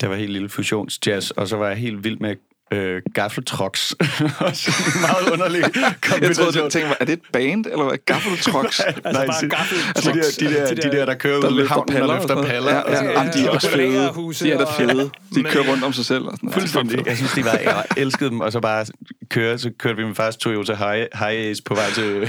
der 0.00 0.08
var 0.08 0.16
helt 0.16 0.32
lille 0.32 0.48
fusionsjazz, 0.48 1.30
og 1.30 1.48
så 1.48 1.56
var 1.56 1.68
jeg 1.68 1.76
helt 1.76 2.04
vild 2.04 2.18
med 2.18 2.36
øh, 2.72 3.02
gaffeltrucks. 3.14 3.92
Også 4.38 4.70
en 4.94 5.00
meget 5.00 5.30
underlig 5.32 5.62
Jeg 6.28 6.36
troede, 6.36 6.52
du 6.52 6.70
tænkte, 6.70 6.94
er 7.00 7.04
det 7.04 7.12
et 7.12 7.20
band, 7.32 7.66
eller 7.66 7.84
hvad? 7.84 7.98
Gaffeltrucks? 8.06 8.80
Altså 8.86 9.00
Nej, 9.12 9.26
bare 9.26 9.40
se- 9.40 9.48
gaffeltrucks. 9.48 10.06
Altså, 10.16 10.40
de, 10.40 10.44
der, 10.46 10.66
de, 10.68 10.76
der, 10.76 10.90
de 10.90 10.96
der, 10.96 11.04
der 11.06 11.14
kører 11.14 11.40
der 11.40 11.48
ud 11.48 11.66
havnen 11.66 11.86
paller 11.94 12.14
og 12.14 12.28
noget. 12.28 12.46
paller. 12.46 12.72
Ja, 12.72 12.78
ja, 12.92 13.08
og 13.08 13.14
Jamen, 13.14 13.32
de 13.32 13.44
er 13.44 13.48
og 13.48 13.54
også 13.54 13.70
fede. 13.70 14.12
De 14.40 14.52
er 14.52 14.58
da 14.58 14.64
fede. 14.64 15.10
De 15.34 15.42
kører 15.42 15.64
rundt 15.70 15.84
om 15.84 15.92
sig 15.92 16.04
selv. 16.04 16.24
Og 16.24 16.30
sådan 16.32 16.38
noget. 16.46 16.54
Fuldstændig. 16.60 17.06
Jeg 17.06 17.16
synes, 17.16 17.32
de 17.32 17.44
var, 17.44 17.58
jeg 17.64 17.84
elskede 17.96 18.30
dem, 18.30 18.40
og 18.40 18.52
så 18.52 18.60
bare 18.60 18.86
køre, 19.30 19.58
så 19.58 19.70
kørte 19.78 19.96
vi 19.96 20.04
med 20.04 20.14
fars 20.14 20.36
Toyota 20.36 20.74
High, 20.74 21.06
High 21.14 21.50
Ace 21.50 21.62
på 21.62 21.74
vej, 21.74 21.90
til, 21.94 22.28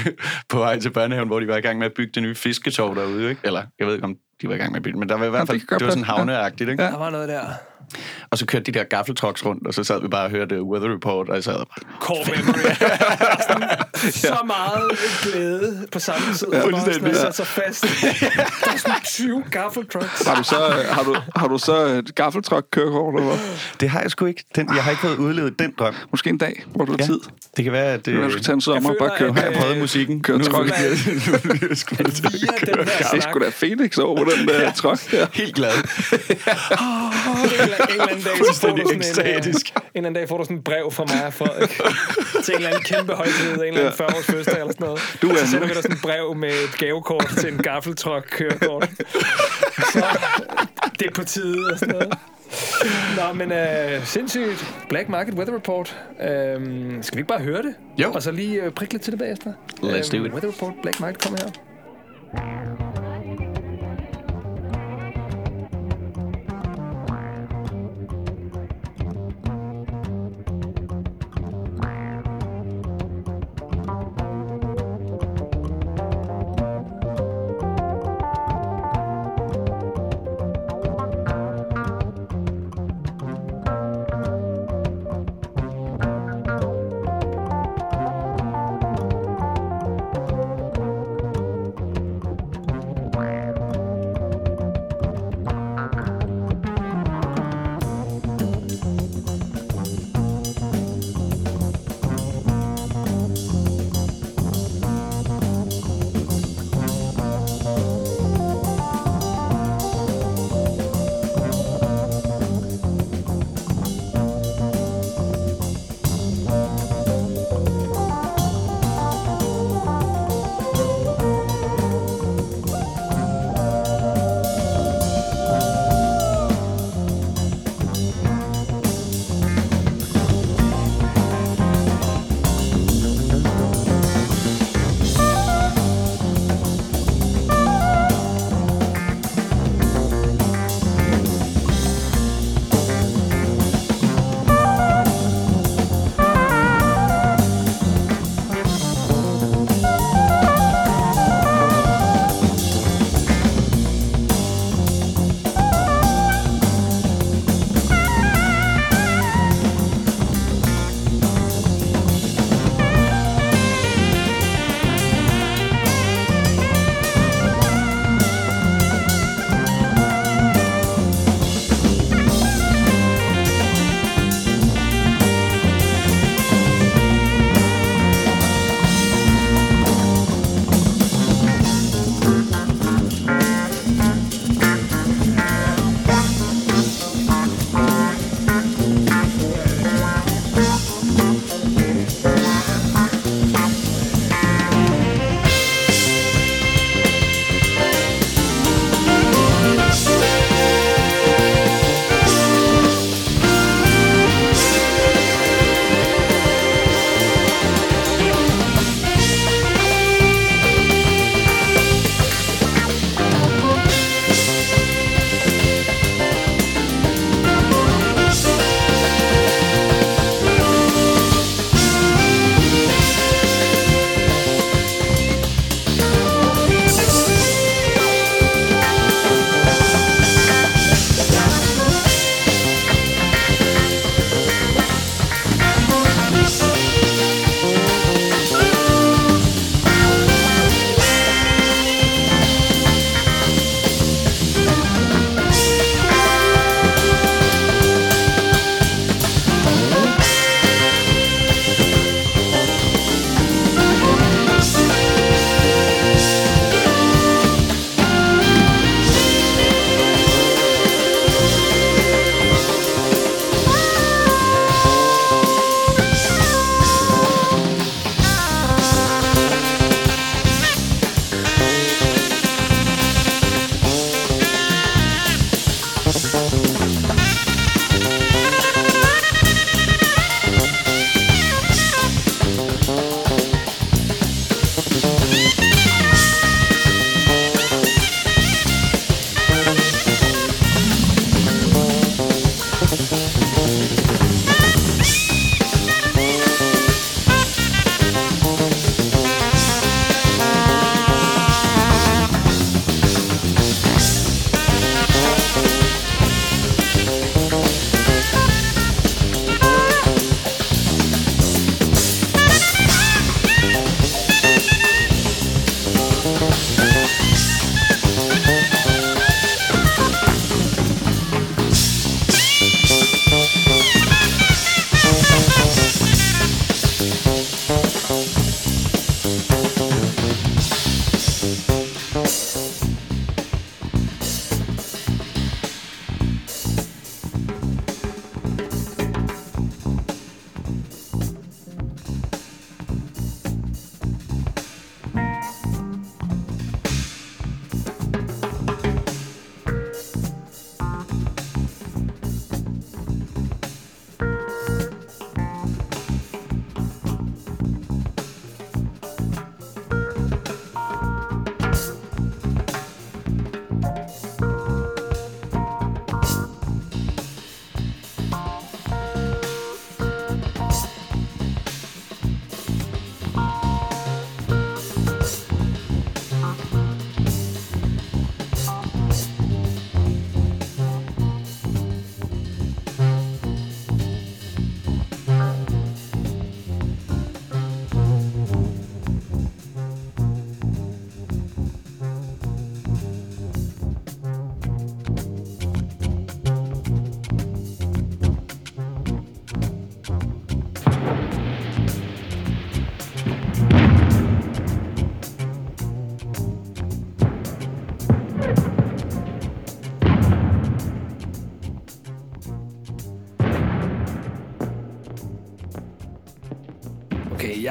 på 0.50 0.58
vej 0.60 0.80
til 0.80 0.90
børnehaven, 0.90 1.28
hvor 1.28 1.40
de 1.40 1.48
var 1.48 1.58
i 1.58 1.62
gang 1.62 1.78
med 1.80 1.86
at 1.86 1.94
bygge 1.94 2.12
det 2.16 2.24
nye 2.24 2.36
fisketov 2.36 2.96
derude, 2.96 3.30
ikke? 3.30 3.42
Eller, 3.44 3.62
jeg 3.80 3.88
ved 3.88 3.94
ikke, 3.94 4.06
om 4.06 4.16
de 4.42 4.50
var 4.50 4.56
i 4.56 4.58
gang 4.58 4.72
med 4.72 4.80
at 4.80 4.84
bygge 4.84 4.94
det, 4.96 5.00
men 5.00 5.10
der 5.10 5.16
var 5.16 5.26
i 5.26 5.30
hvert 5.30 5.48
fald, 5.48 5.60
det 5.80 5.86
var 5.86 5.90
sådan 5.92 6.04
havneagtigt, 6.04 6.70
ikke? 6.70 6.84
Ja. 6.84 6.90
Der 6.90 6.98
var 6.98 7.10
noget 7.10 7.30
der. 7.30 7.42
Og 8.30 8.38
så 8.38 8.46
kørte 8.46 8.72
de 8.72 8.80
der 8.80 8.84
gaffeltrucks 8.84 9.46
rundt, 9.46 9.68
og 9.68 9.74
så 9.74 9.84
sad 9.84 10.02
vi 10.02 10.08
bare 10.08 10.26
og 10.26 10.32
hørte 10.32 10.64
Weather 10.64 10.94
Report, 10.94 11.30
og 11.30 11.36
jeg 11.36 11.44
sad 11.44 11.54
bare, 11.54 12.00
Core 12.00 12.26
memory. 12.36 12.70
så 14.14 14.38
meget 14.48 15.00
glæde 15.24 15.88
på 15.92 16.00
samme 16.00 16.34
tid. 16.34 16.48
Ja, 16.54 16.64
fuldstændig, 16.64 17.02
ja. 17.04 17.08
ja. 17.08 17.14
sat 17.14 17.36
sig 17.36 17.48
fast. 17.48 17.82
Der 17.82 18.72
er 18.74 18.78
sådan 18.78 18.96
20 19.06 19.44
gaffeltrucks. 19.52 20.26
Har 20.28 20.36
du 20.36 20.44
så, 20.44 20.56
har 20.90 21.04
du, 21.04 21.16
har 21.36 21.48
du 21.48 21.58
så 21.58 21.76
et 21.86 22.16
gaffeltruck 22.16 22.66
kørekort, 22.72 23.16
eller 23.16 23.28
hvad? 23.28 23.40
det 23.80 23.90
har 23.90 24.02
jeg 24.02 24.12
sgu 24.12 24.26
ikke. 24.26 24.44
Den, 24.56 24.70
jeg 24.76 24.84
har 24.84 24.92
ikke 24.92 25.02
fået 25.02 25.18
udlevet 25.18 25.60
den 25.60 25.74
drøm. 25.80 25.96
Måske 26.12 26.30
en 26.30 26.38
dag, 26.38 26.64
hvor 26.76 26.86
du 26.86 26.92
har 26.92 26.98
Ja. 27.00 27.06
tid. 27.06 27.20
Det 27.58 27.64
kan 27.64 27.74
være, 27.74 27.94
at 27.94 28.06
det... 28.06 28.24
Du 28.24 28.30
skal 28.32 28.44
tage 28.44 28.54
en 28.54 28.62
sommer 28.62 28.90
og 28.90 28.96
bare 29.00 29.12
køre. 29.18 29.34
har 29.34 29.42
jeg 29.42 29.52
øh, 29.52 29.58
prøvet 29.62 29.78
musikken. 29.78 30.22
Køre 30.24 30.38
Nu- 30.38 30.44
truck. 30.44 30.70
nu- 30.70 31.68
nu- 31.70 31.76
skulle 31.76 32.04
jeg 32.04 32.62
Det 32.62 32.80
er 32.80 33.08
snak, 33.10 33.22
sgu 33.22 33.40
da 33.40 33.50
Phoenix 33.60 33.98
over 33.98 34.24
den 34.24 34.48
der 34.48 34.72
truck 34.72 35.12
der. 35.12 35.28
Helt 35.34 35.56
glad. 35.56 35.72
en 35.74 35.84
eller 37.62 37.78
en 37.78 37.92
eller 37.92 38.08
anden 38.08 38.24
dag, 38.24 38.38
så 38.54 38.60
får 38.62 38.76
du 38.76 38.84
sådan 38.86 39.02
en, 39.02 39.26
øh, 39.28 39.36
en 39.36 39.54
eller 39.56 39.56
anden 39.96 40.14
dag 40.14 40.30
får 40.30 40.38
du 40.38 40.44
sådan 40.44 40.58
et 40.58 40.64
brev 40.64 40.92
fra 40.92 41.04
mig 41.14 41.26
og 41.26 41.34
Frederik 41.34 41.70
til 42.44 42.54
en 42.54 42.56
eller 42.56 42.70
anden 42.70 42.84
kæmpe 42.84 43.14
højtid, 43.14 43.54
en 43.54 43.64
eller 43.64 43.89
anden 43.92 43.98
40 43.98 44.08
års 44.18 44.26
fødselsdag 44.26 44.60
eller 44.60 44.74
sådan 44.74 44.86
noget. 44.86 45.18
Du 45.22 45.30
er 45.30 45.36
så 45.36 45.48
sender 45.48 45.68
vi 45.68 45.74
dig 45.74 45.82
sådan 45.84 45.96
et 45.98 46.02
brev 46.02 46.36
med 46.36 46.50
et 46.50 46.78
gavekort 46.78 47.32
til 47.38 47.54
en 47.54 47.58
gaffeltruck 47.58 48.28
kørekort. 48.32 48.90
Så 49.94 50.06
det 51.00 51.08
er 51.08 51.12
på 51.16 51.24
tide 51.24 51.72
og 51.72 51.80
sådan 51.80 51.96
noget. 51.96 52.14
Nå, 53.18 53.34
men 53.34 53.52
øh, 53.52 54.06
sindssygt. 54.06 54.66
Black 54.90 55.10
Market 55.10 55.34
Weather 55.34 55.56
Report. 55.56 55.98
Øhm, 56.22 57.04
skal 57.04 57.16
vi 57.16 57.20
ikke 57.20 57.28
bare 57.28 57.40
høre 57.42 57.62
det? 57.62 57.74
Jo. 57.98 58.12
Og 58.12 58.24
så 58.24 58.32
lige 58.32 58.64
øh, 58.64 58.72
prikke 58.72 58.94
lidt 58.94 59.04
til 59.04 59.12
det 59.12 59.20
bagefter? 59.20 59.54
Øhm, 59.84 59.92
Let's 59.94 60.12
do 60.18 60.24
it. 60.24 60.32
Weather 60.32 60.50
Report, 60.50 60.74
Black 60.82 61.00
Market, 61.00 61.24
kom 61.24 61.36
her. 61.36 63.09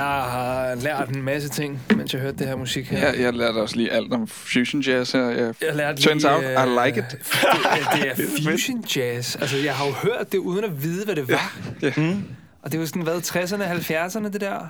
Jeg 0.02 0.22
har 0.30 0.74
lært 0.74 1.08
en 1.16 1.22
masse 1.22 1.48
ting, 1.48 1.80
mens 1.96 2.12
jeg 2.14 2.22
hørte 2.22 2.36
det 2.38 2.46
her 2.46 2.56
musik 2.56 2.86
her. 2.88 2.98
Jeg, 3.12 3.20
jeg 3.20 3.32
lærte 3.34 3.56
også 3.56 3.76
lige 3.76 3.90
alt 3.92 4.12
om 4.12 4.26
fusion 4.26 4.80
jazz 4.80 5.12
her. 5.12 5.20
Jeg, 5.28 5.54
Jeg 5.62 5.76
lærte 5.76 6.02
turns 6.02 6.22
lige, 6.22 6.34
out, 6.34 6.42
I 6.68 6.86
like 6.86 6.98
it. 7.00 7.10
Det, 7.10 7.20
det 7.94 8.08
er 8.10 8.14
fusion 8.52 8.84
jazz. 8.96 9.36
Altså, 9.36 9.56
jeg 9.56 9.74
har 9.74 9.86
jo 9.86 9.92
hørt 9.92 10.32
det, 10.32 10.38
uden 10.38 10.64
at 10.64 10.82
vide, 10.82 11.04
hvad 11.04 11.16
det 11.16 11.28
var. 11.28 11.58
Ja. 11.82 11.92
Mm. 11.96 12.22
Og 12.62 12.72
det 12.72 12.74
er 12.74 12.80
jo 12.80 12.86
sådan, 12.86 13.02
hvad, 13.02 13.16
60'erne, 13.16 13.62
70'erne, 13.62 14.28
det 14.32 14.40
der? 14.40 14.68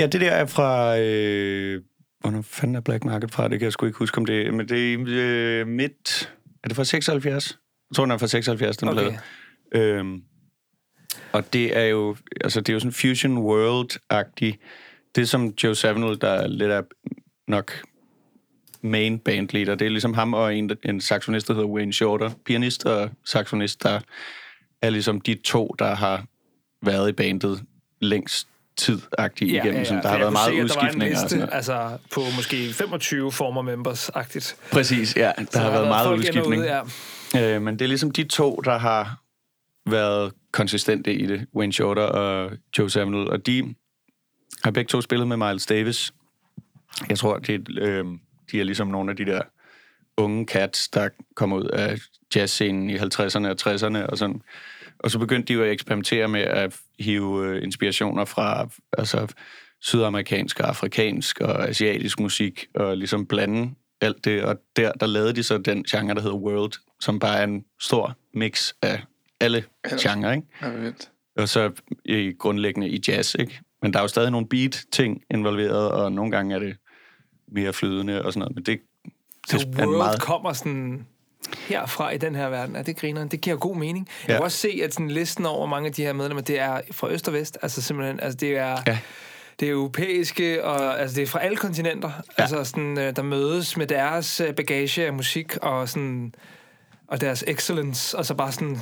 Ja, 0.00 0.06
det 0.06 0.20
der 0.20 0.30
er 0.30 0.46
fra... 0.46 0.98
Øh, 0.98 1.80
hvornår 2.20 2.42
fanden 2.42 2.74
er 2.76 2.80
Black 2.80 3.04
Market 3.04 3.30
fra? 3.30 3.48
Det 3.48 3.58
kan 3.58 3.64
jeg 3.64 3.72
sgu 3.72 3.86
ikke 3.86 3.98
huske, 3.98 4.18
om 4.18 4.24
det. 4.26 4.54
Men 4.54 4.68
det 4.68 4.92
er 4.94 4.98
øh, 5.08 5.66
midt... 5.66 6.32
Er 6.64 6.68
det 6.68 6.76
fra 6.76 6.84
76? 6.84 7.58
Jeg 7.90 7.96
tror, 7.96 8.04
den 8.04 8.12
er 8.12 8.18
fra 8.18 8.26
76, 8.26 8.76
den 8.76 8.88
Okay. 8.88 9.00
plade. 9.00 9.18
Øhm, 9.96 10.16
og 11.34 11.52
det 11.52 11.76
er 11.76 11.84
jo... 11.84 12.16
Altså, 12.40 12.60
det 12.60 12.68
er 12.68 12.72
jo 12.72 12.80
sådan 12.80 12.92
Fusion 12.92 13.38
World-agtig. 13.38 14.54
Det 15.14 15.28
som 15.28 15.54
Joe 15.64 15.74
Savino, 15.74 16.14
der 16.14 16.28
er 16.28 16.46
lidt 16.46 16.70
af 16.70 16.82
nok 17.48 17.72
main 18.82 19.18
bandleader, 19.18 19.74
det 19.74 19.84
er 19.84 19.90
ligesom 19.90 20.14
ham 20.14 20.34
og 20.34 20.54
en, 20.56 20.70
en 20.84 21.00
saxonist, 21.00 21.48
der 21.48 21.54
hedder 21.54 21.68
Wayne 21.68 21.92
Shorter. 21.92 22.30
Pianist 22.44 22.86
og 22.86 23.10
saxonist, 23.24 23.82
der 23.82 24.00
er 24.82 24.90
ligesom 24.90 25.20
de 25.20 25.34
to, 25.34 25.74
der 25.78 25.94
har 25.94 26.24
været 26.82 27.08
i 27.08 27.12
bandet 27.12 27.62
længst 28.00 28.48
tid-agtigt 28.76 29.52
ja, 29.52 29.62
igennem. 29.62 29.82
Ja, 29.82 29.94
ja. 29.94 30.00
Der 30.00 30.08
har 30.08 30.18
været 30.18 30.32
meget 30.32 30.54
se, 30.54 30.62
udskiftninger. 30.64 31.14
Der 31.14 31.20
var 31.20 31.28
en 31.28 31.38
liste, 31.38 31.54
altså 31.54 31.98
på 32.12 32.20
måske 32.36 32.72
25 32.72 33.32
former 33.32 33.62
members-agtigt. 33.62 34.56
Præcis, 34.72 35.16
ja. 35.16 35.32
Der 35.38 35.44
Så 35.50 35.58
har 35.58 35.70
været 35.70 35.88
meget 35.88 36.06
folk 36.06 36.24
ind 36.24 36.36
og 36.36 36.46
udskiftning. 36.46 36.62
ude, 36.62 36.82
ja. 37.34 37.56
Øh, 37.56 37.62
men 37.62 37.74
det 37.78 37.82
er 37.84 37.88
ligesom 37.88 38.10
de 38.10 38.24
to, 38.24 38.60
der 38.64 38.78
har 38.78 39.20
været 39.90 40.32
konsistente 40.54 41.14
i 41.14 41.26
det. 41.26 41.46
Wayne 41.54 41.72
Shorter 41.72 42.02
og 42.02 42.52
Joe 42.78 42.90
Samuel. 42.90 43.30
Og 43.30 43.46
de 43.46 43.74
har 44.64 44.70
begge 44.70 44.88
to 44.88 45.00
spillet 45.00 45.28
med 45.28 45.36
Miles 45.36 45.66
Davis. 45.66 46.12
Jeg 47.08 47.18
tror, 47.18 47.38
det, 47.38 47.78
øh, 47.78 48.04
de 48.52 48.60
er 48.60 48.64
ligesom 48.64 48.88
nogle 48.88 49.10
af 49.10 49.16
de 49.16 49.24
der 49.24 49.42
unge 50.16 50.46
cats, 50.46 50.88
der 50.88 51.08
kom 51.36 51.52
ud 51.52 51.64
af 51.64 51.98
jazzscenen 52.36 52.90
i 52.90 52.96
50'erne 52.96 53.46
og 53.46 53.56
60'erne 53.60 54.06
og 54.06 54.18
sådan. 54.18 54.42
Og 54.98 55.10
så 55.10 55.18
begyndte 55.18 55.48
de 55.48 55.52
jo 55.52 55.64
at 55.64 55.70
eksperimentere 55.70 56.28
med 56.28 56.40
at 56.40 56.76
hive 56.98 57.46
øh, 57.46 57.62
inspirationer 57.62 58.24
fra 58.24 58.68
altså, 58.98 59.34
sydamerikansk 59.80 60.60
og 60.60 60.68
afrikansk 60.68 61.40
og 61.40 61.68
asiatisk 61.68 62.20
musik, 62.20 62.66
og 62.74 62.96
ligesom 62.96 63.26
blande 63.26 63.74
alt 64.00 64.24
det. 64.24 64.42
Og 64.42 64.56
der, 64.76 64.92
der 64.92 65.06
lavede 65.06 65.32
de 65.32 65.42
så 65.42 65.58
den 65.58 65.84
genre, 65.84 66.14
der 66.14 66.20
hedder 66.20 66.36
World, 66.36 66.72
som 67.00 67.18
bare 67.18 67.38
er 67.38 67.44
en 67.44 67.64
stor 67.80 68.16
mix 68.34 68.72
af 68.82 69.02
alle 69.44 69.64
genrer, 70.00 70.32
ikke? 70.32 70.46
Ja, 70.62 70.68
vildt. 70.68 71.10
Og 71.36 71.48
så 71.48 71.70
i 72.04 72.32
grundlæggende 72.38 72.88
i 72.88 73.00
jazz, 73.08 73.34
ikke? 73.38 73.60
Men 73.82 73.92
der 73.92 73.98
er 73.98 74.02
jo 74.02 74.08
stadig 74.08 74.30
nogle 74.30 74.48
beat-ting 74.48 75.22
involveret, 75.30 75.90
og 75.90 76.12
nogle 76.12 76.30
gange 76.30 76.54
er 76.54 76.58
det 76.58 76.76
mere 77.52 77.72
flydende 77.72 78.24
og 78.24 78.32
sådan 78.32 78.40
noget. 78.40 78.54
Men 78.54 78.64
det, 78.64 78.80
det 79.50 79.60
Så 79.60 79.66
er 79.78 79.82
en 79.82 79.88
World 79.88 79.96
meget... 79.96 80.20
kommer 80.20 80.52
sådan 80.52 81.06
herfra 81.68 82.10
i 82.10 82.18
den 82.18 82.34
her 82.34 82.48
verden. 82.48 82.76
Er 82.76 82.82
det 82.82 82.96
griner? 82.96 83.28
Det 83.28 83.40
giver 83.40 83.56
god 83.56 83.76
mening. 83.76 84.08
Jeg 84.22 84.28
Ja. 84.28 84.34
kan 84.34 84.44
også 84.44 84.58
se, 84.58 84.80
at 84.84 84.94
sådan 84.94 85.10
listen 85.10 85.46
over 85.46 85.66
mange 85.66 85.86
af 85.86 85.92
de 85.92 86.02
her 86.02 86.12
medlemmer, 86.12 86.42
det 86.42 86.58
er 86.60 86.80
fra 86.90 87.10
øst 87.10 87.28
og 87.28 87.34
vest. 87.34 87.58
Altså 87.62 87.82
simpelthen, 87.82 88.20
altså 88.20 88.36
det 88.36 88.56
er... 88.56 88.76
Ja. 88.86 88.98
Det 89.60 89.68
er 89.68 89.72
europæiske, 89.72 90.64
og 90.64 91.00
altså 91.00 91.16
det 91.16 91.22
er 91.22 91.26
fra 91.26 91.40
alle 91.42 91.56
kontinenter, 91.56 92.10
ja. 92.38 92.42
altså 92.42 92.64
sådan, 92.64 92.98
øh, 92.98 93.16
der 93.16 93.22
mødes 93.22 93.76
med 93.76 93.86
deres 93.86 94.40
øh, 94.40 94.54
bagage 94.54 95.06
af 95.06 95.12
musik 95.12 95.56
og 95.56 95.88
sådan 95.88 96.34
og 97.08 97.20
deres 97.20 97.44
excellence, 97.46 98.18
og 98.18 98.26
så 98.26 98.34
bare 98.34 98.52
sådan, 98.52 98.78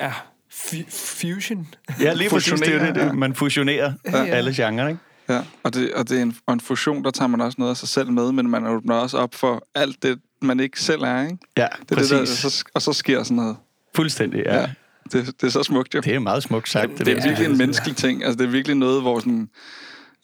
ja, 0.00 0.12
fu- 0.54 0.90
fusion. 0.90 1.68
Ja, 2.00 2.12
lige 2.12 2.30
præcis. 2.30 2.60
Det 2.60 2.74
er 2.74 2.86
det, 2.86 2.94
det. 2.94 3.14
Man 3.14 3.34
fusionerer 3.34 3.92
ja. 4.12 4.24
alle 4.24 4.54
genrer, 4.54 4.88
ikke? 4.88 5.00
Ja, 5.28 5.40
og 5.62 5.74
det, 5.74 5.92
og 5.94 6.08
det 6.08 6.18
er 6.18 6.22
en, 6.22 6.36
og 6.46 6.54
en 6.54 6.60
fusion, 6.60 7.04
der 7.04 7.10
tager 7.10 7.28
man 7.28 7.40
også 7.40 7.56
noget 7.58 7.70
af 7.70 7.76
sig 7.76 7.88
selv 7.88 8.10
med, 8.12 8.32
men 8.32 8.50
man 8.50 8.66
åbner 8.66 8.94
også 8.94 9.18
op 9.18 9.34
for 9.34 9.66
alt 9.74 10.02
det, 10.02 10.18
man 10.42 10.60
ikke 10.60 10.80
selv 10.80 11.02
er, 11.02 11.22
ikke? 11.22 11.38
Ja, 11.56 11.66
Det 11.80 11.90
er 11.90 11.94
præcis. 11.94 12.10
det, 12.10 12.18
der, 12.18 12.24
så, 12.50 12.64
og 12.74 12.82
så 12.82 12.92
sker 12.92 13.22
sådan 13.22 13.36
noget. 13.36 13.56
Fuldstændig, 13.96 14.42
ja. 14.46 14.60
Ja. 14.60 14.66
Det, 15.12 15.26
det 15.26 15.42
er 15.46 15.48
så 15.50 15.62
smukt, 15.62 15.94
jo. 15.94 16.00
Det 16.00 16.14
er 16.14 16.18
meget 16.18 16.42
smukt 16.42 16.68
sagt. 16.68 16.90
Det 16.98 17.00
er 17.00 17.04
der. 17.04 17.26
virkelig 17.26 17.50
en 17.50 17.58
menneskelig 17.58 17.96
ting. 17.96 18.24
Altså, 18.24 18.36
det 18.38 18.44
er 18.46 18.50
virkelig 18.50 18.76
noget, 18.76 19.02
hvor 19.02 19.18
sådan... 19.18 19.48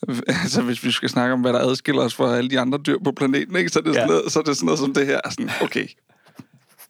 Altså, 0.29 0.63
hvis 0.63 0.85
vi 0.85 0.91
skal 0.91 1.09
snakke 1.09 1.33
om, 1.33 1.41
hvad 1.41 1.53
der 1.53 1.59
adskiller 1.59 2.03
os 2.03 2.15
fra 2.15 2.37
alle 2.37 2.51
de 2.51 2.61
andre 2.61 2.79
dyr 2.87 2.97
på 3.05 3.13
planeten, 3.13 3.57
ikke? 3.57 3.69
Så, 3.71 3.79
er 3.79 3.83
det 3.83 3.95
sådan 3.95 4.09
Ja. 4.09 4.15
noget, 4.15 4.33
så 4.33 4.39
er 4.39 4.43
det 4.43 4.57
sådan 4.57 4.67
noget 4.67 4.79
som 4.79 4.95
det 4.95 5.07
her. 5.07 5.21
Sådan, 5.31 5.51
okay, 5.63 5.87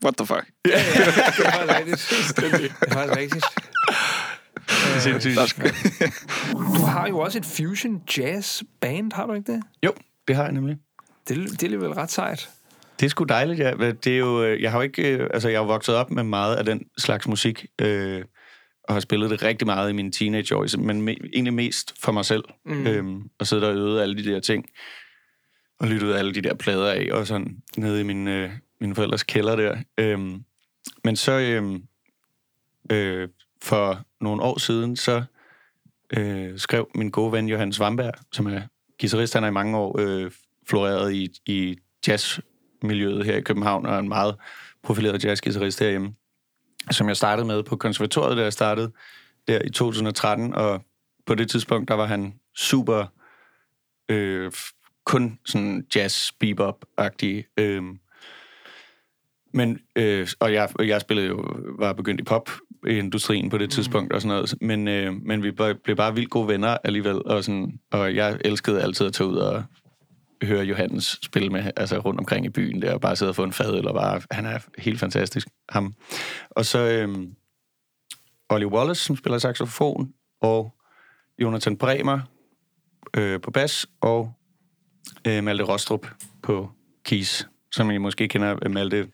what 0.04 0.16
the 0.16 0.26
fuck? 0.26 0.44
Det 0.64 0.74
er 0.74 0.78
faktisk 0.80 2.42
rigtigt. 2.42 2.72
Det 2.80 2.88
er 2.88 2.92
faktisk 2.92 3.16
rigtigt. 3.18 3.44
Sindssygt. 5.02 5.36
Der 5.36 5.46
skal, 5.46 5.70
Du 6.54 6.82
har 6.84 7.08
jo 7.08 7.18
også 7.18 7.38
et 7.38 7.44
fusion 7.46 8.02
jazz 8.18 8.62
band, 8.80 9.12
har 9.12 9.26
du 9.26 9.32
ikke 9.32 9.52
det? 9.52 9.62
Jo, 9.84 9.92
det 10.28 10.36
har 10.36 10.42
jeg 10.42 10.52
nemlig. 10.52 10.76
Det, 11.28 11.36
det 11.36 11.62
er 11.62 11.66
alligevel 11.66 11.92
ret 11.92 12.10
sejt. 12.10 12.48
Det 13.00 13.06
er 13.06 13.10
sgu 13.10 13.24
dejligt, 13.24 13.58
ja. 13.58 13.72
Det 13.90 14.06
er 14.06 14.18
jo, 14.18 14.44
øh, 14.44 14.62
jeg 14.62 14.70
har 14.70 14.78
jo 14.78 14.82
ikke, 14.82 15.08
øh, 15.16 15.30
altså 15.34 15.48
jeg 15.48 15.58
har 15.60 15.64
vokset 15.66 15.94
op 15.94 16.10
med 16.10 16.22
meget 16.22 16.56
af 16.56 16.64
den 16.64 16.80
slags 16.98 17.28
musik, 17.28 17.66
øh, 17.80 18.24
og 18.88 18.94
har 18.94 19.00
spillet 19.00 19.30
det 19.30 19.42
rigtig 19.42 19.66
meget 19.66 19.90
i 19.90 19.92
mine 19.92 20.12
teenageår, 20.12 20.76
men 20.78 21.08
me- 21.08 21.28
egentlig 21.34 21.54
mest 21.54 21.94
for 22.02 22.12
mig 22.12 22.24
selv. 22.24 22.44
Mm. 22.66 22.86
Øhm, 22.86 23.22
og 23.40 23.46
sidde 23.46 23.62
der 23.62 23.68
og 23.68 23.74
øvede 23.74 24.02
alle 24.02 24.24
de 24.24 24.30
der 24.32 24.40
ting, 24.40 24.64
og 25.80 25.88
lyttede 25.88 26.18
alle 26.18 26.34
de 26.34 26.42
der 26.42 26.54
plader 26.54 26.90
af, 26.92 27.08
og 27.12 27.26
sådan 27.26 27.56
nede 27.76 28.00
i 28.00 28.02
min, 28.04 28.28
øh, 28.28 28.50
mine 28.80 28.94
forældres 28.94 29.22
kælder 29.22 29.56
der. 29.56 29.76
Øhm, 29.98 30.44
men 31.04 31.16
så 31.16 31.32
øhm, 31.32 31.82
øh, 32.92 33.28
for 33.62 34.04
nogle 34.20 34.42
år 34.42 34.58
siden, 34.58 34.96
så 34.96 35.22
øh, 36.16 36.58
skrev 36.58 36.90
min 36.94 37.10
gode 37.10 37.32
ven 37.32 37.48
Johannes 37.48 37.76
Svamberg, 37.76 38.14
som 38.32 38.46
er 38.46 38.60
guitarist, 39.00 39.34
han 39.34 39.42
har 39.42 39.50
i 39.50 39.52
mange 39.52 39.78
år 39.78 40.00
øh, 40.00 40.30
floreret 40.66 41.14
i, 41.14 41.28
i 41.46 41.76
jazzmiljøet 42.08 43.24
her 43.24 43.36
i 43.36 43.40
København, 43.40 43.86
og 43.86 43.94
er 43.94 43.98
en 43.98 44.08
meget 44.08 44.36
profileret 44.82 45.24
jazzguitarist 45.24 45.80
herhjemme, 45.80 46.14
som 46.90 47.08
jeg 47.08 47.16
startede 47.16 47.46
med 47.46 47.62
på 47.62 47.76
konservatoriet, 47.76 48.36
da 48.36 48.42
jeg 48.42 48.52
startede 48.52 48.92
der 49.48 49.62
i 49.64 49.70
2013, 49.70 50.54
og 50.54 50.84
på 51.26 51.34
det 51.34 51.50
tidspunkt, 51.50 51.88
der 51.88 51.94
var 51.94 52.06
han 52.06 52.34
super 52.54 53.06
øh, 54.08 54.52
kun 55.04 55.38
sådan 55.44 55.86
jazz 55.94 56.32
bebop-agtig. 56.40 57.44
Øh, 57.56 57.82
men, 59.58 59.78
øh, 59.96 60.28
og 60.40 60.52
jeg, 60.52 60.68
jeg 60.78 61.00
spillede 61.00 61.28
jo, 61.28 61.44
var 61.78 61.92
begyndt 61.92 62.20
i 62.20 62.24
pop 62.24 62.50
i 62.86 62.90
industrien 62.90 63.50
på 63.50 63.58
det 63.58 63.70
tidspunkt 63.70 64.12
og 64.12 64.22
sådan 64.22 64.36
noget, 64.36 64.54
men, 64.60 64.88
øh, 64.88 65.14
men 65.14 65.42
vi 65.42 65.50
blev 65.84 65.96
bare 65.96 66.14
vildt 66.14 66.30
gode 66.30 66.48
venner 66.48 66.76
alligevel, 66.84 67.26
og, 67.26 67.44
sådan, 67.44 67.80
og 67.92 68.14
jeg 68.14 68.38
elskede 68.44 68.82
altid 68.82 69.06
at 69.06 69.12
tage 69.12 69.28
ud 69.28 69.36
og 69.36 69.64
høre 70.42 70.64
Johannes 70.64 71.18
spille 71.22 71.50
med, 71.50 71.70
altså 71.76 71.98
rundt 71.98 72.20
omkring 72.20 72.46
i 72.46 72.48
byen 72.48 72.82
der, 72.82 72.94
og 72.94 73.00
bare 73.00 73.16
sidde 73.16 73.30
og 73.30 73.36
få 73.36 73.44
en 73.44 73.52
fad, 73.52 73.74
eller 73.74 73.92
bare, 73.92 74.20
han 74.30 74.46
er 74.46 74.58
helt 74.78 75.00
fantastisk, 75.00 75.48
ham. 75.68 75.94
Og 76.50 76.64
så 76.64 76.78
øh, 76.78 77.16
Ollie 78.50 78.68
Wallace, 78.68 79.04
som 79.04 79.16
spiller 79.16 79.38
saxofon, 79.38 80.12
og 80.40 80.74
Jonathan 81.38 81.76
Bremer 81.76 82.20
øh, 83.16 83.40
på 83.40 83.50
bas, 83.50 83.86
og 84.00 84.32
øh, 85.26 85.44
Malte 85.44 85.64
Rostrup 85.64 86.06
på 86.42 86.70
keys, 87.04 87.48
som 87.72 87.90
I 87.90 87.98
måske 87.98 88.28
kender 88.28 88.68
Malte, 88.68 89.08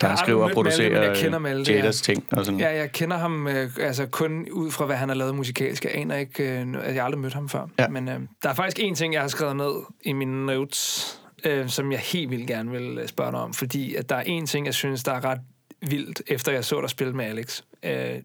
der 0.00 0.06
har 0.06 0.16
skriver 0.16 0.44
og 0.44 0.50
producerer 0.50 1.38
Malte, 1.38 1.72
Jadas 1.72 2.02
ting 2.02 2.26
og 2.32 2.44
sådan. 2.44 2.60
Ja, 2.60 2.76
jeg 2.76 2.92
kender 2.92 3.16
ham 3.16 3.48
øh, 3.48 3.70
altså 3.80 4.06
kun 4.06 4.48
ud 4.50 4.70
fra, 4.70 4.86
hvad 4.86 4.96
han 4.96 5.08
har 5.08 5.16
lavet 5.16 5.34
musikalsk. 5.34 5.84
Jeg 5.84 5.94
aner 5.94 6.16
ikke, 6.16 6.42
øh, 6.44 6.60
altså, 6.60 6.80
jeg 6.80 6.94
har 6.94 7.02
aldrig 7.02 7.20
mødt 7.20 7.34
ham 7.34 7.48
før. 7.48 7.66
Ja. 7.78 7.88
Men 7.88 8.08
øh, 8.08 8.20
der 8.42 8.48
er 8.48 8.54
faktisk 8.54 8.80
en 8.80 8.94
ting, 8.94 9.14
jeg 9.14 9.20
har 9.20 9.28
skrevet 9.28 9.56
ned 9.56 9.72
i 10.04 10.12
mine 10.12 10.46
notes, 10.46 11.20
øh, 11.44 11.68
som 11.68 11.92
jeg 11.92 12.00
helt 12.00 12.30
vildt 12.30 12.46
gerne 12.46 12.70
vil 12.70 12.98
øh, 12.98 13.08
spørge 13.08 13.32
dig 13.32 13.40
om. 13.40 13.54
Fordi 13.54 13.94
at 13.94 14.08
der 14.08 14.16
er 14.16 14.22
en 14.22 14.46
ting, 14.46 14.66
jeg 14.66 14.74
synes, 14.74 15.04
der 15.04 15.12
er 15.12 15.24
ret 15.24 15.40
vildt, 15.88 16.22
efter 16.26 16.52
jeg 16.52 16.64
så 16.64 16.80
dig 16.80 16.90
spille 16.90 17.12
med 17.12 17.24
Alex. 17.24 17.62
Øh, 17.82 18.16
I 18.16 18.22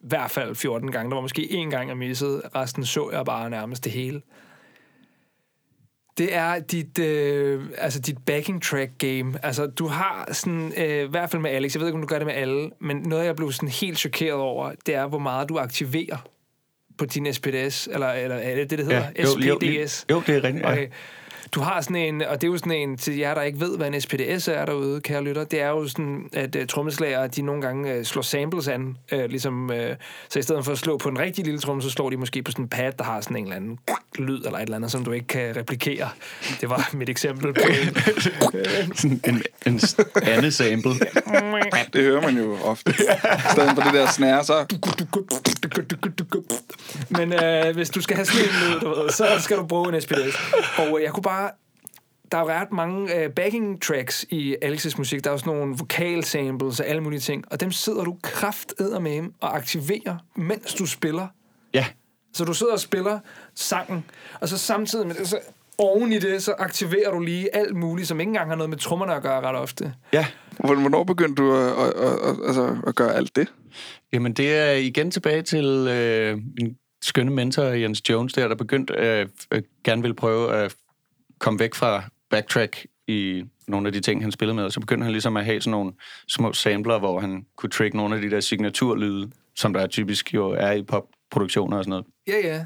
hvert 0.00 0.30
fald 0.30 0.54
14 0.54 0.92
gange. 0.92 1.10
Der 1.10 1.16
var 1.16 1.22
måske 1.22 1.42
én 1.42 1.70
gang, 1.70 1.88
jeg 1.88 1.96
missede. 1.96 2.42
Resten 2.54 2.84
så 2.84 3.10
jeg 3.12 3.24
bare 3.24 3.50
nærmest 3.50 3.84
det 3.84 3.92
hele. 3.92 4.20
Det 6.18 6.34
er 6.34 6.58
dit, 6.58 6.98
øh, 6.98 7.64
altså 7.78 8.00
dit 8.00 8.18
backing 8.26 8.62
track 8.62 8.90
game. 8.98 9.34
Altså, 9.42 9.66
du 9.66 9.86
har 9.86 10.28
sådan, 10.32 10.72
øh, 10.76 11.04
i 11.04 11.08
hvert 11.08 11.30
fald 11.30 11.42
med 11.42 11.50
Alex, 11.50 11.74
jeg 11.74 11.80
ved 11.80 11.88
ikke, 11.88 11.96
om 11.96 12.02
du 12.02 12.06
gør 12.06 12.18
det 12.18 12.26
med 12.26 12.34
alle, 12.34 12.70
men 12.80 12.96
noget, 12.96 13.24
jeg 13.24 13.36
blev 13.36 13.52
sådan 13.52 13.68
helt 13.68 13.98
chokeret 13.98 14.40
over, 14.40 14.72
det 14.86 14.94
er, 14.94 15.06
hvor 15.06 15.18
meget 15.18 15.48
du 15.48 15.58
aktiverer 15.58 16.28
på 16.98 17.04
din 17.04 17.34
SPD-S, 17.34 17.88
eller, 17.92 18.08
eller 18.12 18.36
er 18.36 18.54
det 18.54 18.70
det, 18.70 18.78
det 18.78 18.86
hedder? 18.86 19.06
jo, 19.18 19.38
jo, 19.46 19.58
SPDS. 19.60 20.06
jo, 20.10 20.22
det 20.26 20.36
er 20.36 20.44
rigtigt. 20.44 20.66
Ja. 20.66 20.86
Du 21.54 21.60
har 21.60 21.80
sådan 21.80 21.96
en, 21.96 22.22
og 22.22 22.40
det 22.40 22.46
er 22.46 22.50
jo 22.50 22.58
sådan 22.58 22.72
en, 22.72 22.96
til 22.96 23.16
jer, 23.16 23.34
der 23.34 23.42
ikke 23.42 23.60
ved, 23.60 23.76
hvad 23.76 23.86
en 23.86 24.00
SPDS 24.00 24.48
er 24.48 24.64
derude, 24.64 25.00
kære 25.00 25.24
lytter, 25.24 25.44
det 25.44 25.60
er 25.60 25.68
jo 25.68 25.88
sådan, 25.88 26.28
at 26.32 26.56
uh, 26.56 26.66
trommeslager, 26.66 27.26
de 27.26 27.42
nogle 27.42 27.62
gange 27.62 27.98
uh, 27.98 28.04
slår 28.04 28.22
samples 28.22 28.68
an, 28.68 28.96
uh, 29.12 29.24
ligesom, 29.24 29.70
uh, 29.70 29.76
så 30.28 30.38
i 30.38 30.42
stedet 30.42 30.64
for 30.64 30.72
at 30.72 30.78
slå 30.78 30.98
på 30.98 31.08
en 31.08 31.18
rigtig 31.18 31.44
lille 31.44 31.60
tromme, 31.60 31.82
så 31.82 31.90
slår 31.90 32.10
de 32.10 32.16
måske 32.16 32.42
på 32.42 32.50
sådan 32.50 32.64
en 32.64 32.68
pad, 32.68 32.92
der 32.92 33.04
har 33.04 33.20
sådan 33.20 33.36
en 33.36 33.42
eller 33.42 33.56
anden 33.56 33.78
lyd, 34.18 34.44
eller 34.44 34.58
et 34.58 34.62
eller 34.62 34.76
andet, 34.76 34.90
som 34.90 35.04
du 35.04 35.12
ikke 35.12 35.26
kan 35.26 35.56
replikere. 35.56 36.08
Det 36.60 36.70
var 36.70 36.90
mit 36.92 37.08
eksempel 37.08 37.54
på 37.54 37.60
en. 37.60 37.96
En, 39.04 39.20
en 39.26 39.42
andet 40.22 40.54
sample. 40.54 40.90
det 41.92 42.02
hører 42.02 42.20
man 42.20 42.36
jo 42.36 42.56
ofte. 42.64 42.90
I 42.92 43.52
stedet 43.52 43.70
for 43.74 43.82
det 43.82 43.94
der 43.94 44.06
snære, 44.06 44.44
så... 44.44 44.66
Men 47.08 47.32
øh, 47.32 47.74
hvis 47.74 47.90
du 47.90 48.00
skal 48.00 48.16
have 48.16 48.26
sådan 48.26 48.44
en 48.44 48.70
lyd, 48.70 48.80
du 48.80 48.88
ved, 48.88 49.10
så 49.10 49.26
skal 49.40 49.56
du 49.56 49.66
bruge 49.66 49.94
en 49.94 50.00
SPS. 50.00 50.14
Og 50.78 50.98
øh, 50.98 51.04
jeg 51.04 51.12
kunne 51.12 51.22
bare... 51.22 51.31
Der 52.32 52.38
er 52.38 52.44
ret 52.60 52.72
mange 52.72 53.16
øh, 53.18 53.30
backing 53.30 53.82
tracks 53.82 54.24
i 54.30 54.56
Alex's 54.64 54.94
musik. 54.98 55.24
Der 55.24 55.30
er 55.30 55.36
sådan 55.36 55.52
nogle 55.54 55.76
vokal 55.78 56.24
samples 56.24 56.80
og 56.80 56.86
alle 56.86 57.02
mulige 57.02 57.20
ting. 57.20 57.44
Og 57.50 57.60
dem 57.60 57.70
sidder 57.72 58.04
du 58.04 58.16
kraftedet 58.22 59.02
med 59.02 59.22
og 59.40 59.56
aktiverer, 59.56 60.16
mens 60.36 60.74
du 60.74 60.86
spiller. 60.86 61.26
Ja, 61.74 61.86
Så 62.32 62.44
du 62.44 62.52
sidder 62.54 62.72
og 62.72 62.80
spiller 62.80 63.18
sangen, 63.54 64.04
og 64.40 64.48
så 64.48 64.58
samtidig 64.58 65.06
med 65.06 65.14
det, 65.14 65.28
så 65.28 65.38
oven 65.78 66.12
i 66.12 66.18
det, 66.18 66.42
så 66.42 66.54
aktiverer 66.58 67.10
du 67.10 67.20
lige 67.20 67.56
alt 67.56 67.76
muligt, 67.76 68.08
som 68.08 68.20
ikke 68.20 68.28
engang 68.30 68.48
har 68.48 68.56
noget 68.56 68.70
med 68.70 68.78
trommerne 68.78 69.14
at 69.14 69.22
gøre 69.22 69.40
ret 69.40 69.56
ofte. 69.56 69.94
ja. 70.12 70.26
Hvor- 70.58 70.74
Hvornår 70.80 71.04
begyndte 71.04 71.42
du 71.42 71.54
at, 71.54 71.66
at, 71.66 71.92
at, 71.92 72.12
at, 72.12 72.36
altså, 72.46 72.76
at 72.86 72.94
gøre 72.94 73.14
alt 73.14 73.36
det? 73.36 73.52
Jamen, 74.12 74.32
det 74.32 74.56
er 74.56 74.72
igen 74.72 75.10
tilbage 75.10 75.42
til 75.42 75.64
øh, 75.90 76.38
min 76.60 76.76
skønne 77.02 77.30
mentor, 77.32 77.62
Jens 77.64 78.10
Jones, 78.10 78.32
der, 78.32 78.48
der 78.48 78.54
begyndte 78.54 78.96
at 78.96 79.28
øh, 79.52 79.62
gerne 79.84 80.02
ville 80.02 80.14
prøve 80.14 80.52
at 80.54 80.74
komme 81.42 81.58
væk 81.60 81.74
fra 81.74 82.02
backtrack 82.30 82.86
i 83.08 83.42
nogle 83.68 83.86
af 83.86 83.92
de 83.92 84.00
ting, 84.00 84.22
han 84.22 84.32
spillede 84.32 84.54
med. 84.56 84.64
Og 84.64 84.72
så 84.72 84.80
begyndte 84.80 85.04
han 85.04 85.12
ligesom 85.12 85.36
at 85.36 85.44
have 85.44 85.60
sådan 85.60 85.70
nogle 85.70 85.92
små 86.28 86.52
sampler, 86.52 86.98
hvor 86.98 87.20
han 87.20 87.44
kunne 87.56 87.70
trigge 87.70 87.96
nogle 87.96 88.14
af 88.16 88.20
de 88.22 88.30
der 88.30 88.40
signaturlyde, 88.40 89.30
som 89.56 89.72
der 89.72 89.86
typisk 89.86 90.34
jo 90.34 90.50
er 90.50 90.72
i 90.72 90.82
popproduktioner 90.82 91.76
og 91.76 91.84
sådan 91.84 91.90
noget, 91.90 92.04
Ja, 92.28 92.54
ja. 92.54 92.64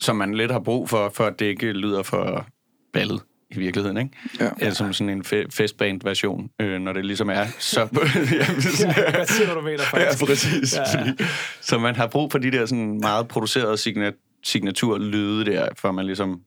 som 0.00 0.16
man 0.16 0.34
lidt 0.34 0.50
har 0.50 0.60
brug 0.60 0.88
for, 0.88 1.08
for 1.14 1.24
at 1.24 1.38
det 1.38 1.46
ikke 1.46 1.72
lyder 1.72 2.02
for 2.02 2.46
ballet 2.92 3.20
i 3.50 3.58
virkeligheden, 3.58 3.96
ikke? 3.96 4.10
Ja. 4.40 4.50
Eller 4.60 4.74
som 4.74 4.92
sådan 4.92 5.08
en 5.10 5.22
fe- 5.26 5.46
festband-version, 5.50 6.50
øh, 6.60 6.80
når 6.80 6.92
det 6.92 7.04
ligesom 7.06 7.30
er 7.30 7.46
så... 7.58 7.80
Jamen, 8.32 8.62
sådan, 8.62 8.94
ja 8.96 9.18
jeg 9.18 9.26
siger, 9.28 9.46
hvad 9.46 9.54
du 9.56 9.60
mener, 9.60 9.82
Ja, 9.94 10.10
faktisk. 10.10 10.24
præcis. 10.26 10.76
Ja. 10.76 11.00
Ja. 11.04 11.12
Så 11.60 11.78
man 11.78 11.96
har 11.96 12.06
brug 12.06 12.32
for 12.32 12.38
de 12.38 12.50
der 12.50 12.66
sådan 12.66 12.98
meget 13.00 13.28
producerede 13.28 13.74
signa- 13.74 14.40
signaturlyde 14.44 15.44
der, 15.52 15.68
for 15.78 15.92
man 15.92 16.06
ligesom... 16.06 16.40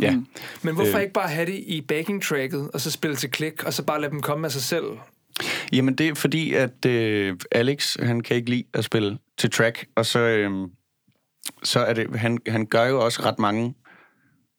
Ja, 0.00 0.10
mm. 0.10 0.26
Men 0.62 0.74
hvorfor 0.74 0.96
Øh. 0.96 1.02
ikke 1.02 1.12
bare 1.12 1.28
have 1.28 1.46
det 1.46 1.64
i 1.66 1.80
backing 1.80 2.22
tracket, 2.22 2.70
og 2.74 2.80
så 2.80 2.90
spille 2.90 3.16
til 3.16 3.30
klik, 3.30 3.64
og 3.64 3.72
så 3.72 3.82
bare 3.82 4.00
lade 4.00 4.10
dem 4.10 4.22
komme 4.22 4.46
af 4.46 4.52
sig 4.52 4.62
selv? 4.62 4.84
jamen 5.72 5.94
det 5.94 6.08
er 6.08 6.14
fordi, 6.14 6.52
at 6.54 6.86
øh, 6.86 7.36
Alex, 7.52 7.96
han 8.02 8.20
kan 8.20 8.36
ikke 8.36 8.50
lide 8.50 8.64
at 8.74 8.84
spille 8.84 9.18
til 9.38 9.50
track, 9.50 9.86
og 9.94 10.06
så, 10.06 10.18
øh, 10.18 10.50
så 11.62 11.80
er 11.80 11.92
det, 11.92 12.18
han, 12.20 12.38
han 12.48 12.66
gør 12.66 12.84
jo 12.84 13.04
også 13.04 13.22
ret 13.22 13.38
mange, 13.38 13.74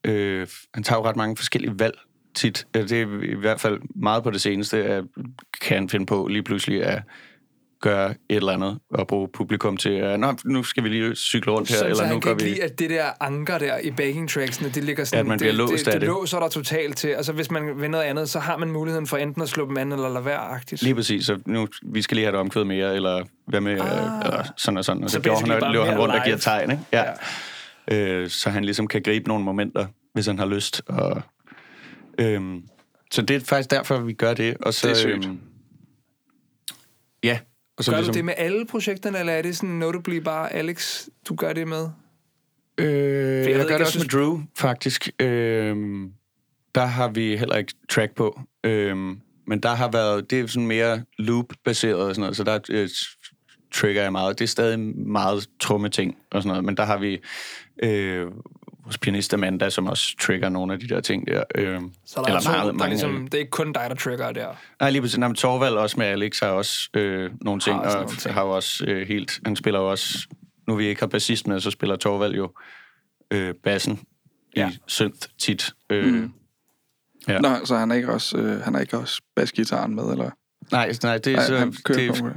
øh, 0.03 0.47
han 0.73 0.83
tager 0.83 0.99
jo 0.99 1.05
ret 1.05 1.15
mange 1.15 1.37
forskellige 1.37 1.79
valg 1.79 1.97
tit. 2.35 2.67
Det 2.73 2.91
er 2.91 3.21
i 3.23 3.35
hvert 3.35 3.59
fald 3.61 3.79
meget 3.95 4.23
på 4.23 4.31
det 4.31 4.41
seneste, 4.41 4.83
at 4.83 5.03
kan 5.61 5.77
han 5.77 5.89
finde 5.89 6.05
på 6.05 6.27
lige 6.27 6.43
pludselig 6.43 6.83
at 6.83 7.01
gøre 7.81 8.09
et 8.09 8.15
eller 8.29 8.51
andet 8.53 8.79
og 8.89 9.07
bruge 9.07 9.27
publikum 9.33 9.77
til, 9.77 9.89
at 9.89 10.19
Nå, 10.19 10.33
nu 10.45 10.63
skal 10.63 10.83
vi 10.83 10.89
lige 10.89 11.15
cykle 11.15 11.51
rundt 11.51 11.69
her, 11.69 11.77
Så, 11.77 11.85
eller 11.85 11.95
så 11.95 12.07
nu 12.13 12.19
gør 12.19 12.35
kan 12.35 12.45
vi... 12.45 12.49
lide, 12.49 12.63
at 12.63 12.79
det 12.79 12.89
der 12.89 13.05
anker 13.19 13.57
der 13.57 13.77
i 13.77 13.91
backing 13.91 14.29
tracksene, 14.29 14.69
det 14.69 14.83
ligger 14.83 15.03
sådan... 15.03 15.19
At 15.19 15.25
man 15.25 15.37
bliver 15.37 15.51
det, 15.51 15.57
låst 15.57 15.71
det, 15.71 15.87
af 15.87 15.91
det. 15.91 16.01
det. 16.01 16.07
låser 16.07 16.39
dig 16.39 16.51
totalt 16.51 16.97
til. 16.97 17.07
Altså, 17.07 17.33
hvis 17.33 17.51
man 17.51 17.81
vil 17.81 17.89
noget 17.91 18.03
andet, 18.03 18.29
så 18.29 18.39
har 18.39 18.57
man 18.57 18.71
muligheden 18.71 19.07
for 19.07 19.17
enten 19.17 19.41
at 19.41 19.49
slå 19.49 19.67
dem 19.67 19.77
an, 19.77 19.91
eller 19.91 20.09
lade 20.09 20.25
være 20.25 20.37
agtigt. 20.39 20.81
Lige 20.81 20.95
præcis, 20.95 21.25
så 21.25 21.39
nu, 21.45 21.67
vi 21.83 22.01
skal 22.01 22.15
lige 22.15 22.25
have 22.25 22.31
det 22.31 22.39
omkvæd 22.39 22.63
mere, 22.63 22.95
eller 22.95 23.23
hvad 23.47 23.61
med, 23.61 23.71
ah. 23.71 24.25
eller 24.25 24.43
sådan 24.57 24.77
og 24.77 24.85
sådan. 24.85 25.03
Og 25.03 25.09
så, 25.09 25.13
Så 25.13 25.19
gjorde 25.21 25.39
han, 25.39 25.71
løber 25.71 25.85
han 25.85 25.99
rundt 25.99 26.15
og 26.15 26.21
giver 26.23 26.35
live. 26.35 26.39
tegn, 26.41 26.71
ikke? 26.71 26.83
Ja. 26.93 27.03
ja. 27.91 27.95
Øh, 27.95 28.29
så 28.29 28.49
han 28.49 28.63
ligesom 28.65 28.87
kan 28.87 29.01
gribe 29.01 29.27
nogle 29.27 29.43
momenter, 29.43 29.85
hvis 30.13 30.25
han 30.25 30.39
har 30.39 30.45
lyst. 30.45 30.81
Og, 30.87 31.21
øhm, 32.19 32.61
så 33.11 33.21
det 33.21 33.35
er 33.35 33.39
faktisk 33.39 33.71
derfor, 33.71 33.99
vi 33.99 34.13
gør 34.13 34.33
det. 34.33 34.57
Og 34.61 34.73
så, 34.73 34.87
Det 34.87 34.91
er 34.93 34.97
sygt. 34.99 35.25
Øhm, 35.25 35.39
ja. 37.23 37.39
Og 37.77 37.83
så 37.83 37.91
Gør 37.91 37.97
ligesom, 37.97 38.13
du 38.13 38.17
det 38.17 38.25
med 38.25 38.33
alle 38.37 38.65
projekterne, 38.65 39.19
eller 39.19 39.33
er 39.33 39.41
det 39.41 39.57
sådan 39.57 39.69
notably 39.69 40.15
bare 40.15 40.53
Alex, 40.53 41.07
du 41.29 41.35
gør 41.35 41.53
det 41.53 41.67
med? 41.67 41.89
Øh, 42.77 42.85
jeg, 42.87 42.93
ved 42.93 43.45
jeg 43.45 43.55
gør 43.55 43.63
det 43.63 43.69
jeg 43.69 43.81
også 43.81 43.99
med 43.99 44.07
Drew, 44.07 44.39
faktisk. 44.57 45.09
Øhm, 45.19 46.11
der 46.75 46.85
har 46.85 47.07
vi 47.09 47.37
heller 47.37 47.55
ikke 47.55 47.73
track 47.89 48.15
på. 48.15 48.39
Øhm, 48.63 49.19
men 49.47 49.59
der 49.59 49.69
har 49.69 49.91
været, 49.91 50.31
det 50.31 50.39
er 50.39 50.47
sådan 50.47 50.67
mere 50.67 51.03
loop-baseret 51.17 51.95
og 51.95 52.15
sådan 52.15 52.21
noget, 52.21 52.37
så 52.37 52.43
der 52.43 52.59
øh, 52.69 52.89
trigger 53.73 54.01
jeg 54.01 54.11
meget. 54.11 54.39
Det 54.39 54.45
er 54.45 54.49
stadig 54.49 54.79
meget 54.79 55.49
trumme 55.59 55.89
ting 55.89 56.17
og 56.31 56.41
sådan 56.41 56.49
noget, 56.49 56.63
men 56.63 56.77
der 56.77 56.85
har 56.85 56.97
vi 56.97 57.19
øh, 57.83 58.27
vores 58.87 58.97
pianist 58.97 59.33
Amanda, 59.33 59.69
som 59.69 59.87
også 59.87 60.15
trigger 60.19 60.49
nogle 60.49 60.73
af 60.73 60.79
de 60.79 60.87
der 60.87 61.01
ting 61.01 61.27
der. 61.27 61.43
Øh, 61.55 61.81
Så 62.05 62.21
der 62.27 62.33
er 62.35 62.39
to, 62.39 62.51
der 62.51 62.79
er 62.79 62.83
af 62.83 62.89
ligesom, 62.89 63.27
det 63.27 63.33
er 63.33 63.39
ikke 63.39 63.51
kun 63.51 63.73
dig, 63.73 63.85
der 63.89 63.95
trigger 63.95 64.31
der. 64.31 64.47
Nej, 64.79 64.89
lige 64.89 65.01
præcis. 65.01 65.17
Nej, 65.17 65.27
men 65.27 65.35
Torvald 65.35 65.73
også 65.73 65.97
med 65.99 66.05
Alex 66.05 66.39
har 66.39 66.47
også 66.49 66.89
øh, 66.93 67.31
nogle 67.41 67.61
ting, 67.61 67.75
Har 67.75 67.83
også 67.83 67.97
og 67.97 68.03
nogle 68.03 68.17
ting. 68.17 68.33
har 68.33 68.41
også 68.41 68.85
øh, 68.87 69.07
helt... 69.07 69.39
Han 69.45 69.55
spiller 69.55 69.79
jo 69.79 69.89
også... 69.91 70.27
Nu 70.67 70.75
vi 70.75 70.85
ikke 70.87 71.01
har 71.01 71.07
bassist 71.07 71.47
med, 71.47 71.59
så 71.59 71.71
spiller 71.71 71.95
Torvald 71.95 72.35
jo 72.35 72.51
øh, 73.31 73.53
bassen 73.63 73.99
Ja. 74.55 74.69
i 74.69 74.77
synth 74.87 75.27
tit. 75.39 75.71
Øh, 75.89 76.13
mm. 76.13 76.31
Ja. 77.27 77.39
Nå, 77.39 77.49
så 77.65 77.75
han 77.77 77.91
er 77.91 77.95
ikke 77.95 78.11
også, 78.13 78.37
øh, 78.37 78.61
han 78.61 78.75
er 78.75 78.79
ikke 78.79 78.97
også 78.97 79.21
basgitaren 79.35 79.95
med, 79.95 80.03
eller? 80.03 80.29
Nej, 80.71 80.91
nej, 81.03 81.17
det 81.17 81.27
er 81.33 81.35
Nej, 81.35 81.45
så... 81.45 81.57
han 81.57 81.73
kører 81.83 81.97
det, 81.97 82.17
for 82.17 82.35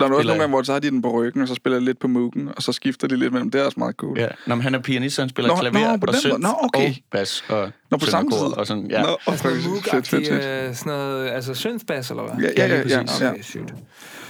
der 0.00 0.06
er 0.06 0.12
også 0.12 0.26
nogle 0.26 0.40
gange, 0.40 0.54
hvor 0.54 0.62
så 0.62 0.72
har 0.72 0.78
de 0.78 0.90
den 0.90 1.02
på 1.02 1.10
ryggen, 1.10 1.42
og 1.42 1.48
så 1.48 1.54
spiller 1.54 1.78
de 1.78 1.84
lidt 1.84 1.98
på 1.98 2.08
mugen, 2.08 2.48
og 2.56 2.62
så 2.62 2.72
skifter 2.72 3.08
de 3.08 3.16
lidt 3.16 3.32
mellem. 3.32 3.50
Det 3.50 3.60
er 3.60 3.64
også 3.64 3.80
meget 3.80 3.96
cool. 3.96 4.18
ja. 4.18 4.28
Nå, 4.46 4.54
men 4.54 4.62
han 4.62 4.74
er 4.74 4.78
pianist, 4.78 5.16
så 5.16 5.22
han 5.22 5.28
spiller 5.28 5.48
Nå, 5.48 5.56
klaver 5.56 5.90
nå, 5.90 5.96
på 5.96 6.06
og 6.06 6.14
synth 6.14 6.38
Nå, 6.38 6.48
okay. 6.62 6.88
og 6.88 6.94
bas 7.10 7.44
og 7.48 7.70
Nå, 7.90 7.96
på 7.96 8.06
samme 8.06 8.30
tid. 8.30 8.38
Og 8.58 8.66
sådan, 8.66 8.86
ja. 8.90 9.02
Nå, 9.02 9.08
og 9.08 9.18
noget 9.26 9.42
faktisk, 9.44 9.90
fedt, 9.90 10.08
fedt, 10.08 10.44
fedt. 10.44 10.78
sådan 10.78 10.92
noget, 10.92 11.28
altså 11.28 11.54
synthbass, 11.54 12.10
eller 12.10 12.22
hvad? 12.22 12.44
Ja, 12.44 12.66
ja, 12.66 12.74
ja, 12.74 12.82
ja, 12.88 13.04
ja. 13.20 13.30
Okay, 13.30 13.42
sygt. 13.42 13.74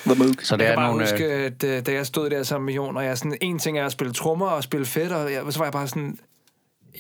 The 0.07 0.15
Moog. 0.15 0.35
Så 0.43 0.57
det 0.57 0.63
Jeg 0.63 0.71
er 0.71 0.75
kan 0.75 0.79
bare 0.79 0.89
nogle... 0.89 1.05
huske, 1.05 1.25
øh, 1.25 1.45
at 1.45 1.65
øh, 1.65 1.87
da 1.87 1.93
jeg 1.93 2.07
stod 2.07 2.31
der 2.31 2.43
sammen 2.43 2.67
med 2.67 2.75
Jon, 2.75 2.97
og 2.97 3.05
jeg 3.05 3.19
sådan, 3.19 3.39
en 3.41 3.59
ting 3.59 3.79
er 3.79 3.87
at 3.87 3.93
spille 3.93 4.13
trommer 4.13 4.47
og 4.47 4.63
spille 4.63 4.87
fedt, 4.87 5.13
og 5.13 5.33
jeg, 5.33 5.43
så 5.51 5.59
var 5.59 5.67
jeg 5.67 5.73
bare 5.73 5.89
sådan, 5.89 6.19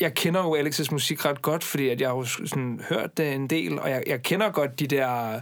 jeg 0.00 0.14
kender 0.14 0.40
jo 0.40 0.56
Alex's 0.56 0.88
musik 0.90 1.24
ret 1.24 1.42
godt, 1.42 1.64
fordi 1.64 1.88
at 1.88 2.00
jeg 2.00 2.08
har 2.08 2.16
jo 2.16 2.24
sådan 2.24 2.80
hørt 2.88 3.16
det 3.16 3.32
en 3.32 3.46
del, 3.46 3.80
og 3.80 3.90
jeg, 3.90 4.02
jeg 4.06 4.22
kender 4.22 4.50
godt 4.50 4.80
de 4.80 4.86
der, 4.86 5.40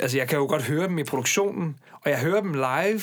altså 0.00 0.18
jeg 0.18 0.28
kan 0.28 0.38
jo 0.38 0.46
godt 0.46 0.62
høre 0.62 0.88
dem 0.88 0.98
i 0.98 1.04
produktionen, 1.04 1.76
og 1.92 2.10
jeg 2.10 2.20
hører 2.20 2.40
dem 2.40 2.52
live, 2.52 3.02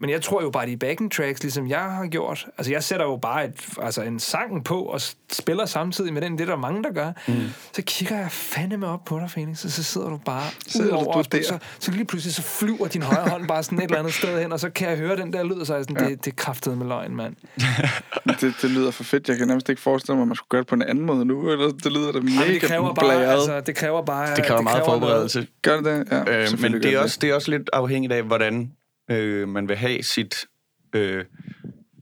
men 0.00 0.10
jeg 0.10 0.22
tror 0.22 0.42
jo 0.42 0.50
bare, 0.50 0.66
de 0.66 0.76
backing 0.76 1.12
tracks, 1.12 1.42
ligesom 1.42 1.68
jeg 1.68 1.78
har 1.82 2.06
gjort. 2.06 2.46
Altså, 2.58 2.72
jeg 2.72 2.82
sætter 2.84 3.06
jo 3.06 3.16
bare 3.16 3.44
et, 3.44 3.54
altså, 3.82 4.02
en 4.02 4.20
sang 4.20 4.64
på 4.64 4.82
og 4.82 5.00
spiller 5.32 5.66
samtidig 5.66 6.12
med 6.12 6.22
den. 6.22 6.32
Det 6.32 6.40
er 6.40 6.46
der 6.46 6.56
mange, 6.56 6.82
der 6.82 6.92
gør. 6.92 7.12
Mm. 7.28 7.34
Så 7.72 7.82
kigger 7.86 8.16
jeg 8.18 8.30
fandeme 8.30 8.86
op 8.86 9.04
på 9.04 9.18
dig, 9.18 9.28
Phoenix, 9.32 9.64
og 9.64 9.70
så 9.70 9.82
sidder 9.82 10.08
du 10.08 10.16
bare 10.24 10.42
Sidder 10.66 10.86
ud 10.86 10.90
du 10.90 10.96
over 11.10 11.22
der? 11.22 11.38
os, 11.40 11.46
så, 11.46 11.58
så 11.78 11.90
lige 11.90 12.04
pludselig 12.04 12.34
så 12.34 12.42
flyver 12.42 12.88
din 12.88 13.02
højre 13.02 13.28
hånd 13.30 13.48
bare 13.48 13.62
sådan 13.62 13.78
et 13.78 13.84
eller 13.84 13.98
andet 13.98 14.14
sted 14.14 14.40
hen, 14.42 14.52
og 14.52 14.60
så 14.60 14.70
kan 14.70 14.88
jeg 14.88 14.96
høre 14.98 15.16
den 15.16 15.32
der 15.32 15.42
lyd, 15.42 15.52
og 15.60 15.66
så 15.66 15.72
er 15.72 15.76
jeg 15.78 15.84
sådan, 15.88 16.08
det, 16.10 16.24
det 16.24 16.30
er 16.30 16.34
kraftet 16.36 16.78
med 16.78 16.86
løgn, 16.86 17.16
mand. 17.16 17.34
Det, 18.40 18.54
det 18.62 18.70
lyder 18.70 18.90
for 18.90 19.04
fedt. 19.04 19.28
Jeg 19.28 19.36
kan 19.38 19.48
nærmest 19.48 19.68
ikke 19.68 19.80
forestille 19.82 20.16
mig, 20.16 20.22
at 20.22 20.28
man 20.28 20.36
skulle 20.36 20.48
gøre 20.48 20.60
det 20.60 20.66
på 20.68 20.74
en 20.74 20.82
anden 20.82 21.06
måde 21.06 21.24
nu. 21.24 21.50
Eller 21.50 21.68
det 21.68 21.92
lyder 21.92 22.12
da 22.12 22.20
mega 22.20 22.34
Jamen, 22.40 22.54
det 22.54 22.62
kræver 22.62 22.94
bare, 22.94 23.06
blæret. 23.06 23.32
altså, 23.32 23.60
det 23.60 23.76
kræver 23.76 24.02
bare... 24.04 24.36
det 24.36 24.44
kræver 24.46 24.60
meget 24.62 24.86
noget- 24.86 25.00
forberedelse. 25.00 25.46
Gør 25.62 25.76
det 25.76 25.84
det? 25.84 26.06
Ja, 26.10 26.42
Øh, 26.52 26.60
men 26.60 26.72
det 26.72 26.94
er, 26.94 26.98
også, 26.98 27.18
det 27.20 27.30
er 27.30 27.34
også 27.34 27.50
lidt 27.50 27.70
afhængigt 27.72 28.12
af, 28.12 28.22
hvordan 28.22 28.72
øh, 29.10 29.48
man 29.48 29.68
vil 29.68 29.76
have 29.76 30.02
sit 30.02 30.46
øh, 30.94 31.24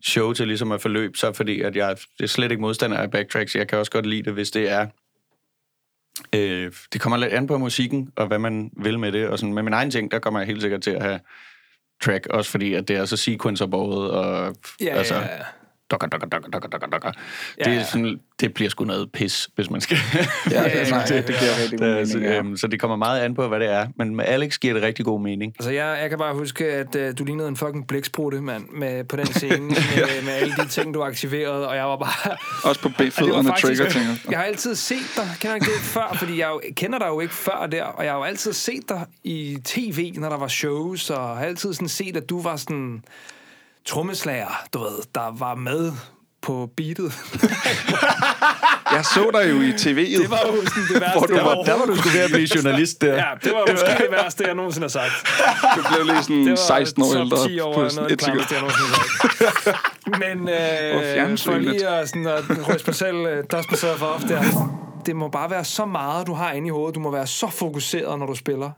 show 0.02 0.32
til 0.32 0.46
ligesom 0.46 0.72
at 0.72 0.80
forløbe 0.80 1.18
sig, 1.18 1.36
fordi 1.36 1.60
at 1.60 1.76
jeg 1.76 1.96
er 2.20 2.26
slet 2.26 2.50
ikke 2.50 2.60
modstander 2.60 2.96
af 2.96 3.10
backtracks. 3.10 3.56
Jeg 3.56 3.68
kan 3.68 3.78
også 3.78 3.92
godt 3.92 4.06
lide 4.06 4.22
det, 4.22 4.32
hvis 4.32 4.50
det 4.50 4.70
er... 4.70 4.86
Øh, 6.34 6.72
det 6.92 7.00
kommer 7.00 7.16
lidt 7.16 7.32
an 7.32 7.46
på 7.46 7.58
musikken, 7.58 8.12
og 8.16 8.26
hvad 8.26 8.38
man 8.38 8.70
vil 8.76 8.98
med 8.98 9.12
det. 9.12 9.28
Og 9.28 9.38
sådan, 9.38 9.54
med 9.54 9.62
min 9.62 9.72
egen 9.72 9.90
ting, 9.90 10.10
der 10.10 10.18
kommer 10.18 10.40
jeg 10.40 10.46
helt 10.46 10.62
sikkert 10.62 10.82
til 10.82 10.90
at 10.90 11.02
have 11.02 11.20
track, 12.04 12.26
også 12.26 12.50
fordi 12.50 12.74
at 12.74 12.88
det 12.88 12.96
er 12.96 13.04
så 13.04 13.16
sequencer-båret, 13.16 14.10
og 14.10 14.56
Ja, 14.80 14.86
altså, 14.86 15.14
ja, 15.14 15.20
ja. 15.20 15.42
Dukker, 15.90 16.06
dukker, 16.06 16.26
dukker, 16.28 16.50
dukker, 16.50 16.68
dukker, 16.68 16.86
dukker. 16.88 17.10
Ja, 17.58 17.64
Det, 17.64 17.72
er 17.72 17.76
ja. 17.76 17.84
sådan, 17.84 18.20
det 18.40 18.54
bliver 18.54 18.70
sgu 18.70 18.84
noget 18.84 19.12
pis, 19.12 19.48
hvis 19.54 19.70
man 19.70 19.80
skal... 19.80 19.96
Ja, 20.50 20.62
Ja, 20.62 20.78
ja, 20.78 20.90
nej, 20.90 21.04
ja, 21.10 21.16
det 21.16 21.26
giver 21.26 21.62
rigtig 21.62 21.78
god 21.78 21.86
Det 21.88 22.00
er- 22.00 22.04
så, 22.04 22.16
mening. 22.18 22.32
Ja. 22.32 22.38
øhm, 22.38 22.56
så 22.56 22.66
det 22.66 22.80
kommer 22.80 22.96
meget 22.96 23.20
an 23.20 23.34
på, 23.34 23.48
hvad 23.48 23.60
det 23.60 23.68
er. 23.72 23.86
Men 23.96 24.16
med 24.16 24.24
Alex 24.24 24.58
giver 24.58 24.74
det 24.74 24.82
rigtig 24.82 25.04
god 25.04 25.20
mening. 25.20 25.52
Altså, 25.58 25.70
jeg, 25.70 25.98
jeg 26.00 26.08
kan 26.08 26.18
bare 26.18 26.34
huske, 26.34 26.64
at 26.72 26.94
uh, 26.96 27.18
du 27.18 27.24
lignede 27.24 27.48
en 27.48 27.56
fucking 27.56 27.86
blæksprutte, 27.86 28.40
mand, 28.40 28.64
med, 28.68 29.04
på 29.04 29.16
den 29.16 29.26
scene, 29.26 29.58
med, 29.68 30.24
med 30.24 30.32
alle 30.32 30.54
de 30.56 30.68
ting, 30.68 30.94
du 30.94 31.02
aktiverede, 31.02 31.68
og 31.68 31.76
jeg 31.76 31.84
var 31.84 31.96
bare... 31.96 32.36
Også 32.64 32.80
på 32.82 32.88
det 32.88 32.96
B-fødderne 33.12 33.52
trigger 33.58 33.88
ting. 33.90 34.04
Jeg 34.30 34.38
har 34.38 34.44
altid 34.44 34.74
set 34.74 34.98
dig, 35.16 35.28
kender 35.40 35.54
ikke 35.54 35.66
det 35.66 35.80
før, 35.80 36.16
fordi 36.18 36.38
jeg 36.38 36.48
jo, 36.48 36.60
kender 36.76 36.98
dig 36.98 37.06
jo 37.06 37.20
ikke 37.20 37.34
før 37.34 37.66
der, 37.72 37.82
og 37.84 38.04
jeg 38.04 38.12
har 38.12 38.18
jo 38.18 38.24
altid 38.24 38.52
set 38.52 38.88
dig 38.88 39.06
i 39.24 39.58
tv, 39.64 40.12
når 40.16 40.28
der 40.28 40.36
var 40.38 40.48
shows, 40.48 41.10
og 41.10 41.36
har 41.36 41.44
altid 41.44 41.74
sådan 41.74 41.88
set, 41.88 42.16
at 42.16 42.28
du 42.30 42.42
var 42.42 42.56
sådan 42.56 43.02
trommeslager, 43.88 44.62
du 44.74 44.78
ved, 44.78 44.98
der 45.14 45.38
var 45.38 45.54
med 45.54 45.92
på 46.42 46.70
beatet. 46.76 47.12
Jeg 48.96 49.04
så 49.04 49.30
dig 49.34 49.50
jo 49.50 49.56
i 49.60 49.70
tv'et. 49.70 50.22
Det 50.22 50.30
var 50.30 50.40
jo 50.46 50.66
sådan 50.66 50.82
det 50.92 51.00
værste, 51.00 51.18
Hvor 51.18 51.26
du 51.26 51.34
var- 51.34 51.62
Der 51.62 51.78
var 51.78 51.84
du 51.86 51.96
sgu 51.96 52.08
ved 52.08 52.20
at 52.20 52.30
blive 52.30 52.48
journalist 52.54 53.00
der. 53.00 53.14
Ja, 53.14 53.24
det 53.44 53.52
var 53.52 53.60
måske 53.72 53.86
det 54.02 54.08
værste, 54.10 54.44
jeg 54.46 54.54
nogensinde 54.54 54.84
har 54.84 54.88
sagt. 54.88 55.12
Du 55.76 55.82
blev 55.94 56.06
lige 56.06 56.22
sådan 56.22 56.36
Det 56.42 56.50
var 56.50 56.56
16 56.56 57.02
år 57.02 57.14
ældre 57.20 57.48
10 57.48 57.60
over 57.60 57.74
på 57.74 57.78
noget 57.80 57.92
sådan 57.92 58.10
et 58.12 58.18
det 58.18 58.24
sekund. 58.26 58.40
har 58.40 58.68
sagt. 59.64 60.18
Men 60.18 60.48
Og 60.48 60.54
øh, 60.54 61.38
for 61.38 61.58
lige 61.58 61.88
at, 61.88 62.08
sådan, 62.08 62.26
at 62.26 62.44
ryste 62.68 62.86
mig 62.86 62.94
selv, 62.94 63.16
øh, 63.16 63.44
dust 63.52 63.70
myself 63.70 64.02
off 64.02 64.24
der. 64.24 64.42
Det 65.06 65.16
må 65.16 65.28
bare 65.28 65.50
være 65.50 65.64
så 65.64 65.84
meget, 65.84 66.26
du 66.26 66.32
har 66.34 66.52
inde 66.52 66.66
i 66.66 66.70
hovedet. 66.70 66.94
Du 66.94 67.00
må 67.00 67.10
være 67.10 67.26
så 67.26 67.50
fokuseret, 67.50 68.18
når 68.18 68.26
du 68.26 68.34
spiller. 68.34 68.70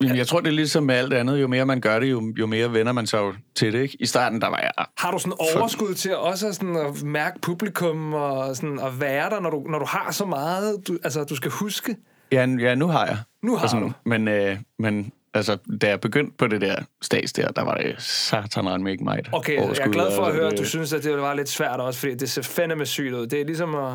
Jamen, 0.00 0.16
jeg 0.16 0.26
tror, 0.26 0.40
det 0.40 0.48
er 0.48 0.52
ligesom 0.52 0.82
med 0.82 0.94
alt 0.94 1.12
andet. 1.12 1.40
Jo 1.40 1.46
mere 1.46 1.66
man 1.66 1.80
gør 1.80 2.00
det, 2.00 2.10
jo, 2.10 2.34
jo 2.38 2.46
mere 2.46 2.72
vender 2.72 2.92
man 2.92 3.06
sig 3.06 3.18
jo 3.18 3.34
til 3.54 3.72
det. 3.72 3.82
Ikke? 3.82 3.96
I 4.00 4.06
starten, 4.06 4.40
der 4.40 4.48
var 4.48 4.58
jeg... 4.58 4.86
Har 4.98 5.10
du 5.10 5.18
sådan 5.18 5.32
overskud 5.38 5.94
til 5.94 6.16
også 6.16 6.52
sådan 6.52 6.76
at 6.76 7.02
mærke 7.02 7.40
publikum 7.40 8.14
og 8.14 8.56
sådan 8.56 8.78
at 8.78 9.00
være 9.00 9.30
der, 9.30 9.40
når 9.40 9.50
du, 9.50 9.60
når 9.68 9.78
du 9.78 9.86
har 9.88 10.10
så 10.12 10.24
meget, 10.24 10.88
du, 10.88 10.98
altså 11.04 11.24
du 11.24 11.36
skal 11.36 11.50
huske? 11.50 11.96
Ja, 12.32 12.46
ja 12.60 12.74
nu 12.74 12.86
har 12.86 13.06
jeg. 13.06 13.18
Nu 13.42 13.56
har 13.56 13.66
sådan, 13.66 13.82
du. 13.82 13.92
Men, 14.04 14.28
øh, 14.28 14.56
men 14.78 15.12
altså, 15.34 15.58
da 15.80 15.88
jeg 15.88 16.00
begyndte 16.00 16.36
på 16.38 16.46
det 16.46 16.60
der 16.60 16.76
stats 17.02 17.32
der, 17.32 17.48
der 17.48 17.62
var 17.62 17.74
det 17.74 17.94
satan 17.98 18.86
ikke 18.86 19.04
mig. 19.04 19.20
Okay, 19.32 19.56
jeg 19.56 19.78
er 19.80 19.90
glad 19.90 20.16
for 20.16 20.22
at 20.22 20.34
høre, 20.34 20.52
at 20.52 20.58
du 20.58 20.64
synes, 20.64 20.92
at 20.92 21.04
det 21.04 21.18
var 21.18 21.34
lidt 21.34 21.48
svært 21.48 21.80
også, 21.80 22.00
fordi 22.00 22.14
det 22.14 22.30
ser 22.30 22.42
fandeme 22.42 22.86
sygt 22.86 23.14
ud. 23.14 23.26
Det 23.26 23.40
er 23.40 23.44
ligesom 23.44 23.74
at... 23.74 23.94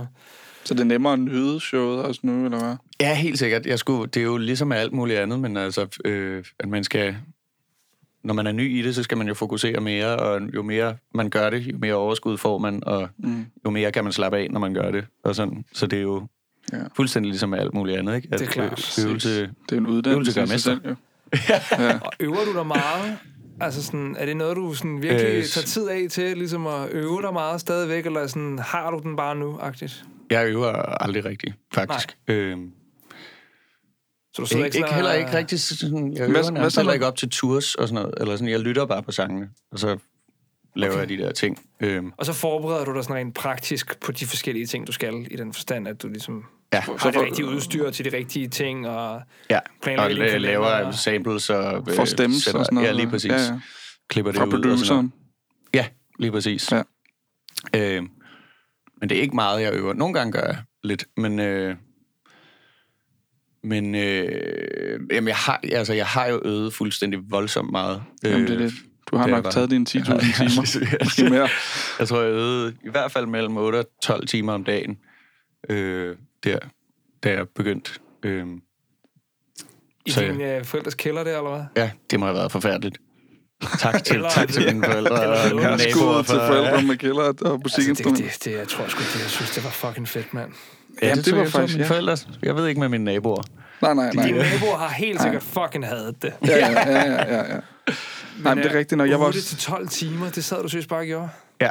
Så 0.63 0.73
det 0.73 0.81
er 0.81 0.85
nemmere 0.85 1.13
at 1.13 1.19
nyde 1.19 1.59
showet 1.59 2.03
også 2.03 2.19
nu, 2.23 2.45
eller 2.45 2.59
hvad? 2.59 2.75
Ja, 3.01 3.15
helt 3.15 3.39
sikkert. 3.39 3.65
Jeg 3.65 3.79
skulle, 3.79 4.07
det 4.07 4.19
er 4.19 4.23
jo 4.23 4.37
ligesom 4.37 4.67
med 4.67 4.77
alt 4.77 4.93
muligt 4.93 5.19
andet, 5.19 5.39
men 5.39 5.57
altså, 5.57 5.87
øh, 6.05 6.43
at 6.59 6.69
man 6.69 6.83
skal... 6.83 7.15
Når 8.23 8.33
man 8.33 8.47
er 8.47 8.51
ny 8.51 8.79
i 8.79 8.81
det, 8.81 8.95
så 8.95 9.03
skal 9.03 9.17
man 9.17 9.27
jo 9.27 9.33
fokusere 9.33 9.81
mere, 9.81 10.15
og 10.17 10.41
jo 10.55 10.61
mere 10.63 10.95
man 11.13 11.29
gør 11.29 11.49
det, 11.49 11.67
jo 11.67 11.77
mere 11.77 11.93
overskud 11.93 12.37
får 12.37 12.57
man, 12.57 12.83
og 12.83 13.09
mm. 13.17 13.45
jo 13.65 13.69
mere 13.69 13.91
kan 13.91 14.03
man 14.03 14.13
slappe 14.13 14.37
af, 14.37 14.47
når 14.51 14.59
man 14.59 14.73
gør 14.73 14.91
det. 14.91 15.05
Og 15.23 15.35
sådan. 15.35 15.65
Så 15.73 15.87
det 15.87 15.97
er 15.97 16.03
jo 16.03 16.27
Ja. 16.73 16.77
ja. 16.77 16.83
fuldstændig 16.95 17.29
ligesom 17.29 17.49
med 17.49 17.59
alt 17.59 17.73
muligt 17.73 17.97
andet, 17.97 18.15
ikke? 18.15 18.27
At, 18.31 18.39
Det 18.39 18.47
er 18.47 18.51
klart. 18.51 18.99
øh, 18.99 19.05
Øvelse, 19.09 19.41
Det 19.41 19.49
er 19.71 19.77
en 19.77 19.87
uddannelse 19.87 20.11
Øvelse 20.11 20.39
gør 20.39 20.45
mester. 20.45 20.57
selv, 20.57 20.81
jo. 20.89 20.95
Og 22.05 22.11
øver 22.19 22.45
du 22.45 22.53
dig 22.57 22.65
meget? 22.67 23.17
Altså 23.61 23.83
sådan, 23.83 24.15
er 24.19 24.25
det 24.25 24.37
noget, 24.37 24.55
du 24.57 24.73
sådan 24.73 25.01
virkelig 25.01 25.25
Øh, 25.37 25.43
tager 25.43 25.65
tid 25.65 25.87
af 25.87 26.05
til, 26.09 26.37
ligesom 26.37 26.67
at 26.67 26.89
øve 26.91 27.21
dig 27.21 27.33
meget 27.33 27.61
stadigvæk, 27.61 28.05
eller 28.05 28.27
sådan, 28.27 28.59
har 28.59 28.91
du 28.91 28.99
den 29.03 29.15
bare 29.15 29.35
nu-agtigt? 29.35 30.03
jeg 30.29 30.47
øver 30.47 30.67
aldrig 31.03 31.25
rigtigt, 31.25 31.53
faktisk. 31.73 32.17
Øh, 32.27 32.57
Så 34.36 34.57
du 34.57 34.63
ikke, 34.63 34.77
ikke, 34.77 34.93
heller 34.93 35.13
ikke 35.13 35.33
rigtig 35.33 35.59
sådan, 35.59 36.13
jeg 36.13 36.27
hvad 36.29 36.51
nærmest 36.51 36.73
så 36.75 36.81
heller 36.81 36.93
ikke 36.93 37.05
op 37.07 37.17
til 37.17 37.29
tours 37.29 37.75
og 37.75 37.88
sådan 37.88 38.01
noget, 38.03 38.13
eller 38.21 38.36
sådan, 38.36 38.49
jeg 38.51 38.59
lytter 38.59 38.86
bare 38.86 39.03
på 39.03 39.11
sangene, 39.11 39.49
og 39.71 39.79
så 39.79 39.97
laver 40.75 40.93
okay. 40.93 40.99
jeg 41.01 41.09
de 41.09 41.17
der 41.17 41.31
ting. 41.31 41.59
Øhm, 41.79 42.11
Og 42.17 42.25
så 42.25 42.33
forbereder 42.33 42.86
du 42.86 42.93
dig 42.93 43.03
sådan 43.03 43.15
rent 43.15 43.36
praktisk 43.36 43.99
på 43.99 44.11
de 44.11 44.25
forskellige 44.25 44.65
ting, 44.65 44.88
du 44.88 44.91
skal, 44.91 45.27
i 45.31 45.36
den 45.36 45.53
forstand, 45.53 45.88
at 45.88 46.01
du 46.01 46.07
ligesom 46.07 46.45
ja, 46.73 46.79
har 46.81 47.11
det 47.11 47.21
rigtige 47.21 47.45
udstyr 47.47 47.89
til 47.89 48.05
de 48.11 48.17
rigtige 48.17 48.47
ting, 48.47 48.88
og 48.88 49.21
ja. 49.49 49.59
planlægger 49.83 50.23
og 50.25 50.31
la- 50.31 50.38
laver 50.38 50.65
og- 50.67 50.93
samples 50.93 51.49
og... 51.49 51.88
For 51.95 52.05
stems 52.05 52.43
sætter- 52.43 52.59
og 52.59 52.65
sådan 52.65 52.75
noget. 52.75 52.88
Ja, 52.88 52.93
lige 52.93 53.09
præcis. 53.09 53.31
Ja, 53.31 53.38
ja. 53.38 53.59
Klipper 54.09 54.31
det 54.31 54.38
Fra 54.39 54.45
ud 54.45 54.51
og 54.53 54.57
sådan 54.59 54.67
noget. 54.67 54.77
produceren. 54.79 55.13
Ja, 55.73 55.86
lige 56.19 56.31
præcis. 56.31 56.71
Ja. 56.71 56.81
Øhm, 57.75 58.09
men 58.99 59.09
det 59.09 59.17
er 59.17 59.21
ikke 59.21 59.36
meget, 59.36 59.61
jeg 59.61 59.73
øver. 59.73 59.93
Nogle 59.93 60.13
gange 60.13 60.31
gør 60.31 60.41
jeg 60.45 60.57
lidt, 60.83 61.05
men... 61.17 61.39
Øh, 61.39 61.75
men 63.66 63.95
øh, 63.95 64.99
jamen, 65.11 65.28
jeg, 65.28 65.36
har, 65.36 65.59
altså, 65.72 65.93
jeg 65.93 66.05
har 66.05 66.28
jo 66.28 66.41
øvet 66.45 66.74
fuldstændig 66.74 67.20
voldsomt 67.30 67.72
meget. 67.72 68.03
Jamen, 68.24 68.47
det 68.47 68.53
er 68.53 68.57
det. 68.57 68.74
Du 69.11 69.18
har 69.18 69.26
det 69.26 69.34
er 69.34 69.41
nok 69.41 69.51
taget 69.51 69.70
dine 69.72 69.86
10.000 69.89 70.03
timer. 70.03 70.99
Måske 71.03 71.30
mere. 71.30 71.49
Jeg 71.99 72.07
tror, 72.07 72.22
jeg 72.22 72.32
øvede 72.32 72.76
i 72.86 72.89
hvert 72.89 73.11
fald 73.11 73.26
mellem 73.26 73.57
8 73.57 73.76
og 73.78 73.86
12 74.03 74.28
timer 74.28 74.53
om 74.53 74.63
dagen, 74.63 74.97
øh, 75.70 76.16
der, 76.43 76.59
da 77.24 77.32
jeg 77.32 77.49
begyndte. 77.55 77.91
Øh, 78.24 78.45
i 80.05 80.11
Så- 80.11 80.22
dine 80.22 80.55
øh, 80.57 80.63
forældres 80.66 80.95
kælder 80.95 81.24
der, 81.24 81.38
eller 81.38 81.49
hvad? 81.55 81.84
ja, 81.84 81.91
det 82.11 82.20
må 82.20 82.26
have 82.26 82.36
været 82.36 82.51
forfærdeligt. 82.51 82.97
Tak 83.80 84.03
til, 84.03 84.16
Eller- 84.16 84.30
tak 84.30 84.49
til 84.49 84.66
mine 84.74 84.86
forældre 84.86 85.11
og 85.11 85.49
mine 85.55 85.61
Jeg 85.68 85.78
naboer. 85.78 85.89
skud 85.89 86.24
til 86.24 86.26
for- 86.36 86.47
forældre 86.47 86.84
med 86.88 86.97
kælder 86.97 87.22
og 87.22 87.28
Altså, 87.28 87.53
det, 87.53 87.61
musikinstrumenter. 87.63 88.24
det, 88.30 88.43
det, 88.45 88.51
jeg 88.51 88.68
tror 88.68 88.88
sgu, 88.88 88.99
det, 88.99 89.22
jeg 89.22 89.30
synes, 89.30 89.51
det 89.51 89.63
var 89.63 89.70
fucking 89.70 90.07
fedt, 90.07 90.34
mand. 90.34 90.51
Ja, 91.01 91.07
Jamen, 91.07 91.17
det, 91.17 91.25
det 91.25 91.35
var 91.35 91.43
var 91.43 91.49
faktisk, 91.49 91.79
ja. 91.79 91.87
forældre. 91.87 92.17
Jeg 92.41 92.55
ved 92.55 92.67
ikke 92.67 92.79
med 92.79 92.89
mine 92.89 93.03
naboer. 93.03 93.43
Nej, 93.81 93.93
nej, 93.93 94.11
nej. 94.13 94.25
Dine 94.25 94.37
naboer 94.37 94.77
har 94.77 94.93
helt 94.93 95.21
sikkert 95.21 95.43
fucking 95.43 95.87
hadet 95.87 96.21
det. 96.21 96.33
Ja, 96.47 96.57
ja, 96.57 96.89
ja, 96.89 97.03
ja, 97.03 97.53
ja. 97.53 97.59
Nej, 98.43 98.53
men 98.55 98.63
det 98.63 98.71
er 98.71 98.77
rigtigt, 98.77 98.97
når 98.97 99.05
jeg 99.05 99.19
var 99.19 99.25
8 99.25 99.37
også... 99.37 99.49
til 99.49 99.57
12 99.57 99.87
timer, 99.87 100.29
det 100.29 100.43
sad 100.43 100.61
du 100.61 100.67
synes 100.67 100.87
bare 100.87 101.05
gjorde. 101.05 101.29
Ja. 101.61 101.69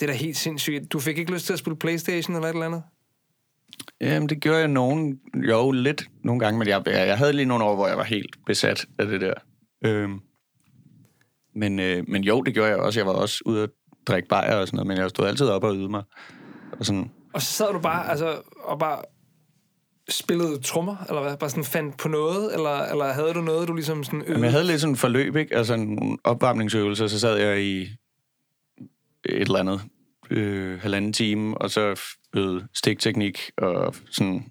Det 0.00 0.08
er 0.08 0.12
da 0.12 0.18
helt 0.18 0.36
sindssygt. 0.36 0.92
Du 0.92 1.00
fik 1.00 1.18
ikke 1.18 1.32
lyst 1.32 1.46
til 1.46 1.52
at 1.52 1.58
spille 1.58 1.76
Playstation 1.76 2.36
eller 2.36 2.48
et 2.48 2.52
eller 2.52 2.66
andet? 2.66 2.82
Jamen, 4.00 4.28
det 4.28 4.40
gjorde 4.40 4.58
jeg 4.58 4.68
nogen, 4.68 5.20
jo 5.34 5.70
lidt 5.70 6.04
nogle 6.24 6.40
gange, 6.40 6.58
men 6.58 6.68
jeg, 6.68 6.82
jeg, 6.86 7.06
jeg 7.06 7.18
havde 7.18 7.32
lige 7.32 7.46
nogle 7.46 7.64
år, 7.64 7.74
hvor 7.74 7.88
jeg 7.88 7.96
var 7.96 8.04
helt 8.04 8.36
besat 8.46 8.86
af 8.98 9.06
det 9.06 9.20
der. 9.20 9.34
Øhm, 9.84 10.20
men, 11.54 11.80
øh, 11.80 12.04
men 12.08 12.24
jo, 12.24 12.42
det 12.42 12.54
gjorde 12.54 12.70
jeg 12.70 12.78
også. 12.78 13.00
Jeg 13.00 13.06
var 13.06 13.12
også 13.12 13.42
ude 13.46 13.62
at 13.62 13.70
drikke 14.06 14.28
bajer 14.28 14.56
og 14.56 14.66
sådan 14.66 14.76
noget, 14.76 14.86
men 14.86 14.96
jeg 14.96 15.10
stod 15.10 15.26
altid 15.26 15.46
op 15.46 15.64
og 15.64 15.74
øvede 15.74 15.88
mig. 15.88 16.02
Og 16.78 16.86
sådan, 16.86 17.10
Og 17.34 17.42
så 17.42 17.52
sad 17.52 17.72
du 17.72 17.78
bare, 17.78 18.10
altså, 18.10 18.42
og 18.64 18.78
bare 18.78 19.02
spillede 20.08 20.62
trommer, 20.62 20.96
eller 21.08 21.22
hvad? 21.22 21.36
Bare 21.36 21.50
sådan 21.50 21.64
fandt 21.64 21.96
på 21.96 22.08
noget, 22.08 22.54
eller, 22.54 22.82
eller 22.82 23.12
havde 23.12 23.34
du 23.34 23.40
noget, 23.40 23.68
du 23.68 23.74
ligesom 23.74 24.04
sådan 24.04 24.20
øvede? 24.20 24.32
Jamen, 24.32 24.44
jeg 24.44 24.52
havde 24.52 24.64
lidt 24.64 24.80
sådan 24.80 24.92
en 24.92 24.96
forløb, 24.96 25.36
ikke? 25.36 25.56
Altså 25.56 25.74
en 25.74 26.18
opvarmningsøvelse, 26.24 27.08
så 27.08 27.20
sad 27.20 27.36
jeg 27.36 27.62
i 27.62 27.82
et 29.24 29.40
eller 29.40 29.58
andet 29.58 29.80
øh, 30.30 30.80
halvanden 30.80 31.12
time, 31.12 31.58
og 31.58 31.70
så 31.70 32.00
øvede 32.36 32.68
stikteknik 32.74 33.50
og 33.58 33.94
sådan 34.10 34.44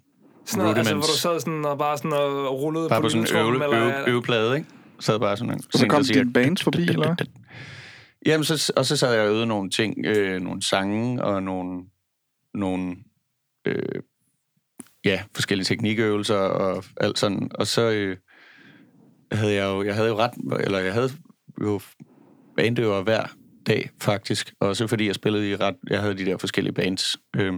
sådan 0.46 0.64
noget, 0.64 0.78
altså, 0.78 0.94
hvor 0.94 1.02
du 1.02 1.18
sad 1.18 1.40
sådan 1.40 1.64
og 1.64 1.78
bare 1.78 1.98
sådan 1.98 2.12
og 2.12 2.60
rullede 2.60 2.88
bare 2.88 3.00
på 3.00 3.02
på 3.02 3.08
sådan 3.08 3.26
en 3.26 3.36
øve, 3.36 3.52
eller, 3.52 3.72
øve, 3.72 4.08
øveplade, 4.08 4.56
ikke? 4.56 4.68
Sad 5.00 5.18
bare 5.18 5.36
sådan. 5.36 5.54
Og 5.54 5.78
så 5.78 5.86
kom 5.86 6.04
dine 6.04 6.32
bands 6.32 6.62
forbi, 6.62 6.82
eller? 6.88 7.14
Jamen, 8.26 8.44
så, 8.44 8.72
og 8.76 8.86
så 8.86 8.96
sad 8.96 9.12
jeg 9.12 9.22
og 9.22 9.28
øvede 9.28 9.46
nogle 9.46 9.70
ting, 9.70 10.06
øh, 10.06 10.40
nogle 10.40 10.62
sange 10.62 11.24
og 11.24 11.42
nogle, 11.42 11.82
nogle 12.56 12.96
øh, 13.66 14.02
ja, 15.04 15.22
forskellige 15.34 15.64
teknikøvelser 15.64 16.36
og 16.36 16.84
alt 16.96 17.18
sådan. 17.18 17.50
Og 17.54 17.66
så 17.66 17.90
øh, 17.90 18.16
havde 19.32 19.54
jeg 19.54 19.64
jo, 19.64 19.82
jeg 19.82 19.94
havde 19.94 20.08
jo 20.08 20.16
ret, 20.16 20.60
eller 20.64 20.78
jeg 20.78 20.92
havde 20.92 21.10
jo 21.62 21.80
bandøver 22.56 23.02
hver 23.02 23.26
dag, 23.66 23.90
faktisk. 24.00 24.54
Også 24.60 24.86
fordi 24.86 25.06
jeg 25.06 25.14
spillede 25.14 25.50
i 25.50 25.56
ret, 25.56 25.76
jeg 25.90 26.00
havde 26.00 26.18
de 26.18 26.24
der 26.24 26.36
forskellige 26.36 26.74
bands. 26.74 27.16
Øh, 27.36 27.54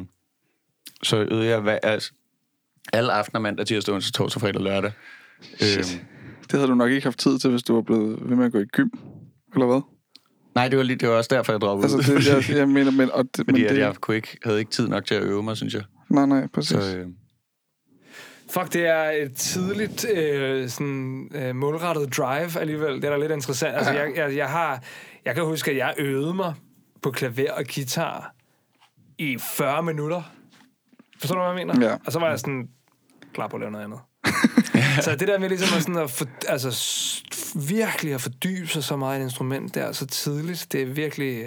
så 1.02 1.16
øvede 1.30 1.46
jeg 1.46 1.60
hver, 1.60 1.78
altså, 1.82 2.12
alle 2.92 3.12
aftener, 3.12 3.40
mandag, 3.40 3.66
tirsdag, 3.66 3.94
onsdag, 3.94 4.12
torsdag, 4.12 4.40
fredag 4.40 4.56
og 4.56 4.62
lørdag. 4.64 4.92
Øh, 5.62 5.84
Det 6.42 6.52
havde 6.52 6.68
du 6.68 6.74
nok 6.74 6.90
ikke 6.90 7.06
haft 7.06 7.18
tid 7.18 7.38
til, 7.38 7.50
hvis 7.50 7.62
du 7.62 7.74
var 7.74 7.82
blevet 7.82 8.30
ved 8.30 8.36
med 8.36 8.46
at 8.46 8.52
gå 8.52 8.58
i 8.58 8.64
gym. 8.64 8.88
Eller 9.54 9.66
hvad? 9.66 9.97
Nej, 10.54 10.68
det 10.68 10.76
var, 10.78 10.84
lige, 10.84 10.96
det 10.96 11.08
var 11.08 11.14
også 11.14 11.34
derfor, 11.34 11.52
jeg 11.52 11.60
droppede 11.60 11.84
Altså, 11.94 12.12
ud. 12.12 12.16
det, 12.16 12.48
jeg, 12.50 12.56
jeg 12.58 12.68
mener, 12.78 12.90
men... 12.90 13.10
Og 13.10 13.24
det, 13.24 13.36
Fordi 13.36 13.62
men 13.62 13.70
det, 13.70 13.78
jeg 13.78 13.94
kunne 13.94 14.16
ikke, 14.16 14.38
havde 14.44 14.58
ikke 14.58 14.70
tid 14.70 14.88
nok 14.88 15.04
til 15.06 15.14
at 15.14 15.22
øve 15.22 15.42
mig, 15.42 15.56
synes 15.56 15.74
jeg. 15.74 15.82
Nej, 16.08 16.26
nej, 16.26 16.46
præcis. 16.54 16.76
Så, 16.82 16.96
øh, 16.96 17.06
Fuck, 18.50 18.72
det 18.72 18.86
er 18.86 19.10
et 19.10 19.34
tidligt 19.34 20.06
øh, 20.10 20.68
sådan, 20.68 21.30
øh, 21.34 21.56
målrettet 21.56 22.16
drive 22.16 22.58
alligevel. 22.60 22.94
Det 22.94 23.04
er 23.04 23.10
da 23.10 23.16
lidt 23.16 23.32
interessant. 23.32 23.76
Altså, 23.76 23.92
jeg, 23.92 24.12
jeg, 24.16 24.36
jeg, 24.36 24.48
har, 24.48 24.82
jeg 25.24 25.34
kan 25.34 25.44
huske, 25.44 25.70
at 25.70 25.76
jeg 25.76 25.94
øvede 25.98 26.34
mig 26.34 26.54
på 27.02 27.10
klaver 27.10 27.52
og 27.52 27.64
guitar 27.74 28.34
i 29.18 29.38
40 29.38 29.82
minutter. 29.82 30.22
Forstår 31.20 31.36
du, 31.36 31.42
hvad 31.42 31.60
jeg 31.60 31.66
mener? 31.66 31.88
Ja. 31.90 31.96
Og 32.06 32.12
så 32.12 32.18
var 32.18 32.28
jeg 32.28 32.38
sådan 32.38 32.68
klar 33.34 33.48
på 33.48 33.56
at 33.56 33.60
lave 33.60 33.70
noget 33.72 33.84
andet. 33.84 33.98
så 35.04 35.16
det 35.16 35.28
der 35.28 35.38
med 35.38 35.48
ligesom 35.48 35.76
at, 35.76 35.82
sådan 35.82 35.96
at 35.96 36.10
for, 36.10 36.26
altså, 36.48 36.70
virkelig 37.68 38.14
at 38.14 38.20
fordybe 38.20 38.66
sig 38.66 38.84
så 38.84 38.96
meget 38.96 39.18
i 39.18 39.20
et 39.20 39.24
instrument 39.24 39.74
der 39.74 39.92
så 39.92 40.06
tidligt, 40.06 40.66
det 40.72 40.82
er 40.82 40.86
virkelig... 40.86 41.44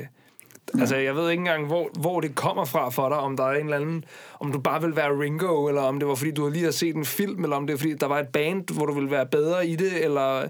Altså, 0.80 0.96
jeg 0.96 1.16
ved 1.16 1.30
ikke 1.30 1.42
engang, 1.42 1.66
hvor, 1.66 1.90
hvor 2.00 2.22
det 2.22 2.36
kommer 2.36 2.66
fra 2.66 2.90
for 2.90 3.10
dig, 3.10 3.18
om 3.18 3.38
der 3.38 3.44
er 3.44 3.52
en 3.52 3.64
eller 3.64 3.78
anden, 3.78 4.06
om 4.40 4.52
du 4.52 4.60
bare 4.60 4.82
vil 4.82 4.96
være 4.96 5.20
Ringo, 5.20 5.68
eller 5.68 5.82
om 5.82 6.00
det 6.00 6.08
var, 6.08 6.16
fordi 6.16 6.32
du 6.32 6.50
lige 6.50 6.64
har 6.64 6.72
set 6.72 6.96
en 6.96 7.06
film, 7.06 7.44
eller 7.44 7.56
om 7.56 7.68
det 7.68 7.74
er, 7.74 7.78
fordi 7.78 7.94
der 7.94 8.06
var 8.06 8.20
et 8.20 8.28
band, 8.28 8.74
hvor 8.74 8.86
du 8.86 8.94
ville 8.94 9.12
være 9.12 9.26
bedre 9.26 9.68
i 9.68 9.76
det, 9.76 10.04
eller 10.04 10.48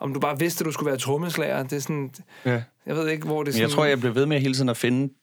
om 0.00 0.14
du 0.14 0.20
bare 0.20 0.38
vidste, 0.38 0.62
at 0.62 0.66
du 0.66 0.72
skulle 0.72 0.90
være 0.90 0.98
trommeslager. 0.98 1.62
Det 1.62 1.72
er 1.72 1.80
sådan, 1.80 2.14
ja. 2.44 2.62
jeg 2.86 2.96
ved 2.96 3.08
ikke, 3.08 3.26
hvor 3.26 3.42
det 3.42 3.48
er 3.48 3.52
sådan... 3.52 3.62
jeg 3.62 3.70
tror, 3.70 3.84
jeg 3.84 4.00
blev 4.00 4.14
ved 4.14 4.26
med 4.26 4.40
hele 4.40 4.54
tiden 4.54 4.68
at 4.68 4.76
finde, 4.76 5.14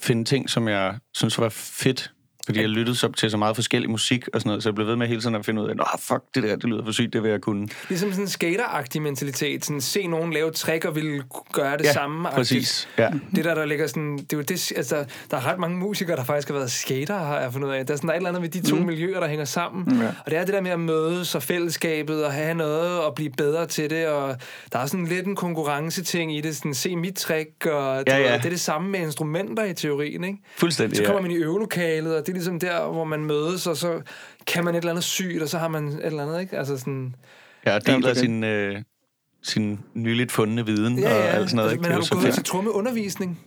finde 0.00 0.24
ting, 0.24 0.50
som 0.50 0.68
jeg 0.68 0.98
synes 1.14 1.38
var 1.38 1.48
fedt. 1.48 2.12
Fordi 2.46 2.60
jeg 2.60 2.68
lyttede 2.68 2.96
så 2.96 3.12
til 3.12 3.30
så 3.30 3.36
meget 3.36 3.56
forskellig 3.56 3.90
musik 3.90 4.28
og 4.34 4.40
sådan 4.40 4.48
noget, 4.48 4.62
så 4.62 4.68
jeg 4.68 4.74
blev 4.74 4.86
ved 4.86 4.96
med 4.96 5.06
hele 5.06 5.20
tiden 5.20 5.34
at 5.34 5.44
finde 5.46 5.62
ud 5.62 5.68
af, 5.68 5.72
at 5.94 6.00
fuck, 6.00 6.22
det 6.34 6.42
der, 6.42 6.56
det 6.56 6.64
lyder 6.64 6.84
for 6.84 6.92
sygt, 6.92 7.12
det 7.12 7.22
vil 7.22 7.30
jeg 7.30 7.40
kunne. 7.40 7.68
Ligesom 7.88 8.10
sådan 8.10 8.24
en 8.24 8.28
skateragtig 8.28 9.02
mentalitet. 9.02 9.64
Sådan, 9.64 9.80
se 9.80 10.06
nogen 10.06 10.32
lave 10.32 10.50
trick 10.50 10.84
og 10.84 10.94
ville 10.94 11.22
gøre 11.52 11.76
det 11.76 11.84
Ja, 11.84 11.92
samme. 11.92 12.28
præcis. 12.32 12.88
Ja. 12.98 13.10
Det 13.36 13.44
der, 13.44 13.54
der 13.54 13.64
ligger 13.64 13.86
sådan... 13.86 14.16
Det 14.18 14.32
er 14.32 14.36
jo 14.36 14.42
det, 14.42 14.72
altså, 14.76 15.04
der 15.30 15.36
er 15.36 15.46
ret 15.46 15.58
mange 15.58 15.78
musikere, 15.78 16.16
der 16.16 16.24
faktisk 16.24 16.48
har 16.48 16.54
været 16.54 16.70
skater, 16.70 17.18
har 17.18 17.40
jeg 17.40 17.52
fundet 17.52 17.68
ud 17.68 17.72
af. 17.72 17.86
Der 17.86 17.92
er, 17.92 17.96
sådan, 17.96 18.08
der 18.08 18.12
er 18.12 18.16
et 18.16 18.20
eller 18.20 18.28
andet 18.28 18.42
med 18.42 18.48
de 18.48 18.70
to 18.70 18.76
mm. 18.76 18.82
miljøer, 18.86 19.20
der 19.20 19.28
hænger 19.28 19.44
sammen. 19.44 20.00
Ja. 20.00 20.06
Og 20.24 20.30
det 20.30 20.38
er 20.38 20.44
det 20.44 20.54
der 20.54 20.60
med 20.60 20.70
at 20.70 20.80
mødes 20.80 21.34
og 21.34 21.42
fællesskabet 21.42 22.24
og 22.24 22.32
have 22.32 22.54
noget 22.54 23.00
og 23.00 23.14
blive 23.14 23.30
bedre 23.30 23.66
til 23.66 23.90
det. 23.90 24.06
Og 24.06 24.36
der 24.72 24.78
er 24.78 24.86
sådan 24.86 25.06
lidt 25.06 25.26
en 25.26 25.36
konkurrenceting 25.36 26.36
i 26.36 26.40
det. 26.40 26.56
Sådan, 26.56 26.74
se 26.74 26.96
mit 26.96 27.14
trick. 27.14 27.66
Og 27.66 28.06
du 28.06 28.12
Ja, 28.12 28.18
ja. 28.18 28.36
det 28.36 28.44
er 28.46 28.50
det 28.50 28.60
samme 28.60 28.90
med 28.90 29.00
instrumenter 29.00 29.64
i 29.64 29.74
teorien, 29.74 30.24
ikke? 30.24 30.38
Fuldstændig, 30.56 30.96
Så 30.96 31.02
ja. 31.02 31.06
kommer 31.06 31.22
man 31.22 31.30
i 31.30 31.34
øvelokalet, 31.34 32.16
og 32.16 32.26
det 32.26 32.35
ligesom 32.36 32.60
der, 32.60 32.86
hvor 32.86 33.04
man 33.04 33.24
mødes, 33.24 33.66
og 33.66 33.76
så 33.76 34.00
kan 34.46 34.64
man 34.64 34.74
et 34.74 34.78
eller 34.78 34.90
andet 34.90 35.04
sygt, 35.04 35.42
og 35.42 35.48
så 35.48 35.58
har 35.58 35.68
man 35.68 35.88
et 35.88 36.06
eller 36.06 36.22
andet, 36.22 36.40
ikke? 36.40 36.58
Altså 36.58 36.78
sådan... 36.78 37.14
Ja, 37.66 37.74
og 37.74 37.86
deler 37.86 38.08
er 38.08 38.14
sin, 38.14 38.44
øh, 38.44 38.82
sin 39.42 39.80
nyligt 39.94 40.32
fundne 40.32 40.66
viden 40.66 41.04
og 41.04 41.10
alt 41.10 41.50
sådan 41.50 41.56
noget. 41.56 41.70
Altså, 41.70 41.72
ikke? 41.72 41.82
men 41.82 41.84
Det 41.84 41.92
har 41.92 42.16
du 42.16 42.20
gået 42.20 42.34
til 42.34 42.44
trommeundervisning? 42.44 43.40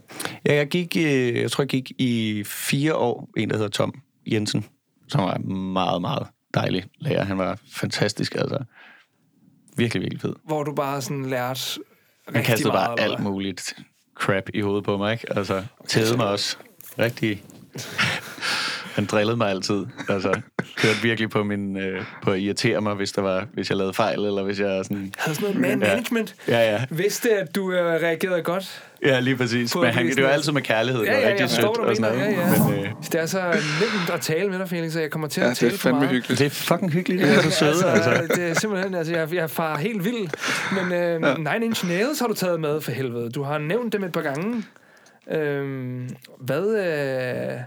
Ja, 0.45 0.55
jeg 0.55 0.67
gik, 0.67 0.97
øh, 0.97 1.35
jeg 1.35 1.51
tror, 1.51 1.61
jeg 1.61 1.69
gik 1.69 1.91
i 1.97 2.43
fire 2.45 2.95
år, 2.95 3.29
en, 3.37 3.49
der 3.49 3.55
hedder 3.55 3.69
Tom 3.69 3.93
Jensen, 4.31 4.65
som 5.07 5.23
var 5.23 5.37
meget, 5.37 6.01
meget 6.01 6.27
dejlig 6.53 6.85
lærer. 6.99 7.23
Han 7.23 7.37
var 7.37 7.59
fantastisk, 7.71 8.35
altså. 8.35 8.57
Virkelig, 9.77 10.01
virkelig 10.01 10.21
fed. 10.21 10.33
Hvor 10.43 10.63
du 10.63 10.73
bare 10.73 11.01
sådan 11.01 11.25
lærte 11.25 11.61
Han 12.25 12.35
rigtig 12.35 12.45
kastede 12.45 12.71
meget, 12.71 12.97
bare 12.97 13.01
alt 13.01 13.19
muligt 13.19 13.75
crap 14.15 14.49
i 14.53 14.61
hovedet 14.61 14.83
på 14.83 14.97
mig, 14.97 15.13
ikke? 15.13 15.37
Altså, 15.37 15.63
tædede 15.87 16.17
mig 16.17 16.27
også. 16.27 16.57
Rigtig... 16.99 17.43
Han 18.95 19.05
drillede 19.05 19.37
mig 19.37 19.49
altid. 19.49 19.85
Altså, 20.09 20.41
kørte 20.77 20.97
virkelig 21.03 21.29
på 21.29 21.43
min... 21.43 21.77
Øh, 21.77 22.01
på 22.23 22.31
at 22.31 22.39
irritere 22.39 22.81
mig, 22.81 22.93
hvis, 22.93 23.11
der 23.11 23.21
var, 23.21 23.47
hvis 23.53 23.69
jeg 23.69 23.77
lavede 23.77 23.93
fejl, 23.93 24.19
eller 24.25 24.43
hvis 24.43 24.59
jeg 24.59 24.85
sådan... 24.85 25.13
Havde 25.17 25.35
sådan 25.35 25.55
noget 25.55 25.61
man 25.79 25.81
Ja. 25.87 25.87
management. 25.95 26.35
Ja, 26.47 26.71
ja. 26.71 26.85
Vidste, 26.89 27.29
at 27.37 27.55
du 27.55 27.71
øh, 27.71 27.85
reagerede 27.85 28.41
godt. 28.41 28.83
Ja, 29.05 29.19
lige 29.19 29.35
præcis. 29.37 29.75
Men 29.75 29.85
han, 29.85 30.07
det 30.15 30.23
var 30.23 30.29
altid 30.29 30.51
med 30.51 30.61
kærlighed. 30.61 31.03
Ja, 31.03 31.11
ja, 31.13 31.19
jeg 31.21 31.31
rigtig 31.31 31.49
sødt 31.49 31.65
og 31.65 31.75
du 31.89 31.95
sådan 31.95 32.15
noget. 32.15 32.31
Ja, 32.33 32.39
ja. 32.41 32.63
Men, 32.69 32.79
øh, 32.85 32.91
Det 33.11 33.15
er 33.21 33.25
så 33.25 33.41
nemt 33.47 34.09
at 34.13 34.21
tale 34.21 34.49
med 34.49 34.59
dig, 34.59 34.69
Felix, 34.69 34.91
så 34.93 34.99
jeg 34.99 35.11
kommer 35.11 35.27
til 35.27 35.41
Ja, 35.41 35.45
at 35.45 35.49
det 35.49 35.57
tale 35.57 35.73
er 35.73 35.77
for 35.77 35.91
meget. 35.91 36.09
hyggeligt. 36.09 36.39
det 36.39 36.45
er 36.45 36.49
fucking 36.49 36.91
hyggeligt. 36.91 37.21
Det 37.23 37.35
er 37.35 37.41
så 37.41 37.51
søde, 37.51 37.69
altså, 37.71 38.09
altså. 38.09 38.35
det 38.35 38.49
er 38.49 38.53
simpelthen, 38.53 38.95
altså, 38.95 39.13
jeg, 39.13 39.33
jeg 39.33 39.49
far 39.49 39.77
helt 39.77 40.05
vild. 40.05 40.29
Men 40.81 40.93
øh, 40.93 41.21
ja. 41.23 41.35
Nine 41.53 41.65
Inch 41.65 41.87
Nails 41.87 42.19
har 42.19 42.27
du 42.27 42.33
taget 42.33 42.59
med, 42.59 42.81
for 42.81 42.91
helvede. 42.91 43.29
Du 43.29 43.43
har 43.43 43.57
nævnt 43.57 43.93
dem 43.93 44.03
et 44.03 44.11
par 44.11 44.21
gange. 44.21 44.63
Øhm, 45.31 46.09
hvad, 46.39 46.75
øh, 46.77 47.59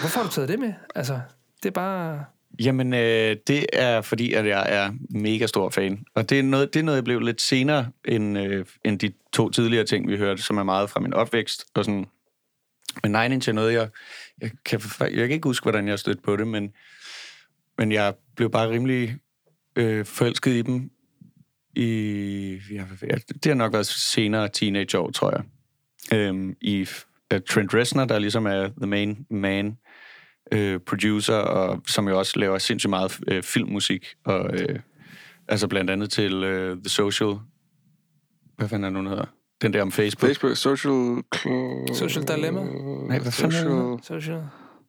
hvorfor 0.00 0.20
har 0.20 0.28
du 0.28 0.32
taget 0.32 0.48
det 0.48 0.58
med? 0.58 0.72
Altså, 0.94 1.20
det 1.62 1.68
er 1.68 1.72
bare... 1.72 2.24
Jamen, 2.60 2.94
øh, 2.94 3.36
det 3.46 3.66
er 3.72 4.00
fordi, 4.00 4.32
at 4.32 4.46
jeg 4.46 4.64
er 4.68 4.92
mega 5.10 5.46
stor 5.46 5.70
fan. 5.70 6.04
Og 6.14 6.30
det 6.30 6.38
er 6.38 6.42
noget, 6.42 6.74
det 6.74 6.80
er 6.80 6.84
noget 6.84 6.96
jeg 6.96 7.04
blev 7.04 7.20
lidt 7.20 7.40
senere 7.40 7.90
end, 8.04 8.38
øh, 8.38 8.66
end 8.84 8.98
de 8.98 9.12
to 9.32 9.50
tidligere 9.50 9.84
ting, 9.84 10.08
vi 10.08 10.16
hørte, 10.16 10.42
som 10.42 10.58
er 10.58 10.62
meget 10.62 10.90
fra 10.90 11.00
min 11.00 11.14
opvækst. 11.14 11.64
Og 11.74 11.84
sådan. 11.84 12.06
Men 13.02 13.12
Nine 13.12 13.34
Inch 13.34 13.48
er 13.48 13.52
noget, 13.52 13.72
jeg, 13.72 13.88
jeg, 14.40 14.50
kan, 14.64 14.80
jeg 15.00 15.10
kan 15.10 15.30
ikke 15.30 15.48
huske, 15.48 15.64
hvordan 15.64 15.88
jeg 15.88 15.98
stødte 15.98 16.18
stødt 16.18 16.24
på 16.24 16.36
det, 16.36 16.46
men, 16.46 16.72
men 17.78 17.92
jeg 17.92 18.14
blev 18.36 18.50
bare 18.50 18.70
rimelig 18.70 19.16
øh, 19.76 20.04
forelsket 20.04 20.50
i 20.50 20.62
dem 20.62 20.90
i... 21.76 22.60
Ja, 22.70 22.84
det 23.28 23.46
har 23.46 23.54
nok 23.54 23.72
været 23.72 23.86
senere 23.86 24.48
teenageår, 24.48 25.10
tror 25.10 25.30
jeg. 25.30 25.44
Øhm, 26.18 26.56
I 26.60 26.88
Trent 27.48 27.74
Reznor, 27.74 28.04
der 28.04 28.18
ligesom 28.18 28.46
er 28.46 28.68
the 28.76 28.86
main 28.86 29.26
man, 29.30 29.76
øh, 30.52 30.80
producer, 30.86 31.34
og 31.36 31.82
som 31.86 32.08
jo 32.08 32.18
også 32.18 32.38
laver 32.38 32.58
sindssygt 32.58 32.90
meget 32.90 33.18
øh, 33.28 33.42
filmmusik, 33.42 34.06
og 34.24 34.50
øh, 34.54 34.78
altså 35.48 35.68
blandt 35.68 35.90
andet 35.90 36.10
til 36.10 36.34
øh, 36.44 36.76
The 36.76 36.88
Social, 36.88 37.34
hvad 38.56 38.68
fanden 38.68 38.84
er 38.84 38.90
nu, 38.90 38.98
den 38.98 39.08
hedder? 39.08 39.24
Den 39.62 39.72
der 39.72 39.82
om 39.82 39.92
Facebook. 39.92 40.28
Facebook, 40.28 40.56
Social. 40.56 41.22
Social 41.94 42.24
Dilemma? 42.28 42.60
Nej, 43.08 43.18
hvad 43.18 43.32
fanden 43.32 43.56
er 43.56 43.94
det, 43.96 44.04
Social, 44.04 44.20
Social. 44.22 44.42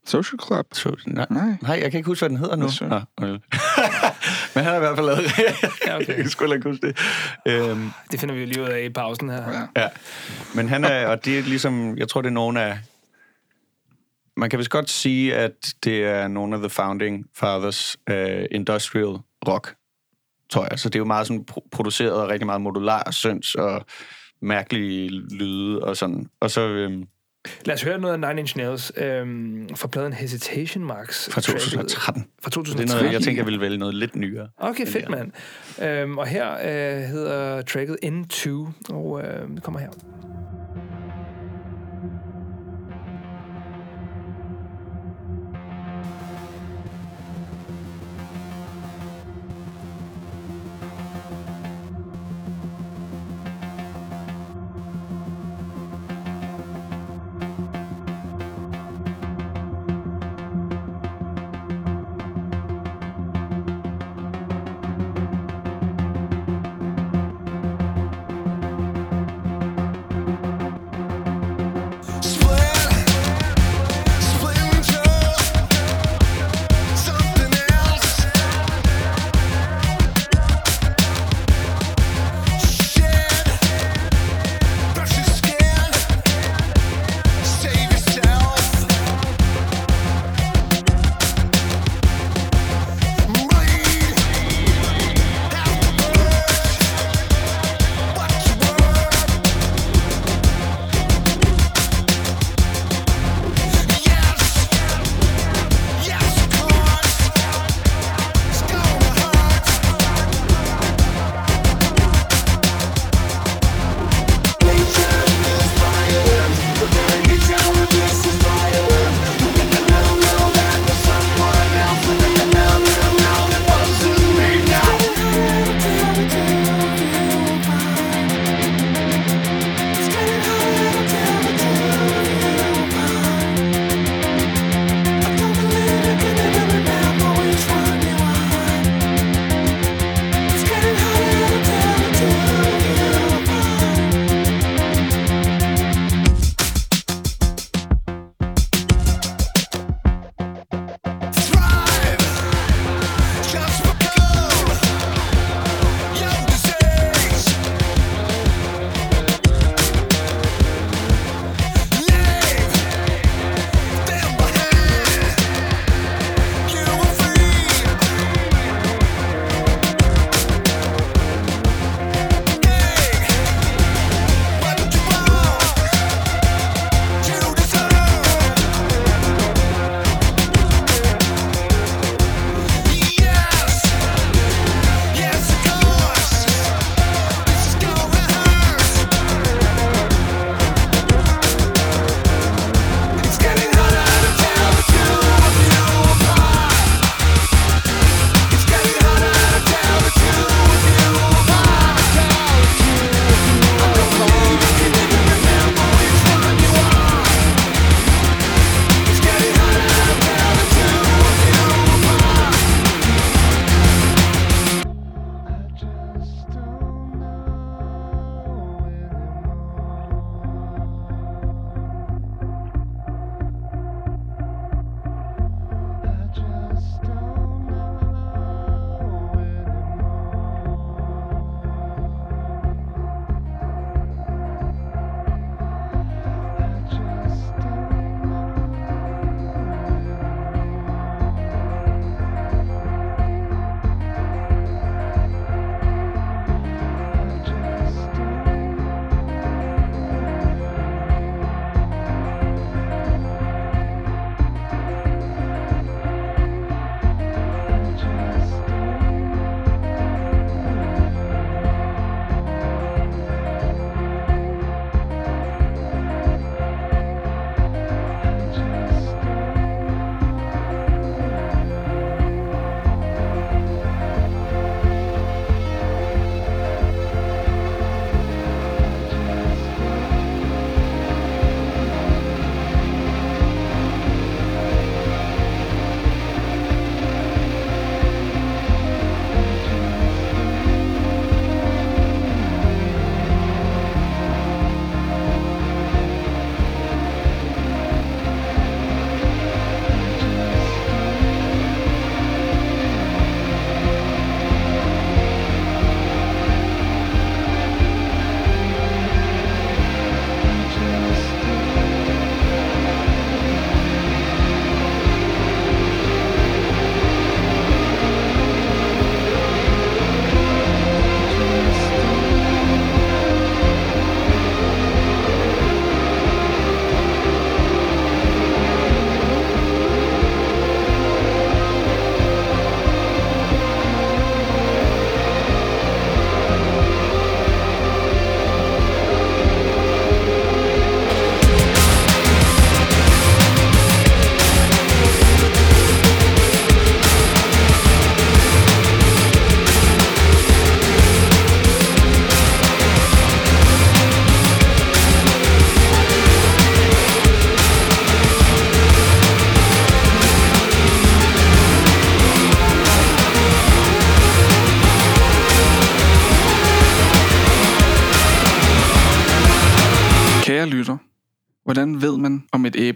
social 0.05 0.39
Club? 0.47 0.65
So, 0.73 0.89
nej, 1.07 1.25
Nej. 1.29 1.57
nej, 1.61 1.79
jeg 1.81 1.91
kan 1.91 1.97
ikke 1.97 2.07
huske, 2.07 2.21
hvad 2.21 2.29
den 2.29 2.37
hedder 2.37 2.55
nu. 2.55 2.67
Nå. 3.17 3.27
Men 4.55 4.63
han 4.63 4.73
har 4.73 4.75
i 4.75 4.79
hvert 4.79 4.95
fald 4.97 5.05
lavet 5.05 5.21
Ja, 5.87 5.95
okay. 5.95 6.07
Jeg 6.17 6.25
heller 6.39 6.55
ikke 6.55 6.69
huske 6.69 6.87
det. 6.87 6.97
Øhm, 7.47 7.89
Det 8.11 8.19
finder 8.19 8.35
vi 8.35 8.41
jo 8.41 8.47
lige 8.47 8.61
ud 8.61 8.67
af 8.67 8.83
i 8.83 8.89
pausen 8.89 9.29
her. 9.29 9.67
Ja. 9.75 9.81
Ja, 9.81 9.89
men 10.55 10.69
han 10.69 10.83
er, 10.83 11.07
og 11.07 11.25
det 11.25 11.39
er 11.39 11.43
ligesom, 11.43 11.97
jeg 11.97 12.07
tror, 12.07 12.21
det 12.21 12.29
er 12.29 12.33
nogen 12.33 12.57
af, 12.57 12.77
man 14.37 14.49
kan 14.49 14.59
vist 14.59 14.69
godt 14.69 14.89
sige, 14.89 15.35
at 15.35 15.73
det 15.83 16.03
er 16.05 16.27
nogle 16.27 16.55
af 16.55 16.61
the 16.61 16.69
founding 16.69 17.25
fathers 17.37 17.97
af 18.07 18.47
industrial 18.51 19.17
rock, 19.47 19.75
tror 20.49 20.67
jeg. 20.71 20.79
Så 20.79 20.89
det 20.89 20.95
er 20.95 20.99
jo 20.99 21.05
meget 21.05 21.27
sådan 21.27 21.45
pro- 21.51 21.67
produceret 21.71 22.13
og 22.13 22.29
rigtig 22.29 22.45
meget 22.45 22.61
modular 22.61 23.11
syns 23.11 23.55
og 23.55 23.85
mærkelige 24.41 25.09
lyde 25.09 25.79
og 25.83 25.97
sådan. 25.97 26.29
Og 26.39 26.51
så 26.51 26.61
øhm, 26.61 27.03
Lad 27.65 27.75
os 27.75 27.83
høre 27.83 27.99
noget 27.99 28.13
af 28.13 28.19
Nine 28.29 28.39
Inch 28.41 28.57
Nails 28.57 28.91
øhm, 28.97 29.75
fra 29.75 29.87
pladen 29.87 30.13
Hesitation 30.13 30.83
Marks. 30.83 31.29
fra 31.31 31.41
tracket. 31.41 31.61
2013. 31.61 32.25
Fra 32.43 32.51
Så 32.51 32.59
det 32.59 32.61
er 32.61 32.61
2013. 32.61 33.03
noget, 33.03 33.13
jeg 33.13 33.21
tænker, 33.21 33.41
jeg 33.43 33.51
vil 33.51 33.59
vælge 33.61 33.77
noget 33.77 33.95
lidt 33.95 34.15
nyere. 34.15 34.47
Okay, 34.57 34.87
fedt, 34.87 35.09
mand. 35.09 35.31
Øhm, 35.81 36.17
og 36.17 36.27
her 36.27 36.51
øh, 36.53 37.01
hedder 37.03 37.61
tracket 37.61 37.97
N2, 38.05 38.49
og 38.93 39.21
øh, 39.23 39.49
det 39.55 39.63
kommer 39.63 39.79
her. 39.79 39.89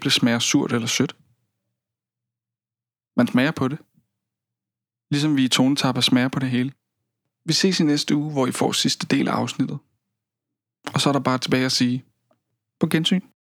Om 0.09 0.11
æble 0.11 0.19
smager 0.19 0.39
surt 0.39 0.73
eller 0.73 0.87
sødt? 0.87 1.15
Man 3.17 3.27
smager 3.27 3.51
på 3.51 3.67
det. 3.67 3.77
Ligesom 5.11 5.35
vi 5.35 5.43
i 5.43 5.47
tonetapper 5.47 6.01
smager 6.01 6.29
på 6.29 6.39
det 6.39 6.49
hele. 6.49 6.71
Vi 7.45 7.53
ses 7.53 7.79
i 7.79 7.83
næste 7.83 8.15
uge, 8.15 8.31
hvor 8.31 8.47
I 8.47 8.51
får 8.51 8.71
sidste 8.71 9.07
del 9.07 9.27
af 9.27 9.33
afsnittet. 9.33 9.79
Og 10.93 11.01
så 11.01 11.09
er 11.09 11.13
der 11.13 11.19
bare 11.19 11.37
tilbage 11.37 11.65
at 11.65 11.71
sige, 11.71 12.05
på 12.79 12.87
gensyn. 12.87 13.21